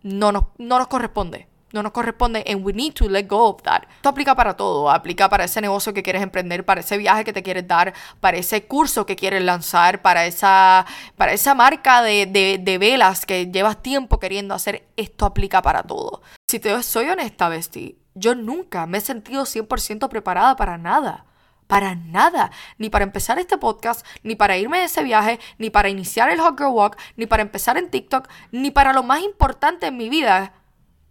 no 0.03 0.32
nos, 0.32 0.45
no 0.58 0.77
nos 0.77 0.88
corresponde. 0.88 1.47
No 1.71 1.84
nos 1.84 1.91
corresponde 1.91 2.43
and 2.47 2.65
we 2.65 2.73
need 2.73 2.93
to 2.93 3.08
let 3.08 3.27
go 3.27 3.47
of 3.47 3.62
that. 3.62 3.84
Esto 3.97 4.10
aplica 4.10 4.36
para 4.36 4.58
todo. 4.58 4.89
Aplica 4.89 5.29
para 5.29 5.43
ese 5.43 5.62
negocio 5.62 5.93
que 5.93 6.01
quieres 6.01 6.23
emprender, 6.23 6.65
para 6.65 6.82
ese 6.82 6.97
viaje 6.97 7.23
que 7.23 7.32
te 7.32 7.43
quieres 7.43 7.67
dar, 7.67 7.93
para 8.19 8.38
ese 8.38 8.65
curso 8.65 9.05
que 9.05 9.15
quieres 9.15 9.43
lanzar, 9.43 10.01
para 10.01 10.25
esa, 10.25 10.88
para 11.15 11.32
esa 11.32 11.53
marca 11.53 12.01
de, 12.01 12.25
de, 12.25 12.58
de 12.60 12.77
velas 12.79 13.25
que 13.25 13.51
llevas 13.51 13.84
tiempo 13.84 14.19
queriendo 14.19 14.55
hacer. 14.55 14.88
Esto 14.97 15.25
aplica 15.25 15.62
para 15.62 15.84
todo. 15.84 16.23
Si 16.49 16.60
te 16.60 16.82
soy 16.82 17.08
honesta, 17.10 17.49
Bestie, 17.49 17.98
yo 18.19 18.36
nunca 18.36 18.86
me 18.86 18.99
he 18.99 19.01
sentido 19.01 19.43
100% 19.43 20.10
preparada 20.10 20.55
para 20.55 20.77
nada. 20.77 21.25
Para 21.67 21.95
nada. 21.95 22.51
Ni 22.77 22.89
para 22.89 23.03
empezar 23.03 23.39
este 23.39 23.58
podcast, 23.58 24.05
ni 24.23 24.36
para 24.36 24.58
irme 24.58 24.79
de 24.79 24.86
ese 24.86 25.03
viaje, 25.03 25.39
ni 25.58 25.69
para 25.69 25.89
iniciar 25.89 26.29
el 26.29 26.41
Hot 26.41 26.60
Walk, 26.60 26.97
ni 27.15 27.27
para 27.27 27.43
empezar 27.43 27.77
en 27.77 27.89
TikTok, 27.89 28.27
ni 28.51 28.71
para 28.71 28.93
lo 28.93 29.03
más 29.03 29.21
importante 29.21 29.88
en 29.88 29.97
mi 29.97 30.10
vida, 30.10 30.53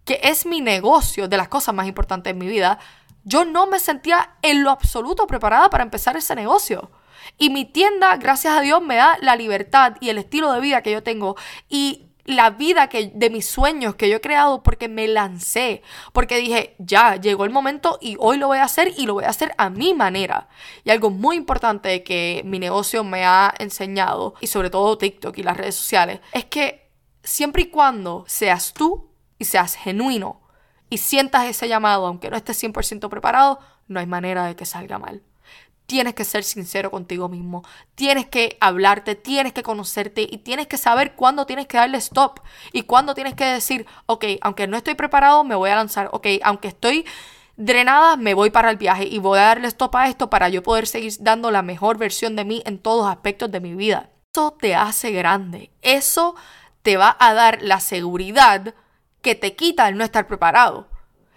que 0.05 0.19
es 0.23 0.45
mi 0.45 0.59
negocio, 0.59 1.27
de 1.27 1.37
las 1.37 1.47
cosas 1.47 1.73
más 1.73 1.87
importantes 1.87 2.31
en 2.31 2.37
mi 2.37 2.47
vida. 2.47 2.79
Yo 3.23 3.45
no 3.45 3.67
me 3.67 3.79
sentía 3.79 4.35
en 4.41 4.63
lo 4.63 4.71
absoluto 4.71 5.27
preparada 5.27 5.69
para 5.69 5.83
empezar 5.83 6.17
ese 6.17 6.35
negocio. 6.35 6.91
Y 7.37 7.49
mi 7.49 7.65
tienda, 7.65 8.17
gracias 8.17 8.57
a 8.57 8.61
Dios, 8.61 8.81
me 8.81 8.95
da 8.95 9.17
la 9.21 9.35
libertad 9.35 9.95
y 10.01 10.09
el 10.09 10.17
estilo 10.17 10.51
de 10.51 10.59
vida 10.59 10.81
que 10.81 10.91
yo 10.91 11.03
tengo. 11.03 11.35
Y 11.69 12.08
la 12.29 12.51
vida 12.51 12.89
que, 12.89 13.11
de 13.13 13.29
mis 13.31 13.47
sueños 13.47 13.95
que 13.95 14.07
yo 14.07 14.17
he 14.17 14.21
creado 14.21 14.61
porque 14.61 14.87
me 14.87 15.07
lancé, 15.07 15.81
porque 16.13 16.37
dije, 16.37 16.75
ya, 16.77 17.15
llegó 17.15 17.43
el 17.43 17.49
momento 17.49 17.97
y 18.01 18.17
hoy 18.19 18.37
lo 18.37 18.47
voy 18.47 18.59
a 18.59 18.65
hacer 18.65 18.93
y 18.95 19.07
lo 19.07 19.15
voy 19.15 19.23
a 19.23 19.29
hacer 19.29 19.53
a 19.57 19.71
mi 19.71 19.95
manera. 19.95 20.47
Y 20.83 20.91
algo 20.91 21.09
muy 21.09 21.37
importante 21.37 22.03
que 22.03 22.43
mi 22.45 22.59
negocio 22.59 23.03
me 23.03 23.25
ha 23.25 23.51
enseñado, 23.57 24.35
y 24.41 24.47
sobre 24.47 24.69
todo 24.69 24.97
TikTok 24.97 25.37
y 25.39 25.43
las 25.43 25.57
redes 25.57 25.75
sociales, 25.75 26.19
es 26.31 26.45
que 26.45 26.91
siempre 27.23 27.63
y 27.63 27.69
cuando 27.69 28.25
seas 28.27 28.73
tú 28.73 29.09
y 29.39 29.45
seas 29.45 29.73
genuino 29.73 30.41
y 30.87 30.99
sientas 30.99 31.47
ese 31.47 31.67
llamado, 31.67 32.05
aunque 32.05 32.29
no 32.29 32.37
estés 32.37 32.61
100% 32.61 33.09
preparado, 33.09 33.59
no 33.87 33.99
hay 33.99 34.05
manera 34.05 34.45
de 34.45 34.55
que 34.55 34.65
salga 34.65 34.99
mal 34.99 35.23
tienes 35.89 36.13
que 36.13 36.23
ser 36.23 36.43
sincero 36.43 36.91
contigo 36.91 37.29
mismo, 37.29 37.63
tienes 37.95 38.27
que 38.27 38.57
hablarte, 38.61 39.15
tienes 39.15 39.53
que 39.53 39.63
conocerte 39.63 40.21
y 40.21 40.37
tienes 40.37 40.67
que 40.67 40.77
saber 40.77 41.15
cuándo 41.15 41.47
tienes 41.47 41.65
que 41.65 41.77
darle 41.77 41.97
stop 41.97 42.41
y 42.71 42.83
cuándo 42.83 43.15
tienes 43.15 43.33
que 43.33 43.45
decir, 43.45 43.87
ok, 44.05 44.23
aunque 44.41 44.67
no 44.67 44.77
estoy 44.77 44.93
preparado, 44.93 45.43
me 45.43 45.55
voy 45.55 45.71
a 45.71 45.75
lanzar, 45.75 46.09
ok, 46.11 46.27
aunque 46.43 46.67
estoy 46.67 47.07
drenada, 47.57 48.17
me 48.17 48.35
voy 48.35 48.51
para 48.51 48.69
el 48.69 48.77
viaje 48.77 49.05
y 49.05 49.17
voy 49.17 49.39
a 49.39 49.45
darle 49.45 49.67
stop 49.67 49.95
a 49.95 50.07
esto 50.07 50.29
para 50.29 50.47
yo 50.49 50.61
poder 50.61 50.85
seguir 50.85 51.13
dando 51.21 51.49
la 51.49 51.63
mejor 51.63 51.97
versión 51.97 52.35
de 52.35 52.45
mí 52.45 52.61
en 52.67 52.77
todos 52.77 53.05
los 53.05 53.11
aspectos 53.11 53.49
de 53.49 53.59
mi 53.59 53.73
vida. 53.73 54.11
Eso 54.31 54.55
te 54.61 54.75
hace 54.75 55.11
grande, 55.11 55.71
eso 55.81 56.35
te 56.83 56.97
va 56.97 57.17
a 57.19 57.33
dar 57.33 57.63
la 57.63 57.79
seguridad 57.79 58.75
que 59.23 59.33
te 59.33 59.55
quita 59.55 59.87
el 59.87 59.97
no 59.97 60.03
estar 60.03 60.27
preparado. 60.27 60.87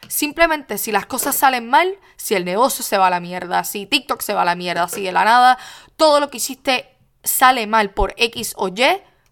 Simplemente 0.09 0.79
si 0.79 0.93
las 0.93 1.07
cosas 1.07 1.35
salen 1.37 1.69
mal, 1.69 1.99
si 2.17 2.35
el 2.35 2.45
negocio 2.45 2.85
se 2.85 2.99
va 2.99 3.07
a 3.07 3.11
la 3.11 3.21
mierda, 3.21 3.65
si 3.65 3.87
TikTok 3.87 4.21
se 4.21 4.35
va 4.35 4.43
a 4.43 4.45
la 4.45 4.55
mierda, 4.55 4.89
si 4.89 5.03
de 5.03 5.13
la 5.13 5.25
nada 5.25 5.59
todo 5.97 6.21
lo 6.21 6.31
que 6.31 6.39
hiciste 6.39 6.89
sale 7.23 7.67
mal 7.67 7.91
por 7.91 8.15
X 8.17 8.55
o 8.57 8.69
Y, 8.69 8.83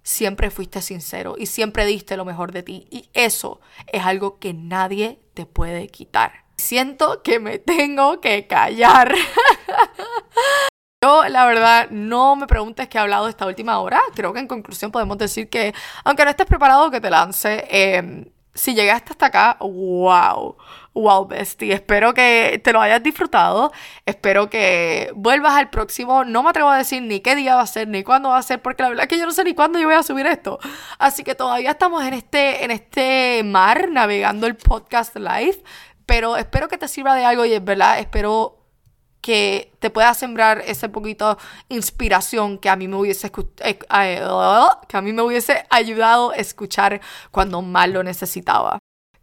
siempre 0.03 0.51
fuiste 0.51 0.83
sincero 0.83 1.35
y 1.39 1.47
siempre 1.47 1.85
diste 1.87 2.17
lo 2.17 2.25
mejor 2.25 2.53
de 2.53 2.63
ti. 2.63 2.87
Y 2.91 3.09
eso 3.13 3.61
es 3.87 4.05
algo 4.05 4.39
que 4.39 4.55
nadie 4.55 5.21
te 5.35 5.47
puede 5.47 5.89
quitar. 5.89 6.45
Siento 6.57 7.23
que 7.23 7.41
me 7.41 7.59
tengo 7.59 8.21
que 8.21 8.47
callar. 8.47 9.15
Yo, 11.03 11.27
la 11.29 11.47
verdad, 11.47 11.89
no 11.91 12.37
me 12.37 12.47
preguntes 12.47 12.89
qué 12.89 12.99
he 12.99 13.01
hablado 13.01 13.29
esta 13.29 13.47
última 13.47 13.81
hora. 13.81 14.01
Creo 14.15 14.35
que 14.35 14.41
en 14.41 14.47
conclusión 14.47 14.91
podemos 14.91 15.17
decir 15.17 15.49
que, 15.49 15.73
aunque 16.05 16.25
no 16.25 16.31
estés 16.31 16.47
preparado 16.47 16.91
que 16.91 17.01
te 17.01 17.09
lance, 17.09 17.67
eh, 17.71 18.31
si 18.55 18.75
llegaste 18.75 19.13
hasta 19.13 19.27
acá, 19.27 19.57
wow. 19.61 20.57
Wow, 20.93 21.27
bestie. 21.27 21.73
Espero 21.73 22.15
que 22.15 22.61
te 22.65 22.73
lo 22.73 22.81
hayas 22.81 23.03
disfrutado. 23.03 23.73
Espero 24.07 24.51
que 24.51 25.11
vuelvas 25.15 25.55
al 25.55 25.71
próximo. 25.71 26.25
No 26.25 26.43
me 26.43 26.51
atrevo 26.51 26.69
a 26.69 26.79
decir 26.79 27.01
ni 27.03 27.21
qué 27.21 27.37
día 27.37 27.55
va 27.55 27.63
a 27.63 27.67
ser, 27.67 27.87
ni 27.89 28.03
cuándo 28.03 28.31
va 28.31 28.39
a 28.39 28.43
ser, 28.43 28.61
porque 28.61 28.83
la 28.83 28.89
verdad 28.89 29.05
es 29.05 29.09
que 29.09 29.19
yo 29.19 29.25
no 29.25 29.33
sé 29.33 29.45
ni 29.45 29.55
cuándo 29.55 29.79
yo 29.79 29.87
voy 29.87 29.95
a 29.95 30.03
subir 30.03 30.27
esto. 30.27 30.59
Así 30.99 31.23
que 31.23 31.35
todavía 31.35 31.71
estamos 31.71 32.05
en 32.05 32.15
este, 32.15 32.65
en 32.65 32.73
este 32.73 33.43
mar 33.45 33.89
navegando 33.91 34.47
el 34.47 34.57
podcast 34.57 35.17
live. 35.17 35.63
Pero 36.07 36.37
espero 36.37 36.67
que 36.67 36.77
te 36.77 36.89
sirva 36.89 37.15
de 37.15 37.25
algo 37.25 37.45
y 37.45 37.53
es 37.53 37.65
verdad, 37.65 38.01
espero 38.01 38.60
que 39.21 39.73
te 39.79 39.91
pueda 39.91 40.15
sembrar 40.15 40.63
ese 40.67 40.89
poquito 40.89 41.39
inspiración 41.69 42.59
que 42.59 42.69
a 42.69 42.77
mí 42.77 42.89
me 42.89 42.97
hubiese 42.97 43.31
eh, 43.65 43.79
eh, 44.01 44.23
que 44.89 44.97
a 44.97 45.03
mí 45.03 45.13
me 45.13 45.23
hubiese 45.23 45.65
ayudado 45.71 46.31
a 46.31 46.37
escuchar 46.37 47.01
cuando 47.31 47.63
más 47.63 47.89
lo 47.89 48.03
necesitaba. 48.03 48.79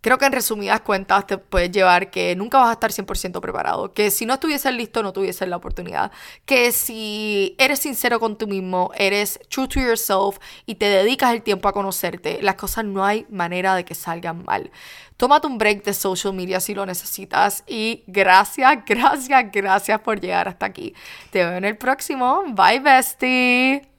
Creo 0.07 0.19
que 0.19 0.25
en 0.25 0.31
resumidas 0.31 0.81
cuentas 0.81 1.25
te 1.27 1.38
puedes 1.38 1.71
llevar 1.71 2.12
que 2.12 2.36
nunca 2.36 2.60
vas 2.60 2.69
a 2.69 2.73
estar 2.73 2.91
100% 2.91 3.41
preparado, 3.41 3.93
que 3.93 4.12
si 4.12 4.25
no 4.25 4.35
estuvieses 4.35 4.73
listo 4.73 5.04
no 5.04 5.12
tuvieses 5.12 5.50
la 5.50 5.58
oportunidad, 5.58 6.12
que 6.45 6.71
si 6.71 7.56
eres 7.58 7.79
sincero 7.79 8.19
con 8.19 8.37
tú 8.37 8.48
mismo, 8.48 8.91
eres 8.95 9.39
true 9.50 9.67
to 9.67 9.81
yourself 9.81 10.37
y 10.65 10.75
te 10.75 10.85
dedicas 10.85 11.33
el 11.33 11.41
tiempo 11.41 11.67
a 11.67 11.73
conocerte, 11.73 12.39
las 12.41 12.56
cosas 12.56 12.85
no 12.85 13.04
hay 13.04 13.25
manera 13.29 13.75
de 13.75 13.83
que 13.85 13.95
salgan 13.95 14.45
mal. 14.45 14.71
Tómate 15.17 15.47
un 15.47 15.57
break 15.57 15.83
de 15.83 15.93
social 15.93 16.33
media 16.33 16.59
si 16.59 16.75
lo 16.75 16.85
necesitas 16.85 17.63
y 17.67 18.03
gracias, 18.07 18.83
gracias, 18.85 19.51
gracias 19.51 19.99
por 20.01 20.19
llegar 20.21 20.47
hasta 20.47 20.67
aquí. 20.67 20.93
Te 21.31 21.43
veo 21.43 21.57
en 21.57 21.65
el 21.65 21.77
próximo. 21.77 22.43
Bye 22.53 22.79
bestie. 22.79 23.96